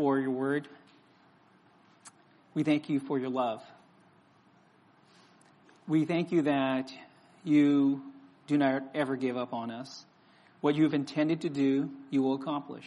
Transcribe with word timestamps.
for 0.00 0.18
your 0.18 0.30
word. 0.30 0.66
We 2.54 2.62
thank 2.62 2.88
you 2.88 3.00
for 3.00 3.18
your 3.18 3.28
love. 3.28 3.62
We 5.86 6.06
thank 6.06 6.32
you 6.32 6.40
that 6.40 6.90
you 7.44 8.00
do 8.46 8.56
not 8.56 8.82
ever 8.94 9.16
give 9.16 9.36
up 9.36 9.52
on 9.52 9.70
us. 9.70 10.06
What 10.62 10.74
you 10.74 10.84
have 10.84 10.94
intended 10.94 11.42
to 11.42 11.50
do, 11.50 11.90
you 12.08 12.22
will 12.22 12.32
accomplish. 12.32 12.86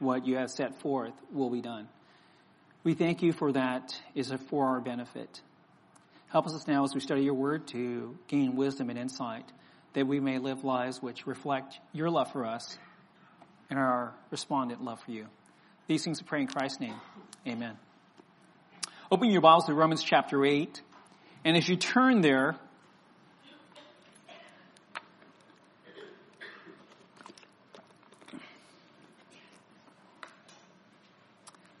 What 0.00 0.26
you 0.26 0.34
have 0.34 0.50
set 0.50 0.80
forth 0.80 1.12
will 1.30 1.48
be 1.48 1.60
done. 1.60 1.86
We 2.82 2.94
thank 2.94 3.22
you 3.22 3.32
for 3.32 3.52
that 3.52 3.94
is 4.16 4.34
for 4.50 4.66
our 4.66 4.80
benefit. 4.80 5.40
Help 6.30 6.48
us 6.48 6.66
now 6.66 6.82
as 6.82 6.92
we 6.92 7.00
study 7.00 7.22
your 7.22 7.34
word 7.34 7.68
to 7.68 8.18
gain 8.26 8.56
wisdom 8.56 8.90
and 8.90 8.98
insight 8.98 9.44
that 9.92 10.08
we 10.08 10.18
may 10.18 10.40
live 10.40 10.64
lives 10.64 11.00
which 11.00 11.24
reflect 11.24 11.78
your 11.92 12.10
love 12.10 12.32
for 12.32 12.44
us 12.44 12.76
and 13.70 13.78
our 13.78 14.12
respondent 14.32 14.82
love 14.82 15.00
for 15.04 15.12
you. 15.12 15.28
These 15.88 16.04
things 16.04 16.22
we 16.22 16.28
pray 16.28 16.40
in 16.42 16.46
Christ's 16.46 16.78
name. 16.78 16.94
Amen. 17.46 17.76
Open 19.10 19.30
your 19.30 19.40
Bibles 19.40 19.64
to 19.64 19.74
Romans 19.74 20.04
chapter 20.04 20.46
8. 20.46 20.80
And 21.44 21.56
as 21.56 21.68
you 21.68 21.74
turn 21.76 22.20
there, 22.20 22.54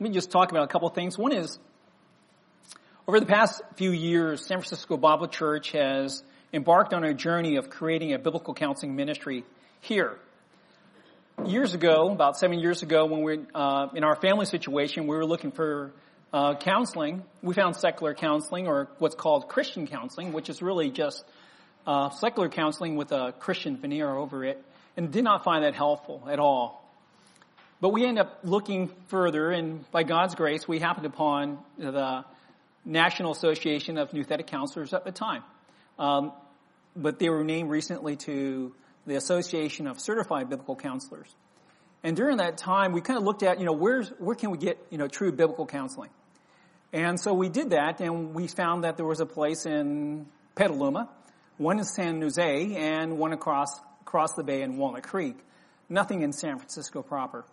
me 0.00 0.10
just 0.10 0.32
talk 0.32 0.50
about 0.50 0.64
a 0.64 0.66
couple 0.66 0.88
of 0.88 0.96
things. 0.96 1.16
One 1.16 1.32
is, 1.32 1.60
over 3.06 3.20
the 3.20 3.26
past 3.26 3.62
few 3.76 3.92
years, 3.92 4.44
San 4.44 4.58
Francisco 4.58 4.96
Bible 4.96 5.28
Church 5.28 5.70
has 5.70 6.24
embarked 6.52 6.92
on 6.92 7.04
a 7.04 7.14
journey 7.14 7.54
of 7.54 7.70
creating 7.70 8.12
a 8.14 8.18
biblical 8.18 8.52
counseling 8.52 8.96
ministry 8.96 9.44
here. 9.80 10.18
Years 11.46 11.74
ago, 11.74 12.10
about 12.12 12.38
seven 12.38 12.60
years 12.60 12.82
ago, 12.82 13.06
when 13.06 13.22
we 13.22 13.40
uh, 13.54 13.88
in 13.94 14.04
our 14.04 14.14
family 14.14 14.46
situation, 14.46 15.08
we 15.08 15.16
were 15.16 15.26
looking 15.26 15.50
for 15.50 15.92
uh, 16.32 16.54
counseling. 16.54 17.24
We 17.42 17.54
found 17.54 17.74
secular 17.74 18.14
counseling, 18.14 18.68
or 18.68 18.88
what's 18.98 19.16
called 19.16 19.48
Christian 19.48 19.88
counseling, 19.88 20.32
which 20.32 20.48
is 20.48 20.62
really 20.62 20.90
just 20.90 21.24
uh, 21.86 22.10
secular 22.10 22.48
counseling 22.48 22.94
with 22.94 23.10
a 23.10 23.34
Christian 23.40 23.76
veneer 23.76 24.08
over 24.08 24.44
it, 24.44 24.62
and 24.96 25.10
did 25.10 25.24
not 25.24 25.42
find 25.42 25.64
that 25.64 25.74
helpful 25.74 26.22
at 26.30 26.38
all. 26.38 26.88
But 27.80 27.88
we 27.88 28.06
ended 28.06 28.26
up 28.26 28.38
looking 28.44 28.90
further, 29.08 29.50
and 29.50 29.90
by 29.90 30.04
God's 30.04 30.36
grace, 30.36 30.68
we 30.68 30.78
happened 30.78 31.06
upon 31.06 31.58
the 31.76 32.24
National 32.84 33.32
Association 33.32 33.98
of 33.98 34.12
Nouthetic 34.12 34.46
Counselors 34.46 34.94
at 34.94 35.04
the 35.04 35.12
time. 35.12 35.42
Um, 35.98 36.32
but 36.94 37.18
they 37.18 37.30
were 37.30 37.42
named 37.42 37.68
recently 37.70 38.16
to 38.16 38.74
the 39.06 39.16
Association 39.16 39.86
of 39.86 40.00
Certified 40.00 40.48
Biblical 40.48 40.76
Counselors. 40.76 41.34
And 42.04 42.16
during 42.16 42.38
that 42.38 42.56
time, 42.56 42.92
we 42.92 43.00
kind 43.00 43.18
of 43.18 43.24
looked 43.24 43.42
at, 43.42 43.60
you 43.60 43.66
know, 43.66 43.72
where's, 43.72 44.08
where 44.18 44.34
can 44.34 44.50
we 44.50 44.58
get, 44.58 44.78
you 44.90 44.98
know, 44.98 45.06
true 45.06 45.32
biblical 45.32 45.66
counseling? 45.66 46.10
And 46.92 47.18
so 47.18 47.32
we 47.32 47.48
did 47.48 47.70
that, 47.70 48.00
and 48.00 48.34
we 48.34 48.48
found 48.48 48.84
that 48.84 48.96
there 48.96 49.06
was 49.06 49.20
a 49.20 49.26
place 49.26 49.64
in 49.66 50.26
Petaluma, 50.54 51.08
one 51.56 51.78
in 51.78 51.84
San 51.84 52.20
Jose, 52.20 52.74
and 52.74 53.18
one 53.18 53.32
across, 53.32 53.80
across 54.02 54.34
the 54.34 54.42
bay 54.42 54.62
in 54.62 54.76
Walnut 54.76 55.04
Creek. 55.04 55.36
Nothing 55.88 56.22
in 56.22 56.32
San 56.32 56.58
Francisco 56.58 57.02
proper. 57.02 57.44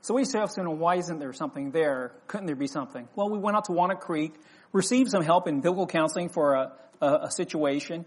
So 0.00 0.14
we 0.14 0.24
said, 0.24 0.42
oh, 0.42 0.48
you 0.56 0.62
know, 0.62 0.70
why 0.70 0.96
isn't 0.96 1.18
there 1.18 1.32
something 1.32 1.72
there? 1.72 2.12
Couldn't 2.28 2.46
there 2.46 2.56
be 2.56 2.68
something? 2.68 3.08
Well, 3.16 3.28
we 3.28 3.38
went 3.38 3.56
out 3.56 3.64
to 3.64 3.72
Walnut 3.72 4.00
Creek, 4.00 4.34
received 4.72 5.10
some 5.10 5.22
help 5.22 5.48
in 5.48 5.60
biblical 5.60 5.86
counseling 5.86 6.28
for 6.28 6.54
a, 6.54 6.72
a, 7.00 7.14
a 7.24 7.30
situation, 7.30 8.04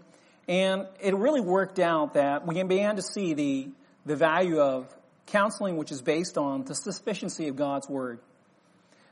and 0.48 0.86
it 1.00 1.14
really 1.14 1.40
worked 1.40 1.78
out 1.78 2.14
that 2.14 2.46
we 2.46 2.62
began 2.62 2.96
to 2.96 3.02
see 3.02 3.34
the, 3.34 3.68
the 4.04 4.16
value 4.16 4.58
of 4.58 4.92
counseling 5.26 5.76
which 5.76 5.92
is 5.92 6.02
based 6.02 6.36
on 6.36 6.64
the 6.64 6.74
sufficiency 6.74 7.48
of 7.48 7.56
God's 7.56 7.88
Word. 7.88 8.18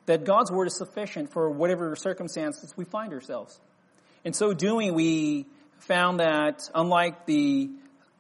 That 0.07 0.25
God's 0.25 0.51
Word 0.51 0.67
is 0.67 0.77
sufficient 0.77 1.33
for 1.33 1.51
whatever 1.51 1.95
circumstances 1.95 2.75
we 2.77 2.85
find 2.85 3.13
ourselves. 3.13 3.59
In 4.25 4.33
so 4.33 4.53
doing, 4.53 4.95
we 4.95 5.47
found 5.79 6.21
that 6.21 6.69
unlike 6.75 7.27
the 7.27 7.71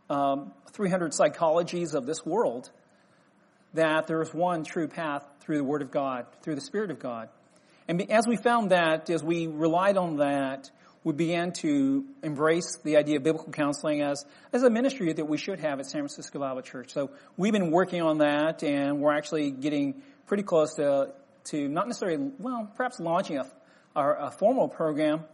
um, 0.08 0.52
300 0.72 1.12
psychologies 1.12 1.94
of 1.94 2.06
this 2.06 2.24
world, 2.24 2.70
that 3.74 4.06
there 4.06 4.22
is 4.22 4.32
one 4.32 4.64
true 4.64 4.88
path 4.88 5.24
through 5.40 5.58
the 5.58 5.64
Word 5.64 5.82
of 5.82 5.90
God, 5.90 6.26
through 6.42 6.54
the 6.54 6.60
Spirit 6.60 6.90
of 6.90 7.00
God. 7.00 7.28
And 7.88 8.10
as 8.10 8.26
we 8.26 8.36
found 8.36 8.70
that, 8.70 9.10
as 9.10 9.22
we 9.22 9.48
relied 9.48 9.96
on 9.96 10.18
that, 10.18 10.70
we 11.02 11.12
began 11.12 11.52
to 11.52 12.04
embrace 12.22 12.76
the 12.84 12.96
idea 12.96 13.16
of 13.16 13.22
biblical 13.22 13.52
counseling 13.52 14.02
as, 14.02 14.24
as 14.52 14.62
a 14.62 14.70
ministry 14.70 15.12
that 15.12 15.24
we 15.24 15.38
should 15.38 15.60
have 15.60 15.80
at 15.80 15.86
San 15.86 16.00
Francisco 16.00 16.38
Bible 16.38 16.62
Church. 16.62 16.92
So 16.92 17.10
we've 17.36 17.52
been 17.52 17.70
working 17.70 18.02
on 18.02 18.18
that 18.18 18.62
and 18.62 19.00
we're 19.00 19.16
actually 19.16 19.50
getting 19.50 20.02
pretty 20.26 20.42
close 20.42 20.74
to, 20.74 21.12
to 21.44 21.68
not 21.68 21.86
necessarily, 21.86 22.30
well, 22.38 22.70
perhaps 22.76 23.00
launching 23.00 23.38
a, 23.38 23.46
our, 23.96 24.26
a 24.26 24.30
formal 24.30 24.68
program, 24.68 25.24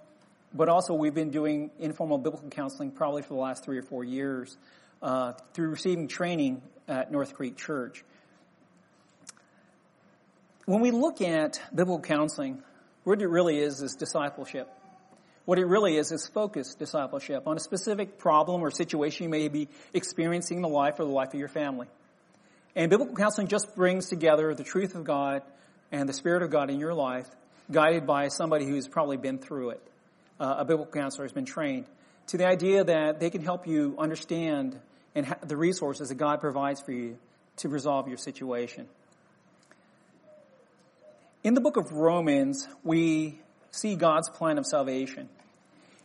but 0.54 0.68
also 0.68 0.94
we've 0.94 1.14
been 1.14 1.30
doing 1.30 1.70
informal 1.78 2.18
biblical 2.18 2.48
counseling 2.48 2.90
probably 2.90 3.22
for 3.22 3.34
the 3.34 3.40
last 3.40 3.64
three 3.64 3.78
or 3.78 3.82
four 3.82 4.04
years 4.04 4.56
uh, 5.02 5.32
through 5.52 5.70
receiving 5.70 6.06
training 6.06 6.62
at 6.86 7.10
North 7.10 7.34
Creek 7.34 7.56
Church 7.56 8.04
when 10.66 10.80
we 10.80 10.90
look 10.90 11.20
at 11.20 11.60
biblical 11.72 12.00
counseling, 12.00 12.62
what 13.04 13.22
it 13.22 13.28
really 13.28 13.58
is 13.58 13.80
is 13.80 13.94
discipleship. 13.94 14.68
What 15.46 15.60
it 15.60 15.64
really 15.64 15.96
is 15.96 16.10
is 16.12 16.26
focused 16.26 16.78
discipleship 16.78 17.46
on 17.46 17.56
a 17.56 17.60
specific 17.60 18.18
problem 18.18 18.62
or 18.62 18.70
situation 18.70 19.24
you 19.24 19.30
may 19.30 19.48
be 19.48 19.68
experiencing 19.94 20.58
in 20.58 20.62
the 20.62 20.68
life 20.68 20.98
or 20.98 21.04
the 21.04 21.10
life 21.10 21.32
of 21.32 21.38
your 21.38 21.48
family. 21.48 21.86
And 22.74 22.90
biblical 22.90 23.14
counseling 23.14 23.46
just 23.46 23.74
brings 23.74 24.08
together 24.08 24.54
the 24.54 24.64
truth 24.64 24.96
of 24.96 25.04
God 25.04 25.42
and 25.92 26.08
the 26.08 26.12
Spirit 26.12 26.42
of 26.42 26.50
God 26.50 26.68
in 26.68 26.80
your 26.80 26.94
life, 26.94 27.28
guided 27.70 28.06
by 28.06 28.28
somebody 28.28 28.66
who's 28.66 28.88
probably 28.88 29.16
been 29.16 29.38
through 29.38 29.70
it. 29.70 29.82
Uh, 30.38 30.56
a 30.58 30.64
biblical 30.64 30.92
counselor 30.92 31.24
has 31.24 31.32
been 31.32 31.46
trained 31.46 31.86
to 32.26 32.36
the 32.36 32.46
idea 32.46 32.82
that 32.82 33.20
they 33.20 33.30
can 33.30 33.42
help 33.42 33.68
you 33.68 33.94
understand 33.98 34.78
and 35.14 35.26
ha- 35.26 35.38
the 35.42 35.56
resources 35.56 36.08
that 36.08 36.16
God 36.16 36.40
provides 36.40 36.80
for 36.80 36.92
you 36.92 37.18
to 37.58 37.68
resolve 37.68 38.08
your 38.08 38.18
situation. 38.18 38.88
In 41.44 41.54
the 41.54 41.60
book 41.60 41.76
of 41.76 41.92
Romans, 41.92 42.66
we 42.82 43.38
see 43.76 43.96
God's 43.96 44.28
plan 44.28 44.58
of 44.58 44.66
salvation. 44.66 45.28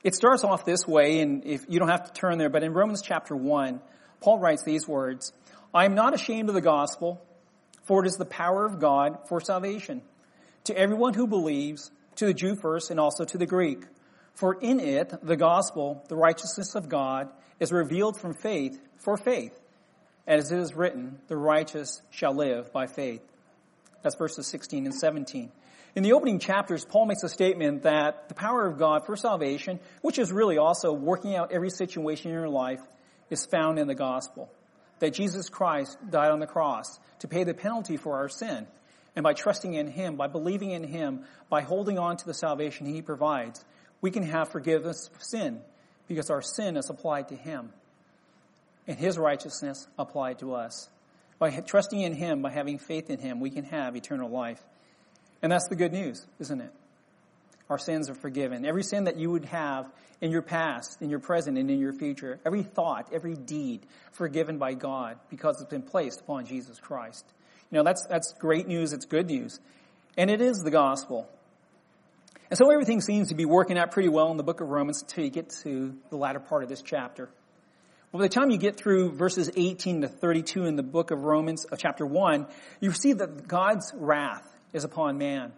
It 0.03 0.15
starts 0.15 0.43
off 0.43 0.65
this 0.65 0.87
way, 0.87 1.19
and 1.19 1.45
if 1.45 1.65
you 1.67 1.79
don't 1.79 1.89
have 1.89 2.11
to 2.11 2.13
turn 2.13 2.37
there, 2.37 2.49
but 2.49 2.63
in 2.63 2.73
Romans 2.73 3.01
chapter 3.01 3.35
1, 3.35 3.79
Paul 4.19 4.39
writes 4.39 4.63
these 4.63 4.87
words, 4.87 5.31
I 5.73 5.85
am 5.85 5.95
not 5.95 6.13
ashamed 6.13 6.49
of 6.49 6.55
the 6.55 6.61
gospel, 6.61 7.21
for 7.83 8.03
it 8.03 8.07
is 8.07 8.17
the 8.17 8.25
power 8.25 8.65
of 8.65 8.79
God 8.79 9.27
for 9.27 9.39
salvation 9.39 10.01
to 10.65 10.77
everyone 10.77 11.13
who 11.13 11.27
believes, 11.27 11.91
to 12.15 12.25
the 12.25 12.33
Jew 12.33 12.55
first 12.55 12.91
and 12.91 12.99
also 12.99 13.25
to 13.25 13.37
the 13.37 13.45
Greek. 13.45 13.83
For 14.35 14.53
in 14.59 14.79
it, 14.79 15.13
the 15.23 15.37
gospel, 15.37 16.03
the 16.07 16.15
righteousness 16.15 16.75
of 16.75 16.89
God, 16.89 17.29
is 17.59 17.71
revealed 17.71 18.19
from 18.19 18.33
faith 18.33 18.79
for 18.97 19.17
faith. 19.17 19.57
As 20.27 20.51
it 20.51 20.59
is 20.59 20.75
written, 20.75 21.19
the 21.27 21.37
righteous 21.37 22.01
shall 22.11 22.33
live 22.33 22.71
by 22.71 22.87
faith. 22.87 23.21
That's 24.03 24.15
verses 24.15 24.47
16 24.47 24.85
and 24.85 24.95
17. 24.95 25.51
In 25.95 26.03
the 26.03 26.13
opening 26.13 26.39
chapters, 26.39 26.85
Paul 26.85 27.05
makes 27.05 27.23
a 27.23 27.29
statement 27.29 27.83
that 27.83 28.29
the 28.29 28.33
power 28.33 28.65
of 28.65 28.77
God 28.77 29.05
for 29.05 29.15
salvation, 29.15 29.79
which 30.01 30.19
is 30.19 30.31
really 30.31 30.57
also 30.57 30.93
working 30.93 31.35
out 31.35 31.51
every 31.51 31.69
situation 31.69 32.31
in 32.31 32.37
your 32.37 32.49
life, 32.49 32.79
is 33.29 33.45
found 33.45 33.77
in 33.77 33.87
the 33.87 33.95
gospel. 33.95 34.49
That 34.99 35.13
Jesus 35.13 35.49
Christ 35.49 35.97
died 36.09 36.31
on 36.31 36.39
the 36.39 36.47
cross 36.47 36.99
to 37.19 37.27
pay 37.27 37.43
the 37.43 37.53
penalty 37.53 37.97
for 37.97 38.17
our 38.17 38.29
sin. 38.29 38.67
And 39.15 39.23
by 39.23 39.33
trusting 39.33 39.73
in 39.73 39.87
Him, 39.87 40.15
by 40.15 40.27
believing 40.27 40.71
in 40.71 40.83
Him, 40.83 41.25
by 41.49 41.61
holding 41.61 41.99
on 41.99 42.15
to 42.17 42.25
the 42.25 42.33
salvation 42.33 42.85
He 42.85 43.01
provides, 43.01 43.63
we 43.99 44.11
can 44.11 44.23
have 44.23 44.49
forgiveness 44.49 45.09
of 45.13 45.21
sin 45.21 45.59
because 46.07 46.29
our 46.29 46.41
sin 46.41 46.77
is 46.77 46.89
applied 46.89 47.29
to 47.29 47.35
Him 47.35 47.71
and 48.87 48.97
His 48.97 49.17
righteousness 49.17 49.87
applied 49.97 50.39
to 50.39 50.53
us. 50.53 50.89
By 51.39 51.49
trusting 51.51 51.99
in 51.99 52.13
Him, 52.13 52.41
by 52.41 52.51
having 52.51 52.77
faith 52.77 53.09
in 53.09 53.19
Him, 53.19 53.39
we 53.39 53.49
can 53.49 53.65
have 53.65 53.95
eternal 53.95 54.29
life. 54.29 54.61
And 55.41 55.51
that's 55.51 55.67
the 55.67 55.75
good 55.75 55.91
news, 55.91 56.25
isn't 56.39 56.61
it? 56.61 56.71
Our 57.69 57.77
sins 57.77 58.09
are 58.09 58.15
forgiven. 58.15 58.65
Every 58.65 58.83
sin 58.83 59.05
that 59.05 59.17
you 59.17 59.31
would 59.31 59.45
have 59.45 59.89
in 60.19 60.29
your 60.29 60.41
past, 60.41 61.01
in 61.01 61.09
your 61.09 61.19
present, 61.19 61.57
and 61.57 61.71
in 61.71 61.79
your 61.79 61.93
future, 61.93 62.39
every 62.45 62.63
thought, 62.63 63.09
every 63.13 63.35
deed, 63.35 63.85
forgiven 64.11 64.57
by 64.57 64.73
God 64.73 65.17
because 65.29 65.61
it's 65.61 65.69
been 65.69 65.81
placed 65.81 66.19
upon 66.19 66.45
Jesus 66.45 66.79
Christ. 66.79 67.25
You 67.71 67.77
know, 67.77 67.83
that's, 67.83 68.05
that's 68.07 68.33
great 68.33 68.67
news. 68.67 68.93
It's 68.93 69.05
good 69.05 69.27
news. 69.27 69.59
And 70.17 70.29
it 70.29 70.41
is 70.41 70.57
the 70.57 70.71
gospel. 70.71 71.29
And 72.49 72.57
so 72.57 72.69
everything 72.69 72.99
seems 72.99 73.29
to 73.29 73.35
be 73.35 73.45
working 73.45 73.77
out 73.77 73.91
pretty 73.91 74.09
well 74.09 74.29
in 74.31 74.37
the 74.37 74.43
book 74.43 74.59
of 74.59 74.67
Romans 74.67 75.01
until 75.01 75.23
you 75.23 75.29
get 75.29 75.51
to 75.63 75.95
the 76.09 76.17
latter 76.17 76.41
part 76.41 76.63
of 76.63 76.69
this 76.69 76.81
chapter. 76.81 77.29
Well, 78.11 78.19
by 78.19 78.27
the 78.27 78.33
time 78.33 78.49
you 78.49 78.57
get 78.57 78.75
through 78.75 79.13
verses 79.13 79.49
18 79.55 80.01
to 80.01 80.09
32 80.09 80.65
in 80.65 80.75
the 80.75 80.83
book 80.83 81.11
of 81.11 81.23
Romans, 81.23 81.63
of 81.63 81.79
chapter 81.79 82.05
1, 82.05 82.45
you 82.81 82.91
see 82.91 83.13
that 83.13 83.47
God's 83.47 83.93
wrath 83.95 84.45
is 84.73 84.83
upon 84.83 85.17
man. 85.17 85.51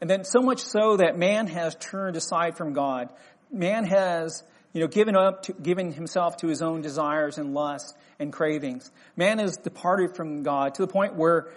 And 0.00 0.10
then 0.10 0.24
so 0.24 0.40
much 0.40 0.60
so 0.60 0.96
that 0.96 1.16
man 1.16 1.46
has 1.46 1.76
turned 1.76 2.16
aside 2.16 2.56
from 2.56 2.72
God. 2.72 3.08
Man 3.52 3.84
has, 3.84 4.42
you 4.72 4.80
know, 4.80 4.88
given 4.88 5.16
up 5.16 5.44
to, 5.44 5.52
given 5.52 5.92
himself 5.92 6.38
to 6.38 6.48
his 6.48 6.60
own 6.60 6.80
desires 6.80 7.38
and 7.38 7.54
lusts 7.54 7.94
and 8.18 8.32
cravings. 8.32 8.90
Man 9.16 9.38
has 9.38 9.56
departed 9.56 10.16
from 10.16 10.42
God 10.42 10.74
to 10.74 10.82
the 10.82 10.92
point 10.92 11.14
where 11.14 11.52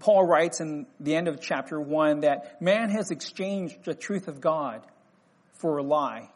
Paul 0.00 0.26
writes 0.26 0.60
in 0.60 0.86
the 0.98 1.14
end 1.14 1.28
of 1.28 1.40
chapter 1.40 1.80
1 1.80 2.20
that 2.20 2.60
man 2.60 2.90
has 2.90 3.10
exchanged 3.10 3.84
the 3.84 3.94
truth 3.94 4.28
of 4.28 4.40
God 4.40 4.82
for 5.54 5.78
a 5.78 5.82
lie. 5.82 6.30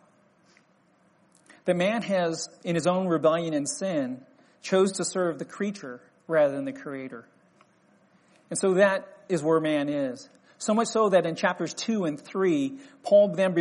That 1.64 1.76
man 1.76 2.02
has, 2.02 2.49
in 2.64 2.76
his 2.76 2.87
own 2.87 3.08
rebellion 3.08 3.52
and 3.52 3.69
sin, 3.69 4.22
chose 4.62 4.93
to 4.93 5.05
serve 5.05 5.38
the 5.38 5.44
creature 5.44 6.00
rather 6.26 6.55
than 6.55 6.64
the 6.64 6.72
creator. 6.72 7.26
And 8.49 8.58
so 8.58 8.75
that 8.75 9.06
is 9.28 9.42
where 9.42 9.60
man 9.60 9.88
is. 9.88 10.28
So 10.58 10.75
much 10.75 10.88
so 10.88 11.10
that 11.10 11.25
in 11.25 11.36
chapters 11.36 11.72
2 11.75 12.04
and 12.04 12.20
3, 12.20 12.78
Paul 13.04 13.28
then 13.28 13.54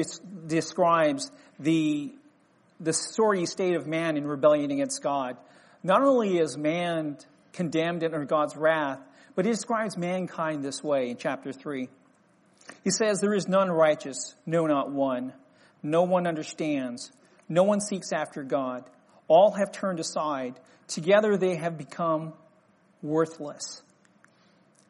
describes 0.48 1.32
the, 1.60 2.12
the 2.80 2.94
sorry 2.94 3.46
state 3.46 3.76
of 3.76 3.86
man 3.86 4.18
in 4.18 4.26
rebellion 4.26 4.72
against 4.72 5.04
God. 5.04 5.38
Not 5.84 6.02
only 6.02 6.38
is 6.38 6.58
man 6.58 7.18
condemned 7.54 8.04
under 8.04 8.26
God's 8.26 8.56
wrath, 8.56 9.00
but 9.36 9.46
he 9.46 9.52
describes 9.52 9.98
mankind 9.98 10.64
this 10.64 10.84
way 10.84 11.12
in 11.12 11.18
chapter 11.18 11.54
3. 11.54 11.88
He 12.84 12.90
says, 12.90 13.20
There 13.20 13.36
is 13.36 13.48
none 13.48 13.70
righteous, 13.70 14.36
no, 14.46 14.66
not 14.66 14.92
one. 14.92 15.34
No 15.84 16.04
one 16.04 16.26
understands. 16.26 17.12
No 17.48 17.64
one 17.64 17.80
seeks 17.80 18.12
after 18.12 18.44
God. 18.44 18.84
All 19.28 19.52
have 19.52 19.72
turned 19.72 20.00
aside. 20.00 20.60
Together 20.88 21.38
they 21.38 21.56
have 21.56 21.78
become 21.78 22.34
worthless. 23.02 23.84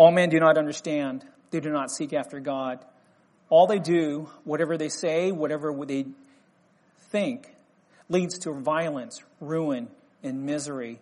All 0.00 0.10
men 0.10 0.30
do 0.30 0.40
not 0.40 0.56
understand. 0.56 1.26
They 1.50 1.60
do 1.60 1.68
not 1.68 1.90
seek 1.90 2.14
after 2.14 2.40
God. 2.40 2.82
All 3.50 3.66
they 3.66 3.78
do, 3.78 4.30
whatever 4.44 4.78
they 4.78 4.88
say, 4.88 5.30
whatever 5.30 5.74
they 5.86 6.06
think, 7.10 7.54
leads 8.08 8.38
to 8.38 8.52
violence, 8.54 9.22
ruin, 9.42 9.88
and 10.22 10.46
misery. 10.46 10.98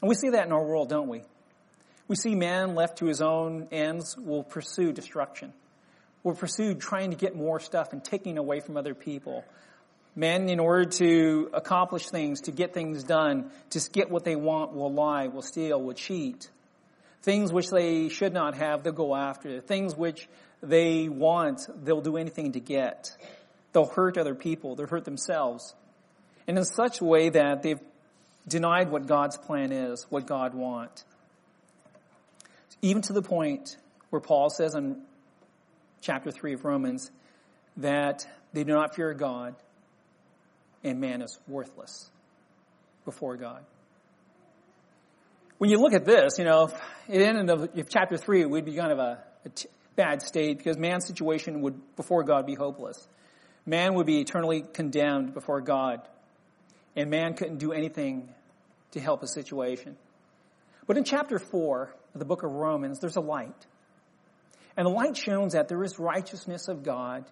And 0.00 0.08
we 0.08 0.14
see 0.14 0.28
that 0.28 0.46
in 0.46 0.52
our 0.52 0.64
world, 0.64 0.88
don't 0.88 1.08
we? 1.08 1.22
We 2.06 2.14
see 2.14 2.36
man 2.36 2.76
left 2.76 2.98
to 2.98 3.06
his 3.06 3.20
own 3.20 3.66
ends 3.72 4.16
will 4.16 4.44
pursue 4.44 4.92
destruction. 4.92 5.52
Will 6.22 6.36
pursue 6.36 6.76
trying 6.76 7.10
to 7.10 7.16
get 7.16 7.34
more 7.34 7.58
stuff 7.58 7.92
and 7.92 8.04
taking 8.04 8.38
away 8.38 8.60
from 8.60 8.76
other 8.76 8.94
people. 8.94 9.44
Men, 10.14 10.48
in 10.48 10.60
order 10.60 10.84
to 10.84 11.50
accomplish 11.52 12.08
things, 12.08 12.42
to 12.42 12.52
get 12.52 12.72
things 12.72 13.02
done, 13.02 13.50
to 13.70 13.80
get 13.92 14.12
what 14.12 14.22
they 14.22 14.36
want, 14.36 14.74
will 14.74 14.92
lie, 14.92 15.26
will 15.26 15.42
steal, 15.42 15.82
will 15.82 15.92
cheat. 15.92 16.48
Things 17.28 17.52
which 17.52 17.68
they 17.68 18.08
should 18.08 18.32
not 18.32 18.56
have, 18.56 18.82
they'll 18.82 18.94
go 18.94 19.14
after. 19.14 19.60
Things 19.60 19.94
which 19.94 20.26
they 20.62 21.10
want, 21.10 21.60
they'll 21.84 22.00
do 22.00 22.16
anything 22.16 22.52
to 22.52 22.58
get. 22.58 23.14
They'll 23.74 23.84
hurt 23.84 24.16
other 24.16 24.34
people. 24.34 24.76
They'll 24.76 24.86
hurt 24.86 25.04
themselves. 25.04 25.74
And 26.46 26.56
in 26.56 26.64
such 26.64 27.02
a 27.02 27.04
way 27.04 27.28
that 27.28 27.62
they've 27.62 27.82
denied 28.48 28.90
what 28.90 29.06
God's 29.06 29.36
plan 29.36 29.72
is, 29.72 30.06
what 30.08 30.26
God 30.26 30.54
wants. 30.54 31.04
Even 32.80 33.02
to 33.02 33.12
the 33.12 33.20
point 33.20 33.76
where 34.08 34.20
Paul 34.20 34.48
says 34.48 34.74
in 34.74 35.02
chapter 36.00 36.30
3 36.30 36.54
of 36.54 36.64
Romans 36.64 37.10
that 37.76 38.26
they 38.54 38.64
do 38.64 38.72
not 38.72 38.94
fear 38.94 39.12
God 39.12 39.54
and 40.82 40.98
man 40.98 41.20
is 41.20 41.38
worthless 41.46 42.10
before 43.04 43.36
God. 43.36 43.66
When 45.58 45.70
you 45.70 45.78
look 45.80 45.92
at 45.92 46.04
this, 46.04 46.38
you 46.38 46.44
know, 46.44 46.70
end 47.08 47.50
of 47.50 47.70
chapter 47.88 48.16
3, 48.16 48.42
it 48.42 48.50
would 48.50 48.64
be 48.64 48.76
kind 48.76 48.92
of 48.92 48.98
a, 48.98 49.18
a 49.44 49.48
t- 49.48 49.68
bad 49.96 50.22
state 50.22 50.58
because 50.58 50.78
man's 50.78 51.04
situation 51.06 51.62
would, 51.62 51.96
before 51.96 52.22
God, 52.22 52.46
be 52.46 52.54
hopeless. 52.54 53.08
Man 53.66 53.94
would 53.94 54.06
be 54.06 54.20
eternally 54.20 54.62
condemned 54.62 55.34
before 55.34 55.60
God, 55.60 56.00
and 56.94 57.10
man 57.10 57.34
couldn't 57.34 57.58
do 57.58 57.72
anything 57.72 58.28
to 58.92 59.00
help 59.00 59.24
a 59.24 59.26
situation. 59.26 59.96
But 60.86 60.96
in 60.96 61.02
chapter 61.02 61.40
4 61.40 61.94
of 62.14 62.18
the 62.18 62.24
book 62.24 62.44
of 62.44 62.52
Romans, 62.52 63.00
there's 63.00 63.16
a 63.16 63.20
light. 63.20 63.66
And 64.76 64.86
the 64.86 64.90
light 64.90 65.16
shows 65.16 65.52
that 65.52 65.68
there 65.68 65.82
is 65.82 65.98
righteousness 65.98 66.68
of 66.68 66.84
God 66.84 67.24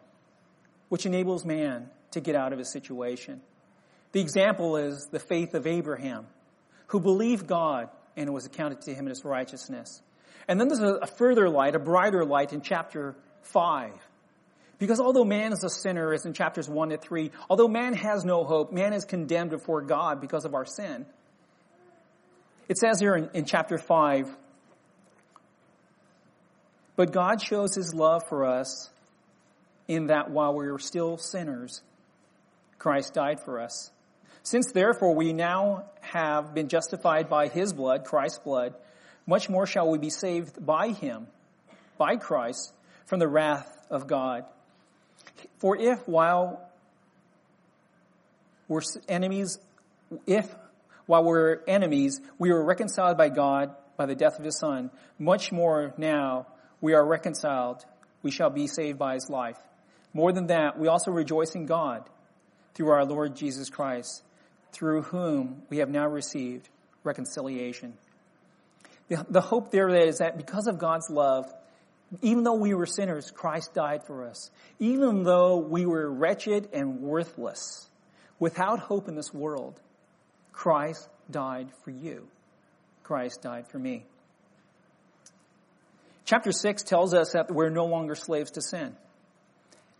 which 0.88 1.06
enables 1.06 1.44
man 1.44 1.90
to 2.10 2.20
get 2.20 2.34
out 2.34 2.52
of 2.52 2.58
his 2.58 2.72
situation. 2.72 3.40
The 4.12 4.20
example 4.20 4.76
is 4.76 5.08
the 5.10 5.20
faith 5.20 5.54
of 5.54 5.66
Abraham, 5.66 6.26
who 6.88 7.00
believed 7.00 7.46
God 7.46 7.88
and 8.16 8.28
it 8.28 8.32
was 8.32 8.46
accounted 8.46 8.82
to 8.82 8.94
him 8.94 9.08
as 9.08 9.24
righteousness. 9.24 10.02
And 10.48 10.60
then 10.60 10.68
there's 10.68 10.80
a, 10.80 11.06
further 11.06 11.48
light, 11.48 11.74
a 11.74 11.78
brighter 11.78 12.24
light 12.24 12.52
in 12.52 12.60
chapter 12.60 13.16
5. 13.42 13.92
Because 14.78 15.00
although 15.00 15.24
man 15.24 15.52
is 15.52 15.64
a 15.64 15.70
sinner, 15.70 16.12
as 16.12 16.26
in 16.26 16.32
chapters 16.32 16.68
1 16.68 16.90
to 16.90 16.98
3, 16.98 17.30
although 17.48 17.68
man 17.68 17.94
has 17.94 18.24
no 18.24 18.44
hope, 18.44 18.72
man 18.72 18.92
is 18.92 19.04
condemned 19.04 19.50
before 19.50 19.82
God 19.82 20.20
because 20.20 20.44
of 20.44 20.54
our 20.54 20.64
sin. 20.64 21.06
It 22.68 22.78
says 22.78 23.00
here 23.00 23.14
in, 23.14 23.30
in 23.32 23.44
chapter 23.44 23.78
5, 23.78 24.28
but 26.96 27.12
God 27.12 27.42
shows 27.42 27.74
his 27.74 27.94
love 27.94 28.22
for 28.28 28.46
us 28.46 28.90
in 29.86 30.06
that 30.06 30.30
while 30.30 30.54
we 30.54 30.70
were 30.70 30.78
still 30.78 31.16
sinners, 31.18 31.82
Christ 32.78 33.14
died 33.14 33.40
for 33.40 33.60
us. 33.60 33.90
Since 34.46 34.70
therefore 34.70 35.12
we 35.16 35.32
now 35.32 35.86
have 36.02 36.54
been 36.54 36.68
justified 36.68 37.28
by 37.28 37.48
his 37.48 37.72
blood, 37.72 38.04
Christ's 38.04 38.38
blood, 38.38 38.76
much 39.26 39.50
more 39.50 39.66
shall 39.66 39.90
we 39.90 39.98
be 39.98 40.08
saved 40.08 40.64
by 40.64 40.90
him, 40.90 41.26
by 41.98 42.14
Christ, 42.14 42.72
from 43.06 43.18
the 43.18 43.26
wrath 43.26 43.68
of 43.90 44.06
God. 44.06 44.44
For 45.58 45.76
if 45.76 46.06
while 46.06 46.70
we're 48.68 48.82
enemies, 49.08 49.58
if 50.28 50.54
while 51.06 51.24
we're 51.24 51.64
enemies, 51.66 52.20
we 52.38 52.52
were 52.52 52.64
reconciled 52.64 53.18
by 53.18 53.30
God 53.30 53.74
by 53.96 54.06
the 54.06 54.14
death 54.14 54.38
of 54.38 54.44
his 54.44 54.60
son. 54.60 54.92
Much 55.18 55.50
more 55.50 55.92
now 55.98 56.46
we 56.80 56.94
are 56.94 57.04
reconciled. 57.04 57.84
We 58.22 58.30
shall 58.30 58.50
be 58.50 58.68
saved 58.68 58.96
by 58.96 59.14
his 59.14 59.28
life. 59.28 59.58
More 60.14 60.30
than 60.30 60.46
that, 60.46 60.78
we 60.78 60.86
also 60.86 61.10
rejoice 61.10 61.56
in 61.56 61.66
God 61.66 62.08
through 62.74 62.90
our 62.90 63.04
Lord 63.04 63.34
Jesus 63.34 63.70
Christ, 63.70 64.22
through 64.76 65.02
whom 65.02 65.62
we 65.70 65.78
have 65.78 65.88
now 65.88 66.06
received 66.06 66.68
reconciliation. 67.02 67.94
The, 69.08 69.24
the 69.30 69.40
hope 69.40 69.70
there 69.70 69.88
is 69.88 70.18
that 70.18 70.36
because 70.36 70.66
of 70.66 70.78
God's 70.78 71.08
love, 71.08 71.52
even 72.22 72.44
though 72.44 72.54
we 72.54 72.74
were 72.74 72.86
sinners, 72.86 73.30
Christ 73.30 73.72
died 73.74 74.04
for 74.06 74.28
us. 74.28 74.50
Even 74.78 75.22
though 75.22 75.56
we 75.56 75.86
were 75.86 76.10
wretched 76.10 76.68
and 76.72 77.00
worthless, 77.00 77.88
without 78.38 78.78
hope 78.80 79.08
in 79.08 79.14
this 79.14 79.32
world, 79.32 79.80
Christ 80.52 81.08
died 81.30 81.68
for 81.84 81.90
you. 81.90 82.28
Christ 83.02 83.42
died 83.42 83.68
for 83.68 83.78
me. 83.78 84.04
Chapter 86.24 86.52
6 86.52 86.82
tells 86.82 87.14
us 87.14 87.32
that 87.32 87.50
we're 87.50 87.70
no 87.70 87.86
longer 87.86 88.14
slaves 88.14 88.50
to 88.52 88.60
sin. 88.60 88.94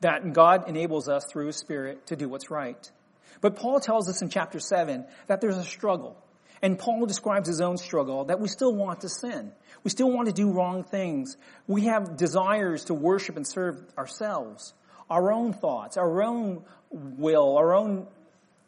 That 0.01 0.33
God 0.33 0.69
enables 0.69 1.09
us 1.09 1.25
through 1.31 1.47
His 1.47 1.57
Spirit 1.57 2.09
to 2.09 2.17
do 2.17 2.29
what's 2.29 2.51
right. 2.51 2.91
But 3.41 3.57
Paul 3.57 3.81
tells 3.81 4.09
us 4.09 4.23
in 4.23 4.29
chapter 4.29 4.59
7 4.59 5.05
that 5.27 5.41
there's 5.41 5.57
a 5.57 5.65
struggle. 5.65 6.17
And 6.63 6.79
Paul 6.79 7.07
describes 7.07 7.49
his 7.49 7.61
own 7.61 7.77
struggle 7.77 8.25
that 8.27 8.41
we 8.41 8.49
still 8.49 8.75
want 8.75 9.03
to 9.03 9.09
sin. 9.09 9.53
We 9.85 9.91
still 9.91 10.11
want 10.11 10.29
to 10.29 10.35
do 10.35 10.51
wrong 10.51 10.85
things. 10.85 11.37
We 11.67 11.85
have 11.85 12.17
desires 12.17 12.85
to 12.87 12.95
worship 12.95 13.37
and 13.37 13.47
serve 13.47 13.83
ourselves, 13.97 14.73
our 15.11 15.31
own 15.33 15.53
thoughts, 15.53 15.97
our 15.97 16.23
own 16.23 16.65
will, 16.91 17.57
our 17.59 17.75
own 17.75 18.07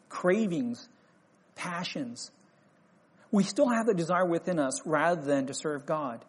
cravings 0.07 0.87
passions. 1.59 2.31
We 3.31 3.43
still 3.43 3.69
have 3.69 3.85
the 3.85 3.93
desire 3.93 4.25
within 4.25 4.59
us 4.59 4.81
rather 4.85 5.21
than 5.21 5.47
to 5.47 5.53
serve 5.53 5.85
God. 5.85 6.23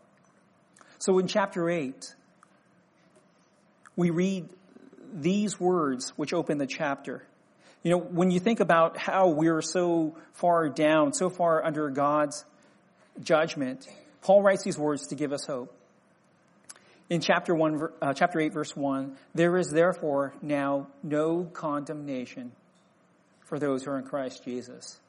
So 0.98 1.18
in 1.18 1.28
chapter 1.28 1.70
8, 1.70 2.14
we 3.96 4.10
read 4.10 4.48
these 5.12 5.58
words 5.58 6.10
which 6.16 6.34
open 6.34 6.58
the 6.58 6.66
chapter. 6.66 7.22
You 7.82 7.92
know, 7.92 7.98
when 7.98 8.30
you 8.30 8.40
think 8.40 8.60
about 8.60 8.98
how 8.98 9.28
we're 9.28 9.62
so 9.62 10.16
far 10.34 10.68
down, 10.68 11.14
so 11.14 11.30
far 11.30 11.64
under 11.64 11.88
God's 11.88 12.44
judgment, 13.22 13.86
Paul 14.22 14.42
writes 14.42 14.62
these 14.62 14.78
words 14.78 15.08
to 15.08 15.14
give 15.14 15.32
us 15.32 15.46
hope. 15.46 15.74
In 17.08 17.20
chapter 17.20 17.54
1, 17.54 17.88
uh, 18.00 18.12
chapter 18.12 18.38
8, 18.38 18.52
verse 18.52 18.76
1, 18.76 19.16
there 19.34 19.56
is 19.56 19.70
therefore 19.70 20.34
now 20.42 20.88
no 21.02 21.44
condemnation 21.44 22.52
for 23.46 23.58
those 23.58 23.82
who 23.82 23.90
are 23.90 23.98
in 23.98 24.04
Christ 24.04 24.44
Jesus. 24.44 25.00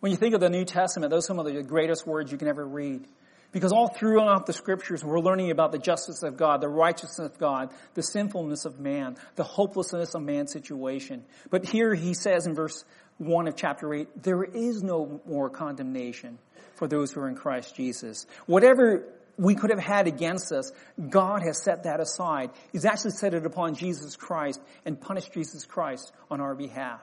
When 0.00 0.10
you 0.10 0.18
think 0.18 0.34
of 0.34 0.40
the 0.40 0.50
New 0.50 0.64
Testament, 0.64 1.10
those 1.10 1.24
are 1.24 1.28
some 1.28 1.38
of 1.38 1.46
the 1.46 1.62
greatest 1.62 2.06
words 2.06 2.32
you 2.32 2.36
can 2.36 2.48
ever 2.48 2.66
read. 2.66 3.06
Because 3.52 3.72
all 3.72 3.88
throughout 3.88 4.46
the 4.46 4.54
scriptures, 4.54 5.04
we're 5.04 5.20
learning 5.20 5.50
about 5.50 5.72
the 5.72 5.78
justice 5.78 6.22
of 6.22 6.38
God, 6.38 6.62
the 6.62 6.68
righteousness 6.68 7.30
of 7.30 7.38
God, 7.38 7.70
the 7.94 8.02
sinfulness 8.02 8.64
of 8.64 8.80
man, 8.80 9.16
the 9.36 9.44
hopelessness 9.44 10.14
of 10.14 10.22
man's 10.22 10.52
situation. 10.52 11.22
But 11.50 11.66
here 11.66 11.94
he 11.94 12.14
says 12.14 12.46
in 12.46 12.54
verse 12.54 12.84
1 13.18 13.48
of 13.48 13.56
chapter 13.56 13.92
8, 13.92 14.22
there 14.22 14.42
is 14.42 14.82
no 14.82 15.20
more 15.26 15.50
condemnation 15.50 16.38
for 16.76 16.88
those 16.88 17.12
who 17.12 17.20
are 17.20 17.28
in 17.28 17.36
Christ 17.36 17.76
Jesus. 17.76 18.26
Whatever 18.46 19.04
we 19.36 19.54
could 19.54 19.70
have 19.70 19.78
had 19.78 20.06
against 20.06 20.50
us, 20.50 20.72
God 21.10 21.42
has 21.42 21.62
set 21.62 21.84
that 21.84 22.00
aside. 22.00 22.50
He's 22.72 22.86
actually 22.86 23.12
set 23.12 23.34
it 23.34 23.44
upon 23.44 23.74
Jesus 23.74 24.16
Christ 24.16 24.60
and 24.84 25.00
punished 25.00 25.32
Jesus 25.32 25.64
Christ 25.66 26.12
on 26.30 26.40
our 26.40 26.54
behalf. 26.54 27.00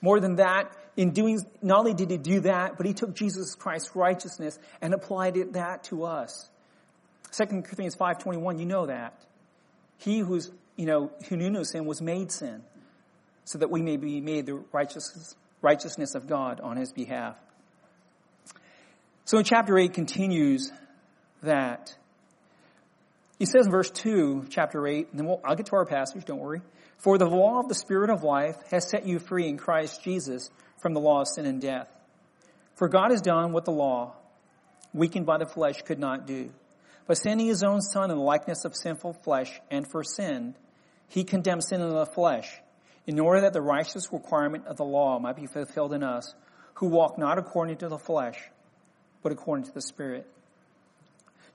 More 0.00 0.20
than 0.20 0.36
that, 0.36 0.72
in 0.98 1.12
doing, 1.12 1.40
not 1.62 1.78
only 1.78 1.94
did 1.94 2.10
he 2.10 2.18
do 2.18 2.40
that, 2.40 2.76
but 2.76 2.84
he 2.84 2.92
took 2.92 3.14
Jesus 3.14 3.54
Christ's 3.54 3.94
righteousness 3.94 4.58
and 4.82 4.92
applied 4.92 5.36
it 5.36 5.52
that 5.52 5.84
to 5.84 6.02
us. 6.02 6.50
2 7.36 7.46
Corinthians 7.46 7.94
5.21, 7.94 8.58
you 8.58 8.66
know 8.66 8.86
that. 8.86 9.14
He 9.98 10.18
who's, 10.18 10.50
you 10.74 10.86
know, 10.86 11.12
who 11.28 11.36
knew 11.36 11.50
no 11.50 11.62
sin 11.62 11.84
was 11.84 12.02
made 12.02 12.32
sin 12.32 12.64
so 13.44 13.58
that 13.58 13.70
we 13.70 13.80
may 13.80 13.96
be 13.96 14.20
made 14.20 14.46
the 14.46 14.54
righteousness, 14.72 15.36
righteousness 15.62 16.16
of 16.16 16.26
God 16.26 16.60
on 16.60 16.76
his 16.76 16.90
behalf. 16.90 17.36
So 19.24 19.38
in 19.38 19.44
chapter 19.44 19.78
8 19.78 19.92
continues 19.92 20.72
that. 21.44 21.96
He 23.38 23.46
says 23.46 23.66
in 23.66 23.70
verse 23.70 23.90
2, 23.90 24.46
chapter 24.50 24.84
8, 24.84 25.10
and 25.10 25.18
then 25.20 25.26
we'll, 25.26 25.40
I'll 25.44 25.54
get 25.54 25.66
to 25.66 25.76
our 25.76 25.86
passage, 25.86 26.24
don't 26.24 26.40
worry. 26.40 26.60
For 26.96 27.18
the 27.18 27.26
law 27.26 27.60
of 27.60 27.68
the 27.68 27.76
Spirit 27.76 28.10
of 28.10 28.24
life 28.24 28.56
has 28.72 28.90
set 28.90 29.06
you 29.06 29.20
free 29.20 29.46
in 29.46 29.58
Christ 29.58 30.02
Jesus 30.02 30.50
from 30.80 30.94
the 30.94 31.00
law 31.00 31.20
of 31.20 31.28
sin 31.28 31.46
and 31.46 31.60
death. 31.60 31.88
For 32.74 32.88
God 32.88 33.10
has 33.10 33.20
done 33.20 33.52
what 33.52 33.64
the 33.64 33.72
law, 33.72 34.14
weakened 34.92 35.26
by 35.26 35.38
the 35.38 35.46
flesh, 35.46 35.82
could 35.82 35.98
not 35.98 36.26
do. 36.26 36.50
By 37.06 37.14
sending 37.14 37.46
his 37.46 37.62
own 37.62 37.80
Son 37.80 38.10
in 38.10 38.16
the 38.16 38.22
likeness 38.22 38.64
of 38.64 38.76
sinful 38.76 39.14
flesh 39.24 39.60
and 39.70 39.90
for 39.90 40.04
sin, 40.04 40.54
he 41.08 41.24
condemned 41.24 41.64
sin 41.64 41.80
in 41.80 41.88
the 41.88 42.06
flesh, 42.06 42.60
in 43.06 43.18
order 43.18 43.40
that 43.40 43.52
the 43.52 43.62
righteous 43.62 44.12
requirement 44.12 44.66
of 44.66 44.76
the 44.76 44.84
law 44.84 45.18
might 45.18 45.36
be 45.36 45.46
fulfilled 45.46 45.92
in 45.92 46.02
us, 46.02 46.34
who 46.74 46.88
walk 46.88 47.18
not 47.18 47.38
according 47.38 47.78
to 47.78 47.88
the 47.88 47.98
flesh, 47.98 48.38
but 49.22 49.32
according 49.32 49.64
to 49.64 49.72
the 49.72 49.80
Spirit. 49.80 50.26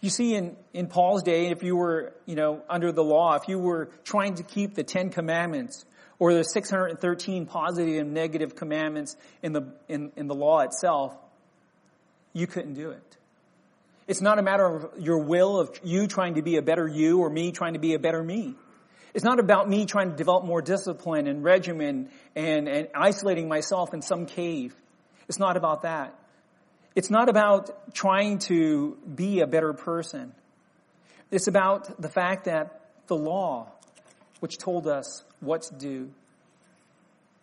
You 0.01 0.09
see, 0.09 0.35
in, 0.35 0.57
in 0.73 0.87
Paul's 0.87 1.23
day, 1.23 1.47
if 1.47 1.63
you 1.63 1.77
were, 1.77 2.13
you 2.25 2.35
know, 2.35 2.61
under 2.69 2.91
the 2.91 3.03
law, 3.03 3.35
if 3.35 3.47
you 3.47 3.57
were 3.57 3.89
trying 4.03 4.35
to 4.35 4.43
keep 4.43 4.75
the 4.75 4.83
Ten 4.83 5.09
Commandments 5.09 5.85
or 6.19 6.33
the 6.33 6.43
613 6.43 7.45
positive 7.45 7.99
and 7.99 8.13
negative 8.13 8.55
commandments 8.55 9.15
in 9.41 9.53
the, 9.53 9.73
in, 9.87 10.11
in 10.15 10.27
the 10.27 10.35
law 10.35 10.59
itself, 10.59 11.15
you 12.33 12.47
couldn't 12.47 12.73
do 12.73 12.91
it. 12.91 13.17
It's 14.07 14.21
not 14.21 14.37
a 14.37 14.41
matter 14.41 14.65
of 14.65 14.99
your 14.99 15.19
will 15.19 15.59
of 15.59 15.79
you 15.83 16.07
trying 16.07 16.35
to 16.35 16.41
be 16.41 16.57
a 16.57 16.61
better 16.61 16.87
you 16.87 17.19
or 17.19 17.29
me 17.29 17.51
trying 17.51 17.73
to 17.73 17.79
be 17.79 17.93
a 17.93 17.99
better 17.99 18.21
me. 18.21 18.55
It's 19.13 19.23
not 19.23 19.39
about 19.39 19.69
me 19.69 19.85
trying 19.85 20.09
to 20.09 20.15
develop 20.15 20.43
more 20.43 20.61
discipline 20.61 21.27
and 21.27 21.43
regimen 21.43 22.09
and, 22.35 22.67
and 22.67 22.87
isolating 22.95 23.47
myself 23.47 23.93
in 23.93 24.01
some 24.01 24.25
cave. 24.25 24.75
It's 25.29 25.39
not 25.39 25.55
about 25.55 25.83
that. 25.83 26.19
It's 26.95 27.09
not 27.09 27.29
about 27.29 27.93
trying 27.93 28.39
to 28.39 28.97
be 29.15 29.41
a 29.41 29.47
better 29.47 29.73
person. 29.73 30.33
It's 31.31 31.47
about 31.47 32.01
the 32.01 32.09
fact 32.09 32.45
that 32.45 32.81
the 33.07 33.15
law, 33.15 33.71
which 34.43 34.57
told 34.57 34.89
us 34.89 35.23
what 35.39 35.61
to 35.61 35.73
do, 35.75 36.09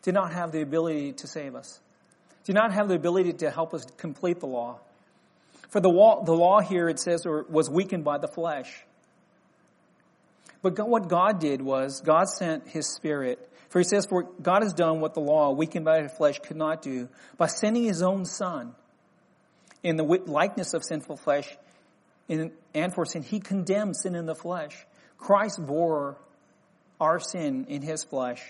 did 0.03 0.13
not 0.13 0.35
have 0.35 0.53
the 0.53 0.61
ability 0.61 1.13
to 1.13 1.27
save 1.27 1.55
us, 1.55 1.81
did 2.45 2.55
not 2.55 2.75
have 2.75 2.89
the 2.89 2.95
ability 2.95 3.33
to 3.33 3.51
help 3.51 3.73
us 3.73 3.87
complete 3.97 4.39
the 4.39 4.47
law. 4.47 4.79
For 5.71 5.81
the 5.81 5.89
law, 5.89 6.23
the 6.23 6.35
law 6.35 6.61
here, 6.61 6.91
it 6.91 6.99
says, 6.99 7.25
was 7.25 7.71
weakened 7.71 8.05
by 8.05 8.19
the 8.19 8.29
flesh. 8.29 8.85
But 10.61 10.79
what 10.87 11.09
God 11.09 11.41
did 11.41 11.63
was, 11.63 12.03
God 12.03 12.29
sent 12.29 12.69
His 12.69 12.87
Spirit. 12.95 13.51
For 13.71 13.79
He 13.79 13.85
says, 13.85 14.05
for 14.05 14.25
God 14.43 14.63
has 14.63 14.75
done 14.75 15.01
what 15.01 15.15
the 15.15 15.21
law, 15.21 15.53
weakened 15.53 15.87
by 15.87 16.03
the 16.03 16.11
flesh, 16.11 16.39
could 16.41 16.59
not 16.59 16.83
do, 16.83 17.09
by 17.39 17.47
sending 17.47 17.85
His 17.85 18.03
own 18.03 18.27
Son 18.27 18.75
in 19.83 19.97
the 19.97 20.05
likeness 20.05 20.75
of 20.75 20.85
sinful 20.85 21.17
flesh 21.17 21.49
in, 22.29 22.53
and 22.75 22.95
for 22.95 23.07
sin. 23.07 23.23
He 23.23 23.41
condemned 23.41 23.97
sin 23.97 24.15
in 24.15 24.27
the 24.27 24.35
flesh. 24.35 24.77
Christ 25.17 25.65
bore 25.67 26.19
our 27.01 27.19
sin 27.19 27.67
in 27.69 27.83
his 27.83 28.05
flesh. 28.05 28.43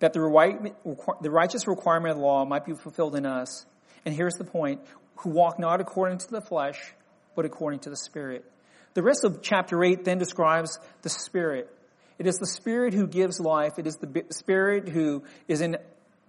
That 0.00 0.12
the, 0.12 0.20
right, 0.20 0.74
the 1.22 1.30
righteous 1.30 1.66
requirement 1.66 2.12
of 2.12 2.18
the 2.18 2.24
law 2.24 2.44
might 2.44 2.66
be 2.66 2.74
fulfilled 2.74 3.16
in 3.16 3.24
us. 3.24 3.64
And 4.04 4.14
here's 4.14 4.34
the 4.34 4.44
point 4.44 4.80
who 5.16 5.30
walk 5.30 5.58
not 5.58 5.80
according 5.80 6.18
to 6.18 6.30
the 6.30 6.40
flesh, 6.40 6.78
but 7.34 7.44
according 7.44 7.80
to 7.80 7.90
the 7.90 7.96
Spirit. 7.96 8.44
The 8.94 9.02
rest 9.02 9.24
of 9.24 9.40
chapter 9.42 9.82
8 9.82 10.04
then 10.04 10.18
describes 10.18 10.78
the 11.02 11.08
Spirit. 11.08 11.70
It 12.18 12.26
is 12.26 12.36
the 12.36 12.46
Spirit 12.46 12.94
who 12.94 13.06
gives 13.06 13.40
life. 13.40 13.78
It 13.78 13.86
is 13.86 13.96
the 13.96 14.24
Spirit 14.30 14.88
who 14.88 15.22
is 15.48 15.60
in 15.60 15.76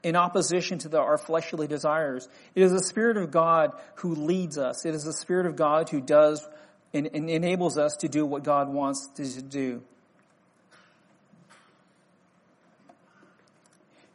in 0.03 0.15
opposition 0.15 0.77
to 0.79 0.89
the, 0.89 0.99
our 0.99 1.17
fleshly 1.17 1.67
desires. 1.67 2.29
It 2.55 2.63
is 2.63 2.71
the 2.71 2.83
Spirit 2.83 3.17
of 3.17 3.31
God 3.31 3.71
who 3.95 4.15
leads 4.15 4.57
us. 4.57 4.85
It 4.85 4.93
is 4.93 5.03
the 5.03 5.13
Spirit 5.13 5.47
of 5.47 5.55
God 5.55 5.89
who 5.89 6.01
does 6.01 6.47
and, 6.97 7.09
and 7.13 7.29
enables 7.29 7.77
us 7.77 7.95
to 7.97 8.07
do 8.07 8.25
what 8.25 8.43
God 8.43 8.69
wants 8.69 9.07
to 9.15 9.41
do. 9.41 9.81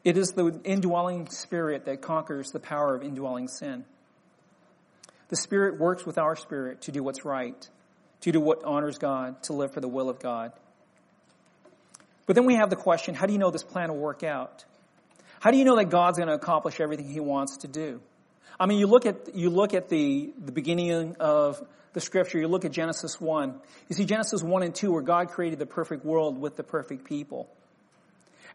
It 0.04 0.18
is 0.18 0.32
the 0.32 0.60
indwelling 0.64 1.28
Spirit 1.28 1.84
that 1.84 2.02
conquers 2.02 2.50
the 2.50 2.58
power 2.58 2.94
of 2.94 3.02
indwelling 3.02 3.46
sin. 3.46 3.84
The 5.28 5.36
Spirit 5.36 5.78
works 5.78 6.04
with 6.04 6.18
our 6.18 6.34
spirit 6.34 6.82
to 6.82 6.92
do 6.92 7.02
what's 7.02 7.24
right, 7.24 7.68
to 8.22 8.32
do 8.32 8.40
what 8.40 8.64
honors 8.64 8.98
God, 8.98 9.42
to 9.44 9.52
live 9.52 9.72
for 9.72 9.80
the 9.80 9.88
will 9.88 10.10
of 10.10 10.18
God. 10.18 10.52
But 12.26 12.36
then 12.36 12.46
we 12.46 12.56
have 12.56 12.68
the 12.68 12.76
question, 12.76 13.14
how 13.14 13.26
do 13.26 13.32
you 13.32 13.38
know 13.38 13.50
this 13.50 13.62
plan 13.62 13.90
will 13.90 13.98
work 13.98 14.24
out? 14.24 14.64
How 15.40 15.50
do 15.50 15.56
you 15.56 15.64
know 15.64 15.76
that 15.76 15.86
God's 15.86 16.18
going 16.18 16.28
to 16.28 16.34
accomplish 16.34 16.80
everything 16.80 17.08
He 17.08 17.20
wants 17.20 17.58
to 17.58 17.68
do? 17.68 18.00
I 18.58 18.66
mean, 18.66 18.78
you 18.78 18.86
look 18.86 19.06
at, 19.06 19.34
you 19.34 19.50
look 19.50 19.74
at 19.74 19.88
the, 19.88 20.32
the 20.38 20.52
beginning 20.52 21.16
of 21.18 21.64
the 21.92 22.00
scripture, 22.00 22.38
you 22.38 22.48
look 22.48 22.64
at 22.64 22.72
Genesis 22.72 23.20
1. 23.20 23.60
You 23.88 23.96
see 23.96 24.04
Genesis 24.04 24.42
1 24.42 24.62
and 24.62 24.74
2 24.74 24.92
where 24.92 25.02
God 25.02 25.28
created 25.28 25.58
the 25.58 25.66
perfect 25.66 26.04
world 26.04 26.38
with 26.38 26.56
the 26.56 26.62
perfect 26.62 27.04
people. 27.04 27.48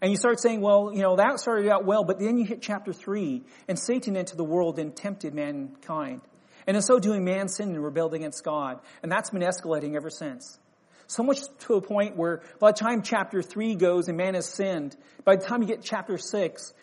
And 0.01 0.11
you 0.11 0.17
start 0.17 0.39
saying, 0.39 0.61
well, 0.61 0.91
you 0.93 1.01
know, 1.01 1.15
that 1.15 1.39
started 1.39 1.69
out 1.69 1.85
well, 1.85 2.03
but 2.03 2.19
then 2.19 2.37
you 2.37 2.45
hit 2.45 2.61
chapter 2.61 2.93
3, 2.93 3.41
and 3.67 3.79
Satan 3.79 4.15
entered 4.15 4.37
the 4.37 4.43
world 4.43 4.77
and 4.77 4.95
tempted 4.95 5.33
mankind. 5.33 6.21
And 6.67 6.75
in 6.75 6.83
so 6.83 6.99
doing, 6.99 7.23
man 7.23 7.47
sinned 7.47 7.73
and 7.73 7.83
rebelled 7.83 8.13
against 8.13 8.43
God. 8.43 8.79
And 9.01 9.11
that's 9.11 9.31
been 9.31 9.41
escalating 9.41 9.95
ever 9.95 10.09
since. 10.09 10.59
So 11.07 11.23
much 11.23 11.39
to 11.61 11.75
a 11.75 11.81
point 11.81 12.17
where 12.17 12.41
by 12.59 12.71
the 12.71 12.77
time 12.77 13.01
chapter 13.01 13.41
3 13.41 13.75
goes 13.75 14.07
and 14.07 14.17
man 14.17 14.33
has 14.35 14.45
sinned, 14.45 14.95
by 15.23 15.37
the 15.37 15.45
time 15.45 15.61
you 15.61 15.67
get 15.67 15.81
chapter 15.81 16.17
6, 16.17 16.73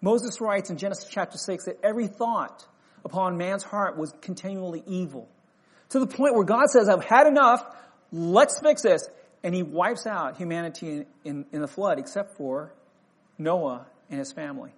Moses 0.00 0.40
writes 0.40 0.70
in 0.70 0.76
Genesis 0.76 1.08
chapter 1.08 1.38
6 1.38 1.66
that 1.66 1.78
every 1.84 2.08
thought 2.08 2.66
upon 3.04 3.36
man's 3.38 3.62
heart 3.62 3.96
was 3.96 4.12
continually 4.20 4.82
evil. 4.86 5.28
To 5.92 6.00
the 6.00 6.06
point 6.06 6.34
where 6.34 6.44
God 6.44 6.66
says, 6.68 6.88
I've 6.88 7.04
had 7.04 7.26
enough, 7.26 7.62
let's 8.12 8.58
fix 8.60 8.82
this. 8.82 9.06
And 9.42 9.54
he 9.54 9.62
wipes 9.62 10.06
out 10.06 10.36
humanity 10.38 10.90
in, 10.90 11.06
in, 11.24 11.46
in 11.52 11.60
the 11.60 11.68
flood 11.68 11.98
except 11.98 12.36
for 12.36 12.72
Noah 13.36 13.86
and 14.08 14.18
his 14.18 14.32
family. 14.32 14.70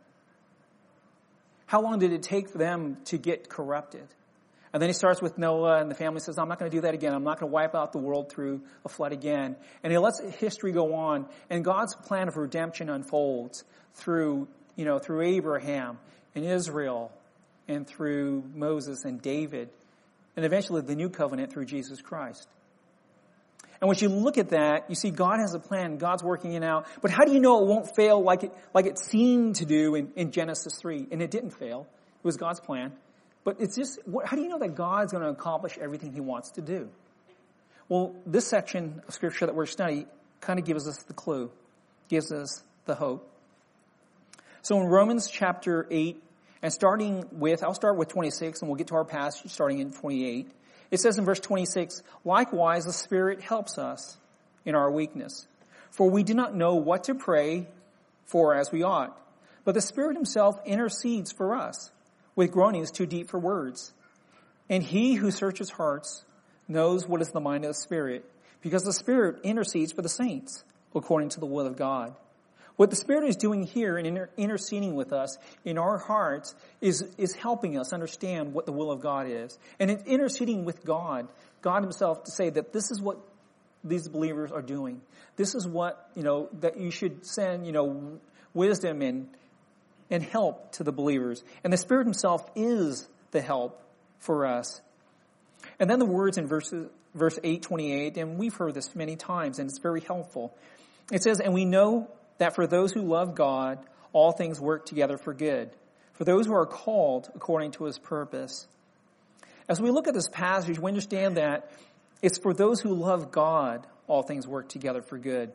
How 1.66 1.82
long 1.82 2.00
did 2.00 2.12
it 2.12 2.24
take 2.24 2.48
for 2.48 2.58
them 2.58 2.98
to 3.06 3.18
get 3.18 3.48
corrupted? 3.48 4.06
And 4.72 4.82
then 4.82 4.88
he 4.88 4.92
starts 4.92 5.22
with 5.22 5.38
Noah 5.38 5.80
and 5.80 5.88
the 5.88 5.94
family 5.94 6.18
says, 6.18 6.36
I'm 6.36 6.48
not 6.48 6.58
going 6.58 6.68
to 6.68 6.76
do 6.76 6.80
that 6.80 6.94
again. 6.94 7.14
I'm 7.14 7.22
not 7.22 7.38
going 7.38 7.48
to 7.48 7.54
wipe 7.54 7.76
out 7.76 7.92
the 7.92 7.98
world 7.98 8.32
through 8.32 8.62
a 8.84 8.88
flood 8.88 9.12
again. 9.12 9.54
And 9.84 9.92
he 9.92 9.98
lets 9.98 10.20
history 10.38 10.72
go 10.72 10.94
on 10.94 11.26
and 11.48 11.64
God's 11.64 11.94
plan 11.94 12.26
of 12.26 12.36
redemption 12.36 12.90
unfolds 12.90 13.62
through, 13.94 14.48
you 14.74 14.84
know, 14.84 14.98
through 14.98 15.22
Abraham 15.22 15.98
and 16.34 16.44
Israel 16.44 17.12
and 17.68 17.86
through 17.86 18.42
Moses 18.52 19.04
and 19.04 19.22
David 19.22 19.70
and 20.36 20.44
eventually 20.44 20.82
the 20.82 20.96
new 20.96 21.08
covenant 21.08 21.52
through 21.52 21.66
Jesus 21.66 22.00
Christ. 22.00 22.48
And 23.80 23.88
when 23.88 23.98
you 23.98 24.08
look 24.08 24.38
at 24.38 24.50
that, 24.50 24.86
you 24.88 24.94
see 24.94 25.10
God 25.10 25.40
has 25.40 25.54
a 25.54 25.58
plan, 25.58 25.98
God's 25.98 26.22
working 26.22 26.54
it 26.54 26.62
out. 26.62 26.86
But 27.02 27.10
how 27.10 27.24
do 27.24 27.32
you 27.32 27.40
know 27.40 27.62
it 27.62 27.66
won't 27.66 27.94
fail 27.94 28.22
like 28.22 28.44
it, 28.44 28.52
like 28.72 28.86
it 28.86 28.98
seemed 28.98 29.56
to 29.56 29.66
do 29.66 29.94
in, 29.94 30.12
in 30.16 30.30
Genesis 30.30 30.78
3? 30.80 31.08
And 31.10 31.20
it 31.20 31.30
didn't 31.30 31.50
fail. 31.50 31.86
It 31.90 32.24
was 32.24 32.36
God's 32.36 32.60
plan. 32.60 32.92
But 33.44 33.60
it's 33.60 33.76
just, 33.76 33.98
what, 34.06 34.26
how 34.26 34.36
do 34.36 34.42
you 34.42 34.48
know 34.48 34.58
that 34.58 34.74
God's 34.74 35.12
going 35.12 35.22
to 35.22 35.28
accomplish 35.28 35.76
everything 35.78 36.12
He 36.12 36.20
wants 36.20 36.52
to 36.52 36.62
do? 36.62 36.88
Well, 37.88 38.16
this 38.24 38.46
section 38.46 39.02
of 39.06 39.12
Scripture 39.12 39.44
that 39.46 39.54
we're 39.54 39.66
studying 39.66 40.06
kind 40.40 40.58
of 40.58 40.64
gives 40.64 40.88
us 40.88 41.02
the 41.02 41.12
clue, 41.12 41.50
gives 42.08 42.32
us 42.32 42.62
the 42.86 42.94
hope. 42.94 43.30
So 44.62 44.80
in 44.80 44.86
Romans 44.86 45.28
chapter 45.30 45.86
8, 45.90 46.22
and 46.64 46.72
starting 46.72 47.26
with, 47.32 47.62
I'll 47.62 47.74
start 47.74 47.98
with 47.98 48.08
26 48.08 48.62
and 48.62 48.70
we'll 48.70 48.78
get 48.78 48.86
to 48.86 48.94
our 48.94 49.04
passage 49.04 49.52
starting 49.52 49.80
in 49.80 49.92
28. 49.92 50.50
It 50.90 50.98
says 50.98 51.18
in 51.18 51.26
verse 51.26 51.38
26, 51.38 52.02
likewise 52.24 52.86
the 52.86 52.92
Spirit 52.94 53.42
helps 53.42 53.76
us 53.76 54.16
in 54.64 54.74
our 54.74 54.90
weakness. 54.90 55.46
For 55.90 56.08
we 56.08 56.22
do 56.22 56.32
not 56.32 56.54
know 56.54 56.76
what 56.76 57.04
to 57.04 57.14
pray 57.14 57.66
for 58.24 58.54
as 58.54 58.72
we 58.72 58.82
ought, 58.82 59.14
but 59.66 59.74
the 59.74 59.82
Spirit 59.82 60.16
Himself 60.16 60.58
intercedes 60.64 61.32
for 61.32 61.54
us 61.54 61.90
with 62.34 62.50
groanings 62.50 62.90
too 62.90 63.04
deep 63.04 63.28
for 63.28 63.38
words. 63.38 63.92
And 64.70 64.82
he 64.82 65.16
who 65.16 65.30
searches 65.30 65.68
hearts 65.68 66.24
knows 66.66 67.06
what 67.06 67.20
is 67.20 67.28
the 67.28 67.40
mind 67.40 67.66
of 67.66 67.68
the 67.68 67.74
Spirit, 67.74 68.24
because 68.62 68.84
the 68.84 68.94
Spirit 68.94 69.40
intercedes 69.42 69.92
for 69.92 70.00
the 70.00 70.08
saints 70.08 70.64
according 70.94 71.28
to 71.28 71.40
the 71.40 71.46
will 71.46 71.66
of 71.66 71.76
God. 71.76 72.16
What 72.76 72.90
the 72.90 72.96
Spirit 72.96 73.28
is 73.28 73.36
doing 73.36 73.62
here 73.62 73.96
inter- 73.96 74.30
interceding 74.36 74.94
with 74.94 75.12
us 75.12 75.38
in 75.64 75.78
our 75.78 75.98
hearts 75.98 76.54
is, 76.80 77.04
is 77.16 77.34
helping 77.34 77.78
us 77.78 77.92
understand 77.92 78.52
what 78.52 78.66
the 78.66 78.72
will 78.72 78.90
of 78.90 79.00
God 79.00 79.28
is. 79.28 79.56
And 79.78 79.90
in 79.90 79.98
interceding 80.06 80.64
with 80.64 80.84
God, 80.84 81.28
God 81.62 81.82
himself 81.82 82.24
to 82.24 82.32
say 82.32 82.50
that 82.50 82.72
this 82.72 82.90
is 82.90 83.00
what 83.00 83.18
these 83.84 84.08
believers 84.08 84.50
are 84.50 84.62
doing. 84.62 85.02
This 85.36 85.54
is 85.54 85.66
what, 85.66 86.10
you 86.16 86.22
know, 86.22 86.48
that 86.60 86.78
you 86.78 86.90
should 86.90 87.24
send, 87.24 87.66
you 87.66 87.72
know, 87.72 88.18
wisdom 88.54 89.02
and, 89.02 89.28
and 90.10 90.22
help 90.22 90.72
to 90.72 90.84
the 90.84 90.92
believers. 90.92 91.44
And 91.62 91.72
the 91.72 91.76
Spirit 91.76 92.06
himself 92.06 92.44
is 92.56 93.08
the 93.30 93.40
help 93.40 93.80
for 94.18 94.46
us. 94.46 94.80
And 95.78 95.88
then 95.88 96.00
the 96.00 96.06
words 96.06 96.38
in 96.38 96.48
verse, 96.48 96.72
verse 97.14 97.38
828, 97.38 98.16
and 98.16 98.36
we've 98.36 98.54
heard 98.54 98.74
this 98.74 98.96
many 98.96 99.14
times 99.14 99.58
and 99.58 99.68
it's 99.68 99.78
very 99.78 100.00
helpful. 100.00 100.56
It 101.12 101.22
says, 101.22 101.40
and 101.40 101.54
we 101.54 101.64
know 101.64 102.08
that 102.38 102.54
for 102.54 102.66
those 102.66 102.92
who 102.92 103.02
love 103.02 103.34
God, 103.34 103.78
all 104.12 104.32
things 104.32 104.60
work 104.60 104.86
together 104.86 105.16
for 105.18 105.34
good. 105.34 105.70
For 106.14 106.24
those 106.24 106.46
who 106.46 106.54
are 106.54 106.66
called 106.66 107.28
according 107.34 107.72
to 107.72 107.84
his 107.84 107.98
purpose. 107.98 108.66
As 109.68 109.80
we 109.80 109.90
look 109.90 110.08
at 110.08 110.14
this 110.14 110.28
passage, 110.28 110.78
we 110.78 110.88
understand 110.88 111.36
that 111.36 111.70
it's 112.22 112.38
for 112.38 112.54
those 112.54 112.80
who 112.80 112.94
love 112.94 113.30
God, 113.30 113.86
all 114.06 114.22
things 114.22 114.46
work 114.46 114.68
together 114.68 115.02
for 115.02 115.18
good. 115.18 115.52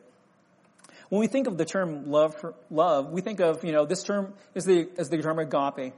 When 1.08 1.20
we 1.20 1.26
think 1.26 1.46
of 1.46 1.56
the 1.56 1.64
term 1.64 2.10
love, 2.10 2.36
for, 2.36 2.54
love, 2.70 3.10
we 3.10 3.20
think 3.20 3.40
of, 3.40 3.64
you 3.64 3.72
know, 3.72 3.86
this 3.86 4.02
term 4.02 4.34
is 4.54 4.64
the, 4.64 4.88
is 4.96 5.08
the 5.08 5.20
term 5.20 5.38
agape. 5.38 5.94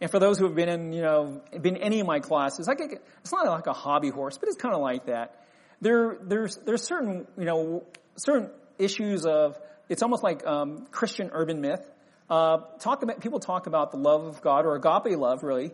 And 0.00 0.10
for 0.10 0.18
those 0.18 0.38
who 0.38 0.46
have 0.46 0.54
been 0.54 0.68
in, 0.68 0.92
you 0.92 1.02
know, 1.02 1.42
been 1.60 1.76
in 1.76 1.82
any 1.82 2.00
of 2.00 2.06
my 2.06 2.20
classes, 2.20 2.66
like 2.66 2.80
it's 2.80 3.32
not 3.32 3.46
like 3.46 3.66
a 3.66 3.72
hobby 3.72 4.10
horse, 4.10 4.38
but 4.38 4.48
it's 4.48 4.56
kind 4.56 4.74
of 4.74 4.80
like 4.80 5.06
that. 5.06 5.44
There, 5.80 6.16
there's, 6.22 6.56
there's 6.56 6.82
certain, 6.82 7.26
you 7.36 7.44
know, 7.44 7.84
certain 8.16 8.50
issues 8.78 9.26
of, 9.26 9.58
it's 9.88 10.02
almost 10.02 10.22
like 10.22 10.46
um, 10.46 10.86
Christian 10.90 11.30
urban 11.32 11.60
myth. 11.60 11.80
Uh, 12.28 12.58
talk 12.80 13.02
about 13.02 13.20
people 13.20 13.38
talk 13.38 13.66
about 13.66 13.90
the 13.90 13.98
love 13.98 14.24
of 14.24 14.40
God 14.40 14.64
or 14.64 14.76
agape 14.76 15.18
love, 15.18 15.42
really, 15.42 15.72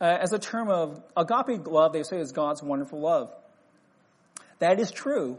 uh, 0.00 0.04
as 0.04 0.32
a 0.32 0.38
term 0.38 0.68
of 0.70 1.02
agape 1.16 1.66
love. 1.66 1.92
They 1.92 2.02
say 2.02 2.18
is 2.18 2.32
God's 2.32 2.62
wonderful 2.62 3.00
love. 3.00 3.30
That 4.60 4.80
is 4.80 4.90
true 4.90 5.38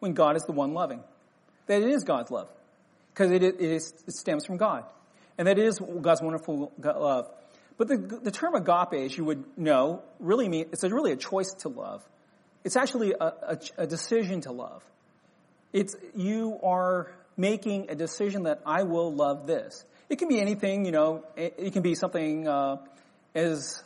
when 0.00 0.12
God 0.12 0.36
is 0.36 0.42
the 0.44 0.52
one 0.52 0.74
loving. 0.74 1.02
That 1.66 1.82
it 1.82 1.88
is 1.88 2.04
God's 2.04 2.30
love 2.30 2.48
because 3.12 3.30
it, 3.30 3.42
it, 3.42 3.82
stems 4.08 4.46
from 4.46 4.58
God, 4.58 4.84
and 5.36 5.48
that 5.48 5.58
is 5.58 5.78
God's 5.78 6.22
wonderful 6.22 6.72
love. 6.78 7.28
But 7.76 7.88
the, 7.88 7.96
the 7.96 8.30
term 8.30 8.54
agape, 8.54 9.04
as 9.04 9.16
you 9.16 9.24
would 9.24 9.44
know, 9.56 10.02
really 10.18 10.48
mean 10.48 10.66
it's 10.72 10.82
a, 10.82 10.88
really 10.88 11.12
a 11.12 11.16
choice 11.16 11.52
to 11.60 11.68
love. 11.68 12.02
It's 12.64 12.76
actually 12.76 13.14
a, 13.18 13.24
a, 13.24 13.58
a 13.78 13.86
decision 13.86 14.42
to 14.42 14.52
love. 14.52 14.82
It's 15.72 15.94
you 16.14 16.58
are 16.62 17.10
making 17.38 17.88
a 17.88 17.94
decision 17.94 18.42
that 18.42 18.60
I 18.66 18.82
will 18.82 19.14
love 19.14 19.46
this. 19.46 19.84
It 20.10 20.18
can 20.18 20.28
be 20.28 20.40
anything, 20.40 20.84
you 20.84 20.92
know, 20.92 21.24
it, 21.36 21.54
it 21.56 21.72
can 21.72 21.82
be 21.82 21.94
something 21.94 22.48
uh, 22.48 22.76
as 23.34 23.82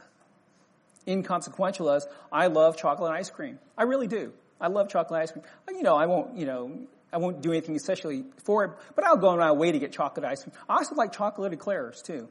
inconsequential 1.06 1.90
as 1.90 2.06
I 2.32 2.47
love 2.47 2.76
chocolate 2.76 3.12
ice 3.12 3.30
cream. 3.30 3.59
I 3.76 3.85
really 3.85 4.06
do. 4.06 4.32
I 4.61 4.68
love 4.68 4.88
chocolate 4.88 5.23
ice 5.23 5.32
cream. 5.32 5.44
You 5.68 5.82
know, 5.82 5.97
I 5.97 6.06
won't, 6.06 6.37
you 6.37 6.47
know, 6.47 6.78
I 7.12 7.18
won't 7.18 7.42
do 7.42 7.50
anything 7.50 7.76
especially 7.76 8.25
for 8.44 8.64
it, 8.64 8.71
but 8.94 9.04
I'll 9.04 9.16
go 9.16 9.28
on 9.28 9.38
my 9.38 9.52
way 9.52 9.71
to 9.71 9.78
get 9.78 9.92
chocolate 9.92 10.25
ice 10.25 10.42
cream. 10.42 10.54
I 10.68 10.76
also 10.76 10.94
like 10.94 11.12
chocolate 11.12 11.52
eclairs 11.52 12.00
too. 12.02 12.28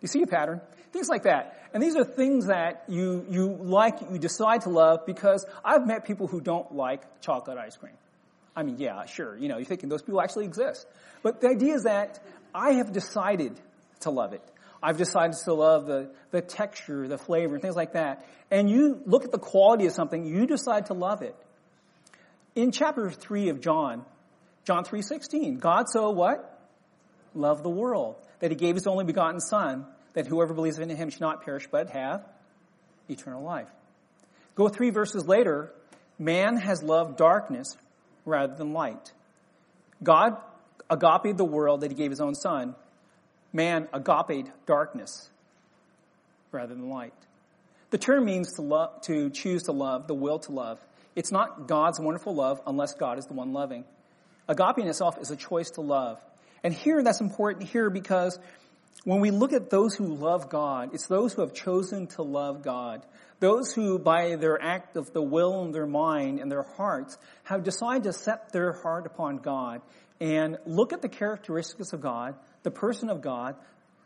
You 0.00 0.08
see 0.08 0.22
a 0.22 0.26
pattern? 0.26 0.60
Things 0.92 1.08
like 1.08 1.24
that. 1.24 1.68
And 1.74 1.82
these 1.82 1.96
are 1.96 2.04
things 2.04 2.46
that 2.46 2.84
you, 2.88 3.26
you 3.28 3.58
like, 3.60 4.00
you 4.10 4.18
decide 4.18 4.62
to 4.62 4.70
love 4.70 5.06
because 5.06 5.44
I've 5.64 5.86
met 5.86 6.04
people 6.04 6.26
who 6.26 6.40
don't 6.40 6.74
like 6.74 7.20
chocolate 7.20 7.58
ice 7.58 7.76
cream. 7.76 7.94
I 8.56 8.62
mean, 8.62 8.76
yeah, 8.78 9.04
sure. 9.06 9.36
You 9.36 9.48
know, 9.48 9.56
you're 9.56 9.64
thinking 9.64 9.88
those 9.88 10.02
people 10.02 10.20
actually 10.20 10.46
exist. 10.46 10.86
But 11.22 11.40
the 11.40 11.48
idea 11.48 11.74
is 11.74 11.84
that 11.84 12.18
I 12.54 12.72
have 12.72 12.92
decided 12.92 13.58
to 14.00 14.10
love 14.10 14.32
it. 14.32 14.42
I've 14.82 14.96
decided 14.96 15.36
to 15.44 15.54
love 15.54 15.86
the, 15.86 16.10
the 16.30 16.40
texture, 16.40 17.06
the 17.06 17.18
flavor, 17.18 17.58
things 17.58 17.76
like 17.76 17.92
that. 17.92 18.26
And 18.50 18.70
you 18.70 19.00
look 19.04 19.24
at 19.24 19.32
the 19.32 19.38
quality 19.38 19.86
of 19.86 19.92
something, 19.92 20.24
you 20.24 20.46
decide 20.46 20.86
to 20.86 20.94
love 20.94 21.22
it. 21.22 21.36
In 22.54 22.72
chapter 22.72 23.10
3 23.10 23.50
of 23.50 23.60
John, 23.60 24.04
John 24.64 24.84
3.16, 24.84 25.60
God 25.60 25.88
so 25.88 26.10
what? 26.10 26.58
Loved 27.34 27.62
the 27.62 27.70
world, 27.70 28.16
that 28.40 28.50
he 28.50 28.56
gave 28.56 28.74
his 28.74 28.86
only 28.86 29.04
begotten 29.04 29.40
son, 29.40 29.86
that 30.14 30.26
whoever 30.26 30.54
believes 30.54 30.78
in 30.78 30.88
him 30.88 31.10
should 31.10 31.20
not 31.20 31.44
perish 31.44 31.68
but 31.70 31.90
have 31.90 32.26
eternal 33.08 33.42
life. 33.42 33.68
Go 34.54 34.68
three 34.68 34.90
verses 34.90 35.26
later, 35.26 35.72
man 36.18 36.56
has 36.56 36.82
loved 36.82 37.16
darkness 37.16 37.76
rather 38.24 38.54
than 38.54 38.72
light. 38.72 39.12
God 40.02 40.36
agape 40.88 41.36
the 41.36 41.44
world 41.44 41.82
that 41.82 41.90
he 41.90 41.96
gave 41.96 42.10
his 42.10 42.20
own 42.20 42.34
son. 42.34 42.74
Man 43.52 43.88
agape 43.92 44.48
darkness 44.66 45.30
rather 46.52 46.74
than 46.74 46.88
light. 46.88 47.14
The 47.90 47.98
term 47.98 48.24
means 48.24 48.54
to 48.54 48.62
love, 48.62 49.00
to 49.02 49.30
choose 49.30 49.64
to 49.64 49.72
love, 49.72 50.06
the 50.06 50.14
will 50.14 50.38
to 50.40 50.52
love. 50.52 50.78
It's 51.16 51.32
not 51.32 51.66
God's 51.66 51.98
wonderful 51.98 52.34
love 52.34 52.60
unless 52.66 52.94
God 52.94 53.18
is 53.18 53.26
the 53.26 53.34
one 53.34 53.52
loving. 53.52 53.84
Agape 54.48 54.78
in 54.78 54.88
itself 54.88 55.18
is 55.20 55.30
a 55.30 55.36
choice 55.36 55.70
to 55.72 55.80
love. 55.80 56.20
And 56.62 56.72
here 56.72 57.02
that's 57.02 57.20
important 57.20 57.68
here 57.68 57.90
because 57.90 58.38
when 59.04 59.20
we 59.20 59.30
look 59.30 59.52
at 59.52 59.70
those 59.70 59.94
who 59.94 60.06
love 60.06 60.48
God, 60.50 60.90
it's 60.94 61.06
those 61.06 61.32
who 61.32 61.40
have 61.42 61.54
chosen 61.54 62.06
to 62.08 62.22
love 62.22 62.62
God. 62.62 63.04
Those 63.40 63.72
who, 63.72 63.98
by 63.98 64.36
their 64.36 64.62
act 64.62 64.96
of 64.96 65.12
the 65.12 65.22
will 65.22 65.62
and 65.62 65.74
their 65.74 65.86
mind 65.86 66.38
and 66.38 66.52
their 66.52 66.62
hearts, 66.62 67.16
have 67.44 67.64
decided 67.64 68.04
to 68.04 68.12
set 68.12 68.52
their 68.52 68.72
heart 68.72 69.06
upon 69.06 69.38
God 69.38 69.80
and 70.20 70.58
look 70.66 70.92
at 70.92 71.00
the 71.00 71.08
characteristics 71.08 71.94
of 71.94 72.02
God, 72.02 72.34
the 72.62 72.70
person 72.70 73.08
of 73.08 73.22
God, 73.22 73.56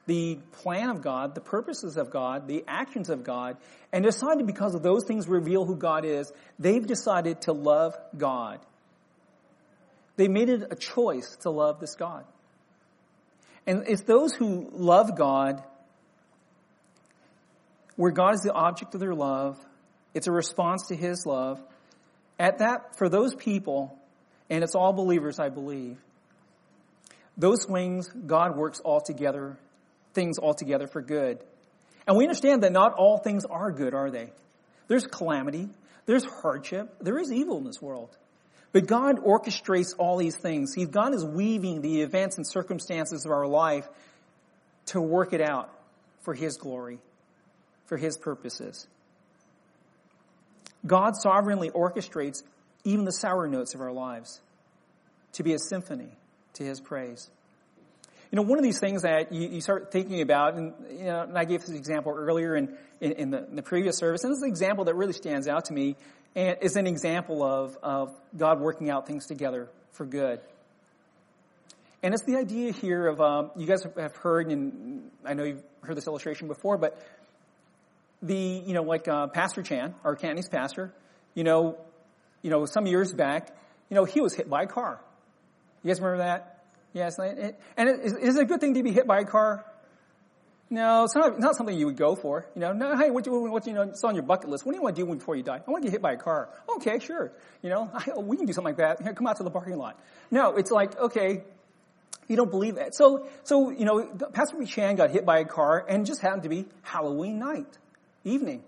the 0.07 0.39
plan 0.63 0.91
of 0.91 1.03
God, 1.03 1.35
the 1.35 1.41
purposes 1.41 1.97
of 1.97 2.11
God, 2.11 2.47
the 2.47 2.65
actions 2.69 3.11
of 3.11 3.25
God, 3.25 3.57
and 3.93 4.05
decided 4.05 4.47
because 4.47 4.75
of 4.75 4.83
those 4.83 5.05
things 5.05 5.27
reveal 5.27 5.65
who 5.65 5.77
God 5.77 6.05
is, 6.05 6.33
they've 6.59 6.87
decided 6.87 7.43
to 7.43 7.53
love 7.53 7.97
God. 8.17 8.61
They 10.17 10.29
made 10.29 10.49
it 10.49 10.69
a 10.71 10.77
choice 10.77 11.37
to 11.41 11.51
love 11.51 11.81
this 11.81 11.97
God. 11.97 12.25
And 13.67 13.85
it's 13.89 14.03
those 14.03 14.33
who 14.35 14.69
love 14.73 15.17
God 15.17 15.63
where 17.97 18.11
God 18.11 18.35
is 18.35 18.41
the 18.41 18.53
object 18.53 18.95
of 18.95 19.01
their 19.01 19.15
love. 19.15 19.59
It's 20.15 20.27
a 20.27 20.33
response 20.33 20.89
to 20.89 20.97
His 20.97 21.25
love. 21.27 21.63
At 22.39 22.59
that, 22.59 22.97
for 22.99 23.09
those 23.09 23.35
people, 23.35 23.97
and 24.51 24.65
it's 24.65 24.75
all 24.75 24.93
believers, 24.93 25.39
I 25.39 25.49
believe, 25.49 25.99
those 27.37 27.65
things, 27.65 28.09
God 28.27 28.57
works 28.57 28.81
all 28.81 29.01
together, 29.01 29.57
things 30.13 30.39
all 30.39 30.55
together 30.55 30.87
for 30.87 31.03
good. 31.03 31.39
And 32.07 32.17
we 32.17 32.25
understand 32.25 32.63
that 32.63 32.73
not 32.73 32.95
all 32.95 33.19
things 33.19 33.45
are 33.45 33.73
good, 33.73 33.95
are 33.95 34.11
they? 34.11 34.31
There's 34.89 35.07
calamity, 35.07 35.69
there's 36.07 36.25
hardship, 36.25 36.95
there 37.01 37.19
is 37.19 37.33
evil 37.33 37.59
in 37.59 37.65
this 37.65 37.81
world. 37.81 38.17
But 38.73 38.87
God 38.87 39.21
orchestrates 39.25 39.95
all 39.99 40.17
these 40.17 40.37
things. 40.37 40.75
He, 40.75 40.85
God 40.85 41.15
is 41.15 41.25
weaving 41.25 41.81
the 41.81 42.03
events 42.03 42.37
and 42.37 42.47
circumstances 42.47 43.25
of 43.25 43.31
our 43.31 43.47
life 43.47 43.89
to 44.87 45.01
work 45.01 45.33
it 45.33 45.41
out 45.41 45.71
for 46.23 46.35
His 46.35 46.57
glory 46.57 46.99
for 47.87 47.97
his 47.97 48.17
purposes. 48.17 48.87
God 50.87 51.17
sovereignly 51.17 51.71
orchestrates 51.71 52.43
even 52.85 53.05
the 53.05 53.13
sour 53.13 53.47
notes 53.47 53.75
of 53.75 53.81
our 53.81 53.93
lives 53.93 54.41
to 55.33 55.43
be 55.43 55.55
a 55.55 55.59
symphony 55.59 56.11
to 56.55 56.65
his 56.65 56.81
praise. 56.81 57.31
You 58.31 58.37
know, 58.37 58.43
one 58.43 58.59
of 58.59 58.65
these 58.65 58.81
things 58.81 59.03
that 59.03 59.33
you, 59.33 59.49
you 59.49 59.61
start 59.61 59.93
thinking 59.93 60.21
about, 60.21 60.55
and, 60.55 60.73
you 60.91 61.05
know, 61.05 61.23
and 61.23 61.39
I 61.39 61.45
gave 61.45 61.61
this 61.61 61.71
example 61.71 62.13
earlier 62.17 62.57
in, 62.57 62.77
in, 63.01 63.13
in, 63.13 63.31
the, 63.31 63.47
in 63.47 63.57
the 63.57 63.63
previous 63.63 63.97
service, 63.97 64.25
and 64.25 64.33
this 64.33 64.39
is 64.39 64.43
an 64.43 64.49
example 64.49 64.87
that 64.87 64.95
really 64.95 65.13
stands 65.13 65.47
out 65.47 65.67
to 65.67 65.73
me, 65.73 65.97
and 66.35 66.59
is 66.61 66.77
an 66.77 66.87
example 66.87 67.45
of, 67.45 67.79
of 67.83 68.15
God 68.37 68.61
working 68.61 68.91
out 68.91 69.07
things 69.07 69.27
together 69.27 69.69
for 69.93 70.05
good. 70.05 70.41
And 72.03 72.13
it's 72.13 72.25
the 72.25 72.37
idea 72.37 72.73
here 72.73 73.07
of, 73.07 73.21
um, 73.21 73.51
you 73.57 73.67
guys 73.67 73.87
have 73.97 74.17
heard, 74.17 74.51
and 74.51 75.11
I 75.25 75.35
know 75.35 75.45
you've 75.45 75.63
heard 75.83 75.97
this 75.97 76.07
illustration 76.07 76.49
before, 76.49 76.77
but 76.77 77.01
the, 78.23 78.37
you 78.37 78.73
know, 78.73 78.83
like 78.83 79.09
uh, 79.09 79.27
Pastor 79.29 79.63
Chan, 79.63 79.95
our 80.05 80.17
Cantonese 80.17 80.49
pastor, 80.49 80.93
you 81.35 81.45
know, 81.45 81.77
you 82.43 82.51
know, 82.51 82.65
some 82.67 82.87
years 82.87 83.13
back, 83.13 83.49
you 83.91 83.95
know, 83.95 84.05
he 84.05 84.21
was 84.21 84.35
hit 84.35 84.49
by 84.49 84.63
a 84.63 84.67
car. 84.67 85.01
You 85.83 85.89
guys 85.89 86.01
remember 86.01 86.25
that? 86.25 86.65
Yes. 86.93 87.19
and 87.19 87.39
it, 87.89 88.01
is 88.05 88.37
it 88.37 88.43
a 88.43 88.45
good 88.45 88.61
thing 88.61 88.75
to 88.75 88.83
be 88.83 88.93
hit 88.93 89.07
by 89.07 89.21
a 89.21 89.25
car? 89.25 89.65
No, 90.71 91.05
it's 91.05 91.15
not, 91.15 91.39
not 91.39 91.57
something 91.57 91.77
you 91.77 91.87
would 91.87 91.97
go 91.97 92.17
for. 92.17 92.47
You 92.55 92.63
know, 92.63 92.73
no, 92.73 92.97
hey, 92.97 93.11
what, 93.11 93.27
what, 93.29 93.67
you 93.67 93.75
know, 93.75 93.83
it's 93.83 94.03
on 94.03 94.15
your 94.15 94.25
bucket 94.25 94.49
list. 94.49 94.65
What 94.65 94.73
do 94.73 94.79
you 94.79 94.83
want 94.83 94.97
to 94.97 95.05
do 95.05 95.15
before 95.15 95.37
you 95.37 95.43
die? 95.43 95.61
I 95.67 95.71
want 95.71 95.83
to 95.83 95.87
get 95.87 95.93
hit 95.93 96.03
by 96.03 96.13
a 96.13 96.17
car. 96.17 96.49
Okay, 96.77 96.99
sure. 97.01 97.33
You 97.63 97.71
know, 97.71 97.91
I, 97.93 98.19
we 98.19 98.37
can 98.37 98.47
do 98.47 98.53
something 98.53 98.75
like 98.75 98.79
that. 98.79 99.03
Here, 99.03 99.13
come 99.13 99.27
out 99.27 99.37
to 99.37 99.43
the 99.43 99.51
parking 99.51 99.77
lot. 99.77 100.01
No, 100.31 100.57
it's 100.57 100.71
like, 100.71 100.99
okay, 100.99 101.45
you 102.29 102.37
don't 102.37 102.51
believe 102.51 102.77
that. 102.77 102.95
So, 102.95 103.27
so, 103.43 103.71
you 103.71 103.85
know, 103.85 104.07
Pastor 104.33 104.65
Chan 104.65 104.97
got 104.97 105.11
hit 105.11 105.27
by 105.27 105.41
a 105.41 105.45
car 105.45 105.85
and 105.87 106.07
just 106.07 106.21
happened 106.21 106.45
to 106.45 106.49
be 106.49 106.67
Halloween 106.83 107.39
night 107.39 107.79
evening. 108.25 108.63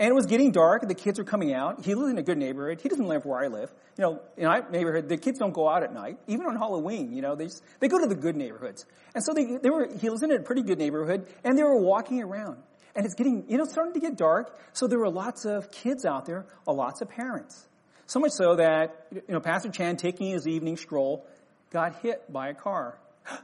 And 0.00 0.08
it 0.08 0.14
was 0.14 0.26
getting 0.26 0.52
dark, 0.52 0.86
the 0.86 0.94
kids 0.94 1.18
were 1.18 1.24
coming 1.24 1.52
out. 1.52 1.84
He 1.84 1.94
lives 1.94 2.10
in 2.10 2.18
a 2.18 2.22
good 2.22 2.38
neighborhood. 2.38 2.80
He 2.80 2.88
doesn't 2.88 3.08
live 3.08 3.24
where 3.24 3.40
I 3.40 3.48
live. 3.48 3.72
You 3.96 4.04
know, 4.04 4.22
in 4.36 4.46
my 4.46 4.62
neighborhood, 4.70 5.08
the 5.08 5.16
kids 5.16 5.40
don't 5.40 5.52
go 5.52 5.68
out 5.68 5.82
at 5.82 5.92
night, 5.92 6.18
even 6.28 6.46
on 6.46 6.54
Halloween, 6.54 7.12
you 7.12 7.20
know, 7.20 7.34
they 7.34 7.46
just, 7.46 7.64
they 7.80 7.88
go 7.88 7.98
to 7.98 8.06
the 8.06 8.14
good 8.14 8.36
neighborhoods. 8.36 8.86
And 9.14 9.24
so 9.24 9.32
they, 9.32 9.56
they 9.56 9.70
were, 9.70 9.88
he 10.00 10.08
lives 10.08 10.22
in 10.22 10.30
a 10.30 10.38
pretty 10.38 10.62
good 10.62 10.78
neighborhood, 10.78 11.26
and 11.42 11.58
they 11.58 11.64
were 11.64 11.80
walking 11.80 12.22
around. 12.22 12.58
And 12.94 13.04
it's 13.04 13.14
getting, 13.14 13.44
you 13.48 13.58
know, 13.58 13.64
starting 13.64 13.94
to 13.94 14.00
get 14.00 14.16
dark, 14.16 14.56
so 14.72 14.86
there 14.86 15.00
were 15.00 15.10
lots 15.10 15.44
of 15.44 15.72
kids 15.72 16.04
out 16.04 16.26
there, 16.26 16.46
lots 16.66 17.00
of 17.00 17.08
parents. 17.08 17.66
So 18.06 18.20
much 18.20 18.32
so 18.32 18.54
that, 18.54 19.06
you 19.12 19.34
know, 19.34 19.40
Pastor 19.40 19.70
Chan 19.70 19.96
taking 19.96 20.30
his 20.30 20.46
evening 20.46 20.76
stroll 20.76 21.26
got 21.70 22.00
hit 22.02 22.32
by 22.32 22.50
a 22.50 22.54
car. 22.54 22.98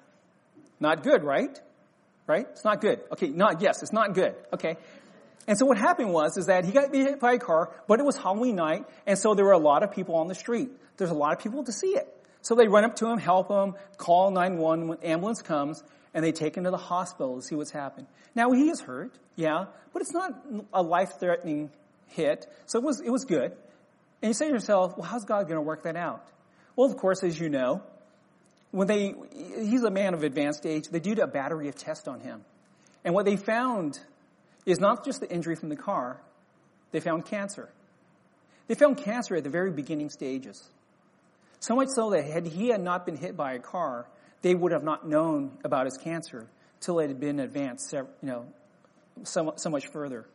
not 0.80 1.02
good, 1.02 1.24
right? 1.24 1.60
Right? 2.28 2.46
It's 2.52 2.64
not 2.64 2.80
good. 2.80 3.00
Okay, 3.12 3.28
not, 3.28 3.60
yes, 3.60 3.82
it's 3.82 3.92
not 3.92 4.14
good. 4.14 4.34
Okay. 4.52 4.76
And 5.46 5.58
so 5.58 5.66
what 5.66 5.76
happened 5.76 6.12
was, 6.12 6.36
is 6.36 6.46
that 6.46 6.64
he 6.64 6.72
got 6.72 6.94
hit 6.94 7.20
by 7.20 7.34
a 7.34 7.38
car, 7.38 7.70
but 7.86 8.00
it 8.00 8.06
was 8.06 8.16
Halloween 8.16 8.56
night, 8.56 8.86
and 9.06 9.18
so 9.18 9.34
there 9.34 9.44
were 9.44 9.52
a 9.52 9.58
lot 9.58 9.82
of 9.82 9.92
people 9.92 10.16
on 10.16 10.28
the 10.28 10.34
street. 10.34 10.70
There's 10.96 11.10
a 11.10 11.14
lot 11.14 11.36
of 11.36 11.42
people 11.42 11.64
to 11.64 11.72
see 11.72 11.88
it. 11.88 12.08
So 12.40 12.54
they 12.54 12.68
run 12.68 12.84
up 12.84 12.96
to 12.96 13.06
him, 13.08 13.18
help 13.18 13.50
him, 13.50 13.74
call 13.96 14.30
911 14.30 14.88
when 14.88 14.98
ambulance 14.98 15.42
comes, 15.42 15.82
and 16.12 16.24
they 16.24 16.32
take 16.32 16.56
him 16.56 16.64
to 16.64 16.70
the 16.70 16.76
hospital 16.76 17.36
to 17.36 17.42
see 17.42 17.54
what's 17.54 17.70
happened. 17.70 18.06
Now 18.34 18.52
he 18.52 18.68
is 18.68 18.80
hurt, 18.80 19.12
yeah, 19.36 19.66
but 19.92 20.02
it's 20.02 20.12
not 20.12 20.32
a 20.72 20.82
life-threatening 20.82 21.70
hit, 22.08 22.46
so 22.66 22.78
it 22.78 22.84
was, 22.84 23.00
it 23.00 23.10
was 23.10 23.24
good. 23.24 23.52
And 24.22 24.30
you 24.30 24.34
say 24.34 24.46
to 24.46 24.52
yourself, 24.52 24.96
well, 24.96 25.06
how's 25.06 25.24
God 25.24 25.48
going 25.48 25.56
to 25.56 25.62
work 25.62 25.82
that 25.82 25.96
out? 25.96 26.26
Well, 26.76 26.90
of 26.90 26.96
course, 26.96 27.22
as 27.22 27.38
you 27.38 27.48
know, 27.48 27.82
when 28.70 28.88
they, 28.88 29.14
he's 29.56 29.82
a 29.82 29.90
man 29.90 30.14
of 30.14 30.22
advanced 30.22 30.66
age, 30.66 30.88
they 30.88 31.00
did 31.00 31.18
a 31.18 31.26
battery 31.26 31.68
of 31.68 31.76
tests 31.76 32.08
on 32.08 32.20
him. 32.20 32.44
And 33.04 33.14
what 33.14 33.24
they 33.24 33.36
found 33.36 34.00
is 34.66 34.78
not 34.78 35.04
just 35.04 35.20
the 35.20 35.30
injury 35.30 35.56
from 35.56 35.68
the 35.68 35.76
car, 35.76 36.20
they 36.92 37.00
found 37.00 37.26
cancer. 37.26 37.68
They 38.66 38.74
found 38.74 38.98
cancer 38.98 39.36
at 39.36 39.44
the 39.44 39.50
very 39.50 39.70
beginning 39.70 40.10
stages. 40.10 40.62
So 41.60 41.74
much 41.74 41.88
so 41.94 42.10
that 42.10 42.24
had 42.24 42.46
he 42.46 42.68
had 42.68 42.82
not 42.82 43.06
been 43.06 43.16
hit 43.16 43.36
by 43.36 43.54
a 43.54 43.58
car, 43.58 44.06
they 44.42 44.54
would 44.54 44.72
have 44.72 44.84
not 44.84 45.08
known 45.08 45.56
about 45.64 45.86
his 45.86 45.96
cancer 45.96 46.46
till 46.80 46.98
it 46.98 47.08
had 47.08 47.20
been 47.20 47.40
advanced, 47.40 47.92
you 47.92 48.06
know, 48.22 48.46
so, 49.22 49.54
so 49.56 49.70
much 49.70 49.86
further. 49.88 50.26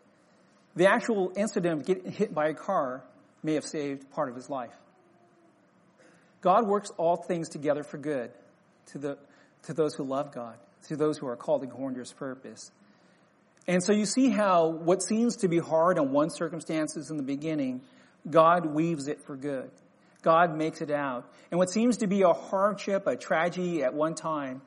The 0.75 0.87
actual 0.87 1.31
incident 1.35 1.81
of 1.81 1.85
getting 1.85 2.11
hit 2.11 2.33
by 2.33 2.49
a 2.49 2.53
car 2.53 3.03
may 3.43 3.53
have 3.53 3.65
saved 3.65 4.09
part 4.11 4.29
of 4.29 4.35
his 4.35 4.49
life. 4.49 4.73
God 6.41 6.67
works 6.67 6.89
all 6.97 7.17
things 7.17 7.49
together 7.49 7.83
for 7.83 7.97
good 7.97 8.31
to, 8.87 8.97
the, 8.97 9.17
to 9.63 9.73
those 9.73 9.93
who 9.93 10.03
love 10.03 10.33
God, 10.33 10.55
to 10.87 10.95
those 10.95 11.17
who 11.17 11.27
are 11.27 11.35
called 11.35 11.63
according 11.63 11.95
to 11.95 11.99
his 11.99 12.13
purpose. 12.13 12.71
And 13.69 13.83
so 13.83 13.93
you 13.93 14.07
see 14.07 14.31
how 14.31 14.65
what 14.65 15.03
seems 15.03 15.35
to 15.37 15.47
be 15.47 15.59
hard 15.59 15.99
on 15.99 16.11
one 16.11 16.31
circumstances 16.31 17.11
in 17.11 17.17
the 17.17 17.23
beginning, 17.23 17.81
God 18.27 18.65
weaves 18.65 19.07
it 19.07 19.21
for 19.21 19.35
good. 19.37 19.69
God 20.23 20.57
makes 20.57 20.81
it 20.81 20.89
out. 20.89 21.31
And 21.51 21.59
what 21.59 21.69
seems 21.69 21.97
to 21.97 22.07
be 22.07 22.23
a 22.23 22.33
hardship, 22.33 23.05
a 23.05 23.15
tragedy 23.15 23.83
at 23.83 23.93
one 23.93 24.15
time, 24.15 24.63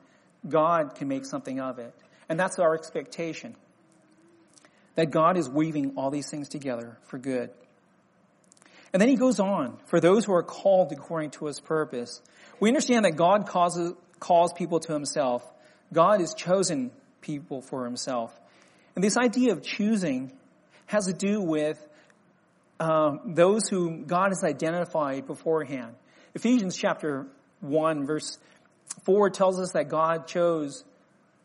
God 0.47 0.95
can 0.95 1.09
make 1.09 1.25
something 1.25 1.59
of 1.59 1.79
it. 1.79 1.93
And 2.29 2.39
that's 2.39 2.59
our 2.59 2.75
expectation. 2.75 3.57
That 4.95 5.11
God 5.11 5.35
is 5.35 5.49
weaving 5.49 5.95
all 5.97 6.09
these 6.09 6.29
things 6.29 6.47
together 6.47 6.97
for 7.03 7.17
good. 7.17 7.49
And 8.93 9.01
then 9.01 9.09
he 9.09 9.15
goes 9.15 9.37
on, 9.37 9.79
for 9.83 9.99
those 9.99 10.23
who 10.23 10.33
are 10.33 10.43
called 10.43 10.93
according 10.93 11.31
to 11.31 11.47
his 11.47 11.59
purpose. 11.59 12.21
We 12.61 12.69
understand 12.69 13.03
that 13.03 13.17
God 13.17 13.47
causes, 13.47 13.95
calls 14.21 14.53
people 14.53 14.79
to 14.79 14.93
himself. 14.93 15.43
God 15.91 16.21
has 16.21 16.33
chosen 16.33 16.91
people 17.19 17.61
for 17.61 17.83
himself. 17.83 18.39
And 18.95 19.03
this 19.03 19.17
idea 19.17 19.53
of 19.53 19.63
choosing 19.63 20.31
has 20.85 21.05
to 21.05 21.13
do 21.13 21.41
with 21.41 21.83
um, 22.79 23.33
those 23.33 23.67
whom 23.67 24.05
God 24.05 24.29
has 24.29 24.43
identified 24.43 25.25
beforehand. 25.25 25.95
Ephesians 26.35 26.75
chapter 26.75 27.27
1 27.61 28.05
verse 28.05 28.37
4 29.05 29.29
tells 29.29 29.59
us 29.59 29.71
that 29.71 29.89
God 29.89 30.27
chose 30.27 30.83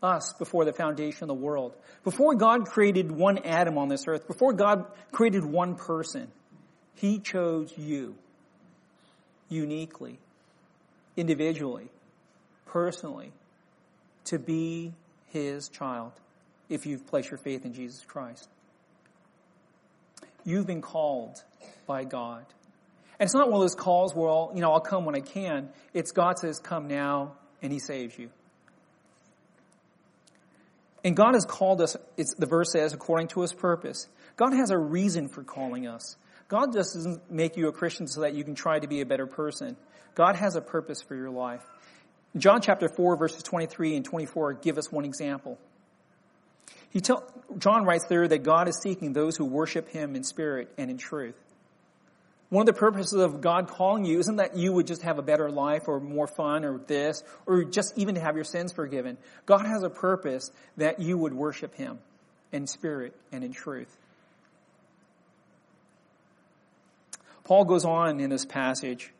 us 0.01 0.33
before 0.33 0.65
the 0.65 0.73
foundation 0.73 1.23
of 1.23 1.27
the 1.27 1.33
world. 1.33 1.73
Before 2.03 2.35
God 2.35 2.65
created 2.65 3.11
one 3.11 3.39
atom 3.39 3.77
on 3.77 3.89
this 3.89 4.05
earth, 4.07 4.27
before 4.27 4.53
God 4.53 4.85
created 5.11 5.43
one 5.43 5.75
person, 5.75 6.29
He 6.95 7.19
chose 7.19 7.73
you 7.77 8.15
uniquely, 9.49 10.19
individually, 11.17 11.89
personally, 12.67 13.31
to 14.25 14.39
be 14.39 14.93
His 15.27 15.69
child 15.69 16.13
if 16.69 16.85
you've 16.85 17.05
placed 17.07 17.31
your 17.31 17.37
faith 17.37 17.65
in 17.65 17.73
Jesus 17.73 18.03
Christ. 18.05 18.47
You've 20.45 20.67
been 20.67 20.81
called 20.81 21.43
by 21.85 22.03
God. 22.03 22.45
And 23.19 23.27
it's 23.27 23.33
not 23.33 23.49
one 23.49 23.55
of 23.55 23.61
those 23.61 23.75
calls 23.75 24.15
where 24.15 24.29
I'll, 24.29 24.51
you 24.55 24.61
know, 24.61 24.71
I'll 24.71 24.79
come 24.79 25.05
when 25.05 25.15
I 25.15 25.19
can. 25.19 25.69
It's 25.93 26.11
God 26.11 26.39
says, 26.39 26.59
come 26.59 26.87
now, 26.87 27.33
and 27.61 27.73
He 27.73 27.79
saves 27.79 28.17
you. 28.17 28.29
And 31.03 31.15
God 31.15 31.33
has 31.33 31.45
called 31.45 31.81
us, 31.81 31.97
it's, 32.17 32.35
the 32.35 32.45
verse 32.45 32.71
says, 32.71 32.93
according 32.93 33.27
to 33.29 33.41
His 33.41 33.53
purpose. 33.53 34.07
God 34.37 34.53
has 34.53 34.69
a 34.69 34.77
reason 34.77 35.27
for 35.27 35.43
calling 35.43 35.87
us. 35.87 36.15
God 36.47 36.73
just 36.73 36.93
doesn't 36.93 37.29
make 37.29 37.57
you 37.57 37.67
a 37.67 37.71
Christian 37.71 38.07
so 38.07 38.21
that 38.21 38.33
you 38.33 38.43
can 38.43 38.55
try 38.55 38.79
to 38.79 38.87
be 38.87 39.01
a 39.01 39.05
better 39.05 39.27
person. 39.27 39.75
God 40.15 40.35
has 40.35 40.55
a 40.55 40.61
purpose 40.61 41.01
for 41.01 41.15
your 41.15 41.29
life. 41.29 41.61
John 42.37 42.61
chapter 42.61 42.89
4 42.89 43.17
verses 43.17 43.43
23 43.43 43.95
and 43.95 44.05
24 44.05 44.53
give 44.53 44.77
us 44.77 44.91
one 44.91 45.05
example. 45.05 45.59
He 46.91 47.01
tell, 47.01 47.23
John 47.57 47.85
writes 47.85 48.05
there 48.05 48.27
that 48.27 48.43
God 48.43 48.67
is 48.67 48.79
seeking 48.81 49.13
those 49.13 49.37
who 49.37 49.45
worship 49.45 49.89
Him 49.89 50.15
in 50.15 50.23
spirit 50.23 50.73
and 50.77 50.89
in 50.89 50.97
truth. 50.97 51.35
One 52.49 52.67
of 52.67 52.73
the 52.73 52.79
purposes 52.79 53.13
of 53.13 53.41
God 53.41 53.67
calling 53.67 54.05
you 54.05 54.17
isn't 54.17 54.37
that 54.37 54.57
you 54.57 54.73
would 54.73 54.87
just 54.87 55.03
have 55.03 55.19
a 55.19 55.21
better 55.21 55.51
life 55.51 55.87
or 55.87 55.99
more 55.99 56.25
fun 56.25 56.65
or 56.65 56.79
this 56.79 57.23
or 57.45 57.63
just 57.63 57.95
even 57.95 58.15
to 58.15 58.21
have 58.21 58.35
your 58.35 58.43
sins 58.43 58.73
forgiven. 58.73 59.17
God 59.45 59.67
has 59.67 59.83
a 59.83 59.89
purpose 59.89 60.51
that 60.77 60.99
you 60.99 61.17
would 61.17 61.33
worship 61.33 61.75
Him 61.75 61.99
in 62.51 62.65
spirit 62.65 63.15
and 63.31 63.43
in 63.43 63.53
truth. 63.53 63.95
Paul 67.43 67.65
goes 67.65 67.85
on 67.85 68.19
in 68.19 68.31
this 68.31 68.45
passage. 68.45 69.11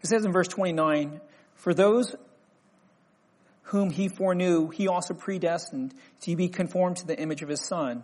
He 0.00 0.06
says 0.06 0.24
in 0.24 0.32
verse 0.32 0.48
29, 0.48 1.20
for 1.60 1.74
those 1.74 2.16
whom 3.64 3.90
he 3.90 4.08
foreknew, 4.08 4.68
he 4.68 4.88
also 4.88 5.12
predestined 5.14 5.94
to 6.22 6.34
be 6.34 6.48
conformed 6.48 6.96
to 6.96 7.06
the 7.06 7.18
image 7.18 7.42
of 7.42 7.48
his 7.48 7.64
son, 7.64 8.02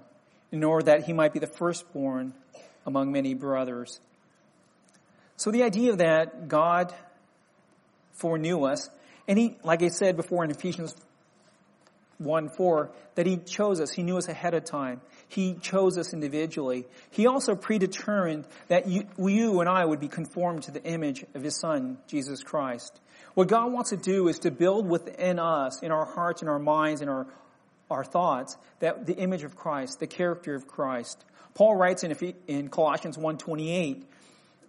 in 0.53 0.62
order 0.62 0.85
that 0.85 1.05
he 1.05 1.12
might 1.12 1.33
be 1.33 1.38
the 1.38 1.47
firstborn 1.47 2.35
among 2.85 3.11
many 3.11 3.33
brothers. 3.35 3.99
So 5.37 5.51
the 5.51 5.62
idea 5.62 5.97
that 5.97 6.49
God 6.49 6.95
foreknew 8.12 8.64
us, 8.64 8.88
and 9.27 9.38
he, 9.38 9.57
like 9.64 9.83
I 9.83 9.88
said 9.88 10.16
before 10.16 10.45
in 10.45 10.51
Ephesians 10.51 10.95
1 12.18 12.48
4, 12.48 12.90
that 13.14 13.26
he 13.26 13.37
chose 13.37 13.81
us. 13.81 13.90
He 13.90 14.02
knew 14.02 14.16
us 14.16 14.29
ahead 14.29 14.55
of 14.55 14.64
time. 14.64 15.00
He 15.29 15.55
chose 15.55 15.98
us 15.98 16.12
individually. 16.12 16.87
He 17.11 17.26
also 17.26 17.55
predetermined 17.55 18.46
that 18.68 18.88
you, 18.88 19.07
you 19.18 19.61
and 19.61 19.68
I 19.68 19.85
would 19.85 20.00
be 20.00 20.09
conformed 20.09 20.64
to 20.64 20.70
the 20.70 20.83
image 20.83 21.24
of 21.35 21.42
his 21.42 21.59
son, 21.59 21.98
Jesus 22.07 22.42
Christ. 22.42 22.98
What 23.35 23.48
God 23.48 23.72
wants 23.72 23.90
to 23.90 23.96
do 23.96 24.29
is 24.29 24.38
to 24.40 24.50
build 24.50 24.88
within 24.88 25.38
us, 25.38 25.83
in 25.83 25.90
our 25.92 26.07
hearts 26.07 26.42
in 26.42 26.48
our 26.48 26.59
minds 26.59 27.02
in 27.02 27.09
our, 27.09 27.26
our 27.90 28.05
thoughts, 28.05 28.57
that 28.81 29.05
the 29.07 29.14
image 29.14 29.44
of 29.44 29.57
Christ, 29.57 30.00
the 30.00 30.07
character 30.07 30.55
of 30.55 30.66
Christ. 30.66 31.22
Paul 31.55 31.76
writes 31.76 32.02
in, 32.02 32.35
in 32.46 32.68
Colossians 32.68 33.16
1.28 33.16 34.05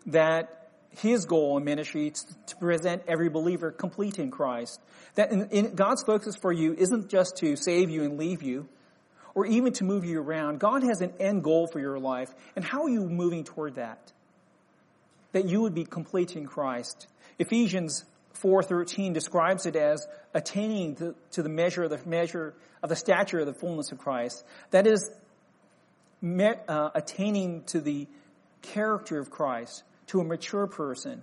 that 0.07 0.66
his 0.91 1.25
goal 1.25 1.57
in 1.57 1.63
ministry 1.63 2.07
is 2.07 2.25
to 2.47 2.55
present 2.57 3.03
every 3.07 3.29
believer 3.29 3.71
complete 3.71 4.19
in 4.19 4.31
Christ. 4.31 4.79
That 5.15 5.31
in, 5.31 5.49
in 5.49 5.75
God's 5.75 6.03
focus 6.03 6.35
for 6.35 6.51
you 6.51 6.73
isn't 6.73 7.09
just 7.09 7.37
to 7.37 7.55
save 7.55 7.89
you 7.89 8.03
and 8.03 8.17
leave 8.17 8.41
you, 8.41 8.67
or 9.35 9.45
even 9.45 9.71
to 9.73 9.83
move 9.83 10.03
you 10.03 10.19
around. 10.19 10.59
God 10.59 10.81
has 10.83 11.01
an 11.01 11.13
end 11.19 11.43
goal 11.43 11.67
for 11.67 11.79
your 11.79 11.99
life. 11.99 12.33
And 12.55 12.65
how 12.65 12.83
are 12.83 12.89
you 12.89 13.07
moving 13.07 13.43
toward 13.43 13.75
that? 13.75 14.11
That 15.33 15.45
you 15.45 15.61
would 15.61 15.75
be 15.75 15.85
complete 15.85 16.35
in 16.35 16.47
Christ. 16.47 17.07
Ephesians 17.37 18.03
4.13 18.41 19.13
describes 19.13 19.67
it 19.67 19.75
as 19.75 20.07
attaining 20.33 20.95
to, 20.95 21.15
to, 21.31 21.43
the 21.43 21.49
measure 21.49 21.83
of 21.83 21.91
the 21.91 21.99
measure 22.09 22.55
of 22.81 22.89
the 22.89 22.95
stature 22.95 23.39
of 23.39 23.45
the 23.45 23.53
fullness 23.53 23.91
of 23.91 23.99
Christ. 23.99 24.43
That 24.71 24.87
is, 24.87 25.09
me, 26.21 26.49
uh, 26.67 26.89
attaining 26.95 27.63
to 27.65 27.81
the 27.81 28.07
character 28.61 29.19
of 29.19 29.29
Christ, 29.29 29.83
to 30.07 30.19
a 30.19 30.23
mature 30.23 30.67
person, 30.67 31.21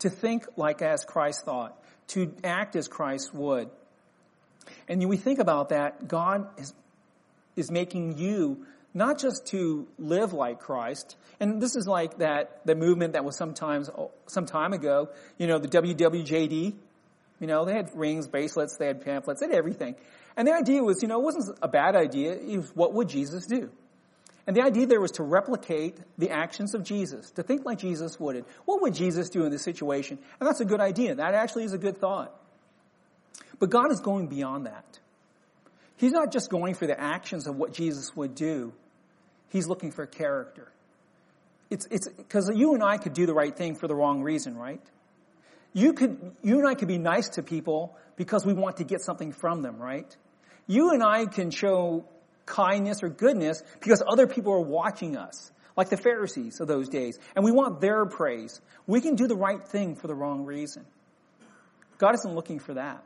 to 0.00 0.10
think 0.10 0.44
like 0.56 0.82
as 0.82 1.04
Christ 1.04 1.44
thought, 1.44 1.76
to 2.08 2.32
act 2.44 2.76
as 2.76 2.88
Christ 2.88 3.34
would. 3.34 3.70
And 4.88 5.04
we 5.08 5.16
think 5.16 5.38
about 5.38 5.70
that, 5.70 6.08
God 6.08 6.48
is, 6.58 6.72
is 7.56 7.70
making 7.70 8.18
you 8.18 8.66
not 8.94 9.18
just 9.18 9.46
to 9.48 9.86
live 9.98 10.32
like 10.32 10.58
Christ, 10.60 11.16
and 11.38 11.60
this 11.60 11.76
is 11.76 11.86
like 11.86 12.18
that, 12.18 12.62
the 12.64 12.74
movement 12.74 13.12
that 13.12 13.24
was 13.24 13.36
sometimes, 13.36 13.90
some 14.26 14.46
time 14.46 14.72
ago, 14.72 15.10
you 15.36 15.46
know, 15.46 15.58
the 15.58 15.68
WWJD, 15.68 16.74
You 17.38 17.46
know, 17.46 17.66
they 17.66 17.74
had 17.74 17.90
rings, 17.94 18.26
bracelets, 18.26 18.76
they 18.78 18.86
had 18.86 19.04
pamphlets, 19.04 19.40
they 19.40 19.46
had 19.46 19.54
everything. 19.54 19.96
And 20.36 20.48
the 20.48 20.54
idea 20.54 20.82
was, 20.82 21.02
you 21.02 21.08
know, 21.08 21.20
it 21.20 21.24
wasn't 21.24 21.58
a 21.60 21.68
bad 21.68 21.94
idea. 21.94 22.32
It 22.32 22.56
was 22.56 22.70
what 22.74 22.94
would 22.94 23.08
Jesus 23.08 23.46
do? 23.46 23.70
And 24.46 24.54
the 24.54 24.62
idea 24.62 24.86
there 24.86 25.00
was 25.00 25.12
to 25.12 25.24
replicate 25.24 25.98
the 26.18 26.30
actions 26.30 26.74
of 26.74 26.84
Jesus, 26.84 27.30
to 27.32 27.42
think 27.42 27.64
like 27.64 27.78
Jesus 27.78 28.18
would. 28.20 28.44
What 28.64 28.80
would 28.82 28.94
Jesus 28.94 29.28
do 29.28 29.44
in 29.44 29.50
this 29.50 29.62
situation? 29.62 30.18
And 30.38 30.48
that's 30.48 30.60
a 30.60 30.64
good 30.64 30.80
idea. 30.80 31.16
That 31.16 31.34
actually 31.34 31.64
is 31.64 31.72
a 31.72 31.78
good 31.78 31.98
thought. 31.98 32.32
But 33.58 33.70
God 33.70 33.90
is 33.90 34.00
going 34.00 34.28
beyond 34.28 34.66
that. 34.66 35.00
He's 35.96 36.12
not 36.12 36.30
just 36.30 36.50
going 36.50 36.74
for 36.74 36.86
the 36.86 36.98
actions 36.98 37.48
of 37.48 37.56
what 37.56 37.72
Jesus 37.72 38.14
would 38.14 38.34
do. 38.34 38.72
He's 39.48 39.66
looking 39.66 39.90
for 39.90 40.06
character. 40.06 40.70
It's, 41.70 41.86
it's, 41.90 42.08
cause 42.28 42.48
you 42.54 42.74
and 42.74 42.82
I 42.82 42.98
could 42.98 43.14
do 43.14 43.26
the 43.26 43.34
right 43.34 43.56
thing 43.56 43.74
for 43.74 43.88
the 43.88 43.94
wrong 43.94 44.22
reason, 44.22 44.56
right? 44.56 44.80
You 45.72 45.92
could, 45.92 46.36
you 46.42 46.58
and 46.58 46.68
I 46.68 46.74
could 46.74 46.88
be 46.88 46.98
nice 46.98 47.30
to 47.30 47.42
people 47.42 47.96
because 48.16 48.46
we 48.46 48.52
want 48.52 48.76
to 48.76 48.84
get 48.84 49.00
something 49.00 49.32
from 49.32 49.62
them, 49.62 49.78
right? 49.78 50.14
You 50.66 50.92
and 50.92 51.02
I 51.02 51.26
can 51.26 51.50
show 51.50 52.04
kindness 52.46 53.02
or 53.02 53.08
goodness 53.08 53.62
because 53.80 54.02
other 54.06 54.26
people 54.26 54.52
are 54.52 54.60
watching 54.60 55.16
us, 55.16 55.50
like 55.76 55.90
the 55.90 55.96
Pharisees 55.96 56.60
of 56.60 56.68
those 56.68 56.88
days, 56.88 57.18
and 57.34 57.44
we 57.44 57.52
want 57.52 57.80
their 57.80 58.06
praise. 58.06 58.60
We 58.86 59.00
can 59.00 59.16
do 59.16 59.26
the 59.26 59.36
right 59.36 59.62
thing 59.62 59.96
for 59.96 60.06
the 60.06 60.14
wrong 60.14 60.44
reason. 60.44 60.86
God 61.98 62.14
isn't 62.14 62.34
looking 62.34 62.58
for 62.58 62.74
that. 62.74 63.02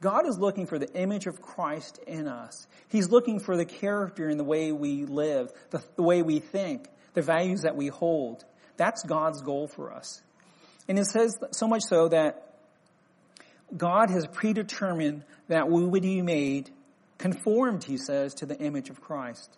God 0.00 0.28
is 0.28 0.38
looking 0.38 0.66
for 0.66 0.78
the 0.78 0.92
image 0.94 1.26
of 1.26 1.40
Christ 1.40 1.98
in 2.06 2.28
us. 2.28 2.66
He's 2.88 3.08
looking 3.08 3.40
for 3.40 3.56
the 3.56 3.64
character 3.64 4.28
in 4.28 4.36
the 4.36 4.44
way 4.44 4.70
we 4.70 5.06
live, 5.06 5.50
the, 5.70 5.82
the 5.96 6.02
way 6.02 6.22
we 6.22 6.38
think, 6.38 6.86
the 7.14 7.22
values 7.22 7.62
that 7.62 7.76
we 7.76 7.88
hold. 7.88 8.44
That's 8.76 9.02
God's 9.02 9.40
goal 9.40 9.68
for 9.68 9.92
us. 9.92 10.20
And 10.86 10.98
it 10.98 11.06
says 11.06 11.36
so 11.52 11.66
much 11.66 11.82
so 11.88 12.08
that 12.08 12.54
God 13.74 14.10
has 14.10 14.26
predetermined 14.26 15.24
that 15.48 15.68
we 15.68 15.84
would 15.84 16.02
be 16.02 16.22
made 16.22 16.70
conformed, 17.18 17.84
he 17.84 17.96
says, 17.96 18.34
to 18.34 18.46
the 18.46 18.58
image 18.58 18.90
of 18.90 19.00
Christ. 19.00 19.56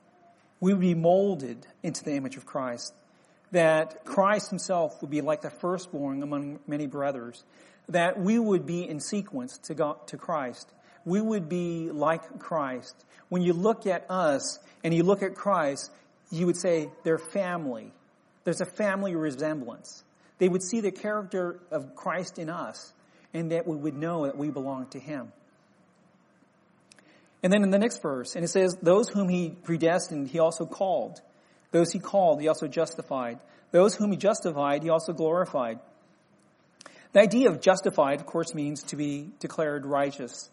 We 0.61 0.73
would 0.73 0.81
be 0.81 0.95
molded 0.95 1.67
into 1.83 2.05
the 2.05 2.13
image 2.13 2.37
of 2.37 2.47
Christ. 2.47 2.95
That 3.53 4.05
Christ 4.05 4.51
himself 4.51 5.01
would 5.01 5.11
be 5.11 5.21
like 5.21 5.43
the 5.43 5.51
firstborn 5.51 6.23
among 6.23 6.61
many 6.67 6.87
brothers. 6.87 7.43
That 7.89 8.21
we 8.21 8.39
would 8.39 8.67
be 8.67 8.89
in 8.89 9.01
sequence 9.01 9.59
to, 9.65 9.75
God, 9.75 10.07
to 10.09 10.17
Christ. 10.17 10.71
We 11.05 11.21
would 11.21 11.49
be 11.49 11.91
like 11.91 12.39
Christ. 12.39 12.95
When 13.29 13.43
you 13.43 13.53
look 13.53 13.87
at 13.87 14.11
us 14.11 14.59
and 14.85 14.93
you 14.93 15.03
look 15.03 15.23
at 15.23 15.35
Christ, 15.35 15.91
you 16.31 16.47
would 16.47 16.57
say 16.57 16.91
they're 17.05 17.19
family. 17.19 17.93
There's 18.45 18.61
a 18.61 18.67
family 18.67 19.15
resemblance. 19.15 20.05
They 20.39 20.49
would 20.49 20.63
see 20.63 20.81
the 20.81 20.91
character 20.91 21.61
of 21.71 21.95
Christ 21.95 22.39
in 22.39 22.51
us 22.51 22.93
and 23.35 23.53
that 23.53 23.67
we 23.67 23.77
would 23.77 23.97
know 23.97 24.27
that 24.27 24.37
we 24.37 24.51
belong 24.51 24.87
to 24.89 24.99
Him. 24.99 25.33
And 27.43 27.53
then 27.53 27.63
in 27.63 27.71
the 27.71 27.79
next 27.79 28.03
verse, 28.03 28.35
and 28.35 28.45
it 28.45 28.49
says, 28.49 28.77
those 28.83 29.09
whom 29.09 29.29
he 29.29 29.51
predestined, 29.51 30.29
he 30.29 30.41
also 30.41 30.67
called. 30.67 31.21
Those 31.71 31.93
he 31.93 31.99
called, 31.99 32.41
he 32.41 32.49
also 32.49 32.67
justified. 32.67 33.39
Those 33.71 33.95
whom 33.95 34.11
he 34.11 34.17
justified, 34.17 34.83
he 34.83 34.91
also 34.91 35.13
glorified. 35.13 35.79
The 37.13 37.21
idea 37.21 37.49
of 37.51 37.61
justified, 37.61 38.21
of 38.21 38.27
course, 38.27 38.55
means 38.55 38.83
to 38.85 38.97
be 38.97 39.31
declared 39.39 39.87
righteous. 39.87 40.51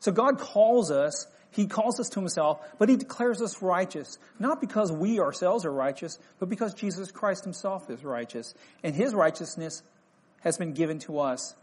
So 0.00 0.10
God 0.10 0.38
calls 0.38 0.90
us, 0.90 1.26
he 1.50 1.66
calls 1.66 2.00
us 2.00 2.08
to 2.10 2.20
himself, 2.20 2.60
but 2.78 2.88
he 2.88 2.96
declares 2.96 3.42
us 3.42 3.60
righteous, 3.60 4.18
not 4.38 4.60
because 4.60 4.90
we 4.90 5.20
ourselves 5.20 5.64
are 5.64 5.72
righteous, 5.72 6.18
but 6.38 6.48
because 6.48 6.74
Jesus 6.74 7.10
Christ 7.10 7.44
himself 7.44 7.90
is 7.90 8.02
righteous. 8.04 8.54
And 8.82 8.94
his 8.94 9.14
righteousness 9.14 9.82
has 10.40 10.56
been 10.56 10.72
given 10.72 10.98
to 11.00 11.20
us. 11.20 11.54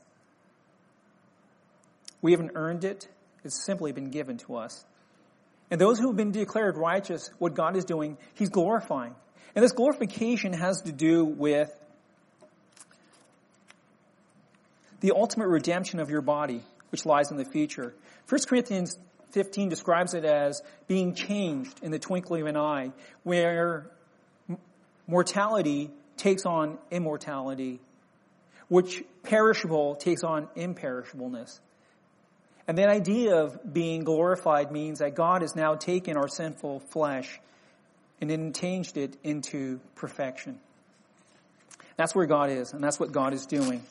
We 2.22 2.32
haven't 2.32 2.52
earned 2.56 2.84
it. 2.84 3.08
It's 3.48 3.66
simply 3.66 3.94
been 3.94 4.10
given 4.10 4.38
to 4.40 4.58
us. 4.58 4.86
And 5.72 5.80
those 5.82 6.00
who 6.00 6.08
have 6.08 6.18
been 6.18 6.32
declared 6.32 6.78
righteous, 6.78 7.30
what 7.40 7.56
God 7.56 7.76
is 7.76 7.86
doing, 7.86 8.18
He's 8.36 8.50
glorifying. 8.50 9.16
And 9.56 9.64
this 9.64 9.72
glorification 9.72 10.54
has 10.54 10.82
to 10.84 10.92
do 10.92 11.24
with 11.26 11.74
the 15.00 15.14
ultimate 15.16 15.48
redemption 15.48 16.00
of 16.00 16.10
your 16.10 16.22
body, 16.22 16.62
which 16.92 17.06
lies 17.06 17.32
in 17.32 17.38
the 17.38 17.46
future. 17.46 17.94
1 18.28 18.42
Corinthians 18.48 18.98
15 19.32 19.70
describes 19.70 20.14
it 20.14 20.26
as 20.26 20.62
being 20.88 21.14
changed 21.16 21.80
in 21.82 21.92
the 21.92 22.00
twinkling 22.00 22.42
of 22.42 22.48
an 22.48 22.58
eye, 22.58 22.92
where 23.24 23.90
mortality 25.08 25.90
takes 26.18 26.46
on 26.46 26.78
immortality, 26.92 27.80
which 28.68 29.04
perishable 29.24 29.96
takes 29.96 30.24
on 30.24 30.48
imperishableness. 30.58 31.60
And 32.68 32.78
that 32.78 32.90
idea 32.90 33.36
of 33.36 33.74
being 33.74 34.04
glorified 34.04 34.72
means 34.72 35.00
that 35.00 35.16
God 35.16 35.42
has 35.42 35.56
now 35.56 35.76
taken 35.76 36.18
our 36.18 36.28
sinful 36.28 36.82
flesh 36.92 37.40
and 38.20 38.30
then 38.30 38.52
changed 38.52 38.98
it 38.98 39.16
into 39.24 39.80
perfection. 39.96 40.60
That's 41.96 42.14
where 42.14 42.26
God 42.26 42.52
is, 42.52 42.74
and 42.74 42.84
that's 42.84 43.00
what 43.00 43.12
God 43.12 43.34
is 43.34 43.46
doing. 43.46 43.82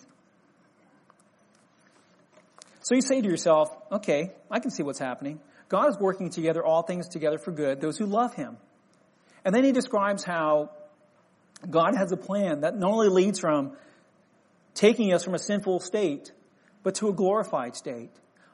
So 2.82 2.94
you 2.94 3.02
say 3.02 3.20
to 3.20 3.28
yourself, 3.28 3.74
okay, 3.90 4.32
I 4.50 4.60
can 4.60 4.70
see 4.70 4.82
what's 4.82 4.98
happening. 4.98 5.40
God 5.68 5.88
is 5.88 5.98
working 5.98 6.30
together 6.30 6.64
all 6.64 6.82
things 6.82 7.08
together 7.08 7.38
for 7.38 7.50
good, 7.50 7.80
those 7.80 7.98
who 7.98 8.06
love 8.06 8.34
Him. 8.34 8.58
And 9.44 9.54
then 9.54 9.64
he 9.64 9.72
describes 9.72 10.22
how 10.22 10.70
God 11.68 11.96
has 11.96 12.12
a 12.12 12.16
plan 12.16 12.60
that 12.60 12.76
not 12.76 12.90
only 12.90 13.08
leads 13.08 13.40
from 13.40 13.76
taking 14.74 15.12
us 15.12 15.24
from 15.24 15.34
a 15.34 15.38
sinful 15.38 15.80
state, 15.80 16.32
but 16.82 16.96
to 16.96 17.08
a 17.08 17.12
glorified 17.12 17.74
state. 17.74 18.10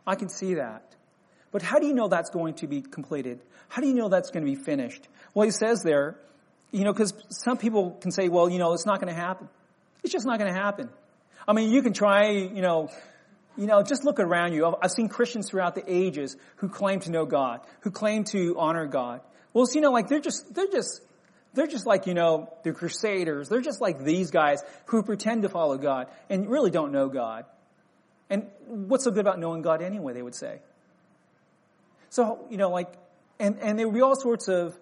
I 0.07 0.15
can 0.15 0.29
see 0.29 0.55
that. 0.55 0.95
But 1.51 1.63
how 1.63 1.79
do 1.79 1.87
you 1.87 1.95
know 1.95 2.09
that's 2.09 2.31
going 2.31 2.55
to 2.55 2.67
be 2.67 2.81
completed? 2.81 3.41
How 3.69 3.83
do 3.83 3.89
you 3.89 3.95
know 3.95 4.09
that's 4.09 4.31
going 4.31 4.45
to 4.45 4.51
be 4.51 4.57
finished? 4.57 5.07
Well, 5.35 5.45
he 5.45 5.51
says 5.51 5.83
there, 5.83 6.19
you 6.71 6.85
know, 6.85 6.93
because 6.93 7.13
some 7.29 7.59
people 7.59 7.93
can 8.01 8.11
say, 8.11 8.29
well, 8.29 8.49
you 8.49 8.59
know, 8.59 8.73
it's 8.73 8.87
not 8.87 9.01
going 9.01 9.13
to 9.13 9.21
happen. 9.21 9.49
It's 10.03 10.13
just 10.13 10.27
not 10.27 10.39
going 10.39 10.53
to 10.53 10.59
happen. 10.59 10.89
I 11.47 11.53
mean, 11.53 11.71
you 11.71 11.83
can 11.83 11.93
try, 11.93 12.31
you 12.31 12.63
know, 12.63 12.91
you 13.57 13.67
know, 13.67 13.83
just 13.83 14.05
look 14.05 14.19
around 14.19 14.55
you. 14.55 14.75
I've 14.81 14.91
seen 14.91 15.09
Christians 15.09 15.51
throughout 15.51 15.75
the 15.75 15.85
ages 15.87 16.37
who 16.57 16.69
claim 16.69 17.01
to 17.01 17.11
know 17.11 17.27
God, 17.27 17.61
who 17.81 17.91
claim 17.91 18.25
to 18.25 18.57
honor 18.59 18.87
God. 18.87 19.21
Well, 19.53 19.67
you 19.75 19.83
know, 19.83 19.93
like 19.93 20.09
they're 20.09 20.21
just, 20.21 20.55
they're 20.55 20.71
just, 20.73 21.03
they're 21.53 21.67
just 21.67 21.87
like, 21.87 22.07
you 22.07 22.15
know, 22.15 22.53
the 22.65 22.73
crusaders. 22.73 23.51
They're 23.51 23.61
just 23.61 23.83
like 23.83 24.03
these 24.03 24.31
guys 24.31 24.63
who 24.87 25.03
pretend 25.03 25.43
to 25.43 25.51
follow 25.51 25.77
God 25.77 26.07
and 26.31 26.49
really 26.49 26.71
don't 26.71 26.93
know 26.93 27.09
God. 27.09 27.45
And 28.33 28.47
what's 28.67 29.05
so 29.05 29.11
good 29.11 29.21
about 29.21 29.39
knowing 29.39 29.61
God 29.61 29.83
anyway, 29.83 30.15
they 30.15 30.23
would 30.23 30.35
say. 30.35 30.61
So, 32.09 32.47
you 32.49 32.57
know, 32.57 32.71
like, 32.71 32.91
and, 33.39 33.59
and 33.61 33.79
there 33.79 33.87
would 33.87 33.95
be 33.95 34.01
all 34.01 34.17
sorts 34.19 34.49
of 34.49 34.75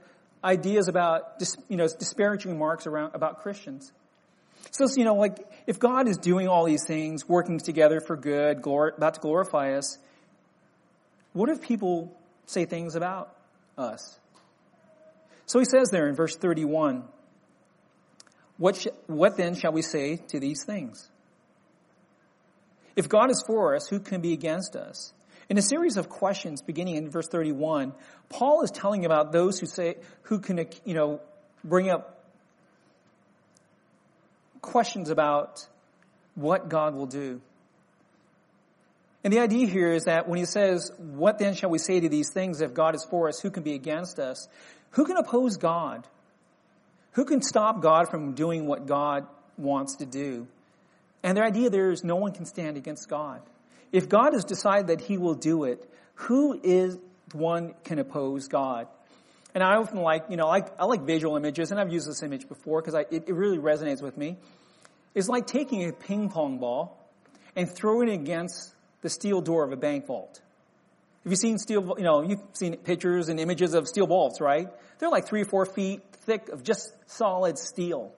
ideas 0.45 0.87
about, 0.87 1.43
you 1.69 1.77
know, 1.77 1.89
disparaging 1.89 2.53
remarks 2.53 2.87
around, 2.87 3.17
about 3.17 3.41
Christians. 3.41 3.91
So, 4.71 4.87
you 4.97 5.05
know, 5.05 5.17
like, 5.17 5.39
if 5.67 5.81
God 5.81 6.07
is 6.07 6.17
doing 6.17 6.47
all 6.47 6.65
these 6.65 6.87
things, 6.87 7.29
working 7.29 7.59
together 7.59 8.01
for 8.01 8.17
good, 8.17 8.63
glor- 8.63 8.97
about 8.97 9.15
to 9.15 9.21
glorify 9.21 9.73
us, 9.73 9.99
what 11.33 11.49
if 11.49 11.61
people 11.61 12.17
say 12.47 12.67
things 12.67 12.95
about 12.95 13.35
us? 13.77 14.17
So 15.47 15.59
he 15.59 15.65
says 15.65 15.89
there 15.91 16.07
in 16.09 16.15
verse 16.15 16.37
31, 16.37 17.03
what, 18.59 18.77
sh- 18.77 18.87
what 19.09 19.37
then 19.37 19.57
shall 19.57 19.73
we 19.73 19.83
say 19.83 20.19
to 20.29 20.39
these 20.39 20.63
things? 20.65 21.11
If 23.01 23.09
God 23.09 23.31
is 23.31 23.43
for 23.47 23.75
us, 23.75 23.89
who 23.89 23.99
can 23.99 24.21
be 24.21 24.35
against 24.35 24.77
us? 24.77 25.15
In 25.49 25.57
a 25.57 25.63
series 25.63 25.97
of 25.97 26.11
questions 26.11 26.61
beginning 26.61 26.97
in 26.97 27.09
verse 27.09 27.29
31, 27.29 27.95
Paul 28.29 28.61
is 28.61 28.71
telling 28.71 29.07
about 29.07 29.33
those 29.33 29.59
who 29.59 29.65
say, 29.65 29.95
who 30.25 30.39
can, 30.39 30.67
you 30.85 30.93
know, 30.93 31.23
bring 31.65 31.89
up 31.89 32.23
questions 34.61 35.09
about 35.09 35.67
what 36.35 36.69
God 36.69 36.95
will 36.95 37.07
do. 37.07 37.41
And 39.25 39.33
the 39.33 39.41
idea 39.41 39.67
here 39.67 39.93
is 39.93 40.05
that 40.05 40.29
when 40.29 40.39
he 40.39 40.45
says, 40.45 40.93
what 40.99 41.39
then 41.39 41.55
shall 41.55 41.71
we 41.71 41.79
say 41.79 42.01
to 42.01 42.11
these 42.11 42.31
things 42.31 42.61
if 42.61 42.75
God 42.75 42.95
is 42.95 43.07
for 43.09 43.29
us, 43.29 43.41
who 43.41 43.51
can 43.51 43.63
be 43.63 43.73
against 43.73 44.19
us? 44.19 44.47
Who 44.91 45.07
can 45.07 45.17
oppose 45.17 45.57
God? 45.57 46.07
Who 47.13 47.25
can 47.25 47.41
stop 47.41 47.81
God 47.81 48.11
from 48.11 48.35
doing 48.35 48.67
what 48.67 48.85
God 48.85 49.27
wants 49.57 49.97
to 49.97 50.05
do? 50.05 50.49
And 51.23 51.37
the 51.37 51.43
idea 51.43 51.71
there 51.71 51.91
is 51.91 52.03
no 52.03 52.17
one 52.17 52.33
can 52.33 52.47
stand 52.47 52.77
against 52.77 53.09
God. 53.09 53.41
If 53.93 54.09
God 54.09 54.33
has 54.33 54.45
decided 54.45 54.87
that 54.89 55.01
he 55.01 55.19
will 55.19 55.35
do 55.35 55.65
it, 55.65 55.89
who 56.15 56.59
is 56.63 56.99
one 57.33 57.75
can 57.85 57.99
oppose 57.99 58.49
God? 58.49 58.87
And 59.55 59.65
I 59.65 59.77
often 59.77 60.01
like, 60.01 60.27
you 60.31 60.37
know, 60.37 60.49
I, 60.49 60.63
I 60.79 60.85
like 60.85 61.03
visual 61.03 61.37
images, 61.37 61.71
and 61.71 61.81
I've 61.81 61.93
used 61.93 62.09
this 62.09 62.23
image 62.23 62.49
before 62.49 62.81
because 62.81 62.95
it, 62.95 63.25
it 63.27 63.35
really 63.35 63.59
resonates 63.59 64.01
with 64.01 64.17
me. 64.17 64.37
It's 65.15 65.29
like 65.29 65.47
taking 65.47 65.89
a 65.89 65.93
ping 65.93 66.31
pong 66.31 66.59
ball 66.59 66.97
and 67.57 67.69
throwing 67.69 68.09
it 68.09 68.15
against 68.15 68.73
the 69.03 69.11
steel 69.11 69.41
door 69.41 69.65
of 69.65 69.73
a 69.73 69.77
bank 69.77 70.07
vault. 70.07 70.41
Have 71.25 71.33
you 71.33 71.37
seen 71.37 71.59
steel, 71.59 71.97
you 71.99 72.05
know, 72.05 72.23
you've 72.23 72.43
seen 72.53 72.77
pictures 72.77 73.29
and 73.29 73.41
images 73.41 73.75
of 73.75 73.89
steel 73.89 74.07
vaults, 74.07 74.41
right? 74.41 74.69
They're 74.99 75.11
like 75.11 75.27
three 75.27 75.43
or 75.43 75.47
four 75.47 75.67
feet 75.67 76.01
thick 76.13 76.49
of 76.49 76.63
just 76.63 76.93
solid 77.07 77.59
steel. 77.59 78.13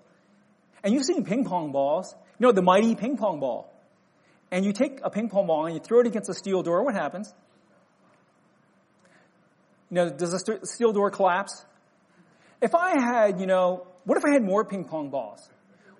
And 0.84 0.92
you've 0.92 1.04
seen 1.04 1.24
ping 1.24 1.44
pong 1.44 1.72
balls, 1.72 2.14
you 2.42 2.48
know, 2.48 2.52
the 2.52 2.60
mighty 2.60 2.96
ping 2.96 3.16
pong 3.16 3.38
ball. 3.38 3.72
and 4.50 4.64
you 4.64 4.72
take 4.72 4.98
a 5.04 5.10
ping 5.10 5.28
pong 5.28 5.46
ball 5.46 5.66
and 5.66 5.74
you 5.76 5.80
throw 5.80 6.00
it 6.00 6.08
against 6.08 6.28
a 6.28 6.34
steel 6.34 6.64
door, 6.64 6.84
what 6.84 6.92
happens? 6.92 7.32
You 9.90 9.94
know, 9.94 10.10
does 10.10 10.32
the 10.32 10.58
steel 10.64 10.92
door 10.92 11.12
collapse? 11.12 11.64
If 12.60 12.74
I 12.74 13.00
had, 13.00 13.40
you 13.40 13.46
know, 13.46 13.86
what 14.04 14.18
if 14.18 14.24
I 14.24 14.32
had 14.32 14.42
more 14.42 14.64
ping 14.64 14.84
pong 14.86 15.10
balls? 15.10 15.48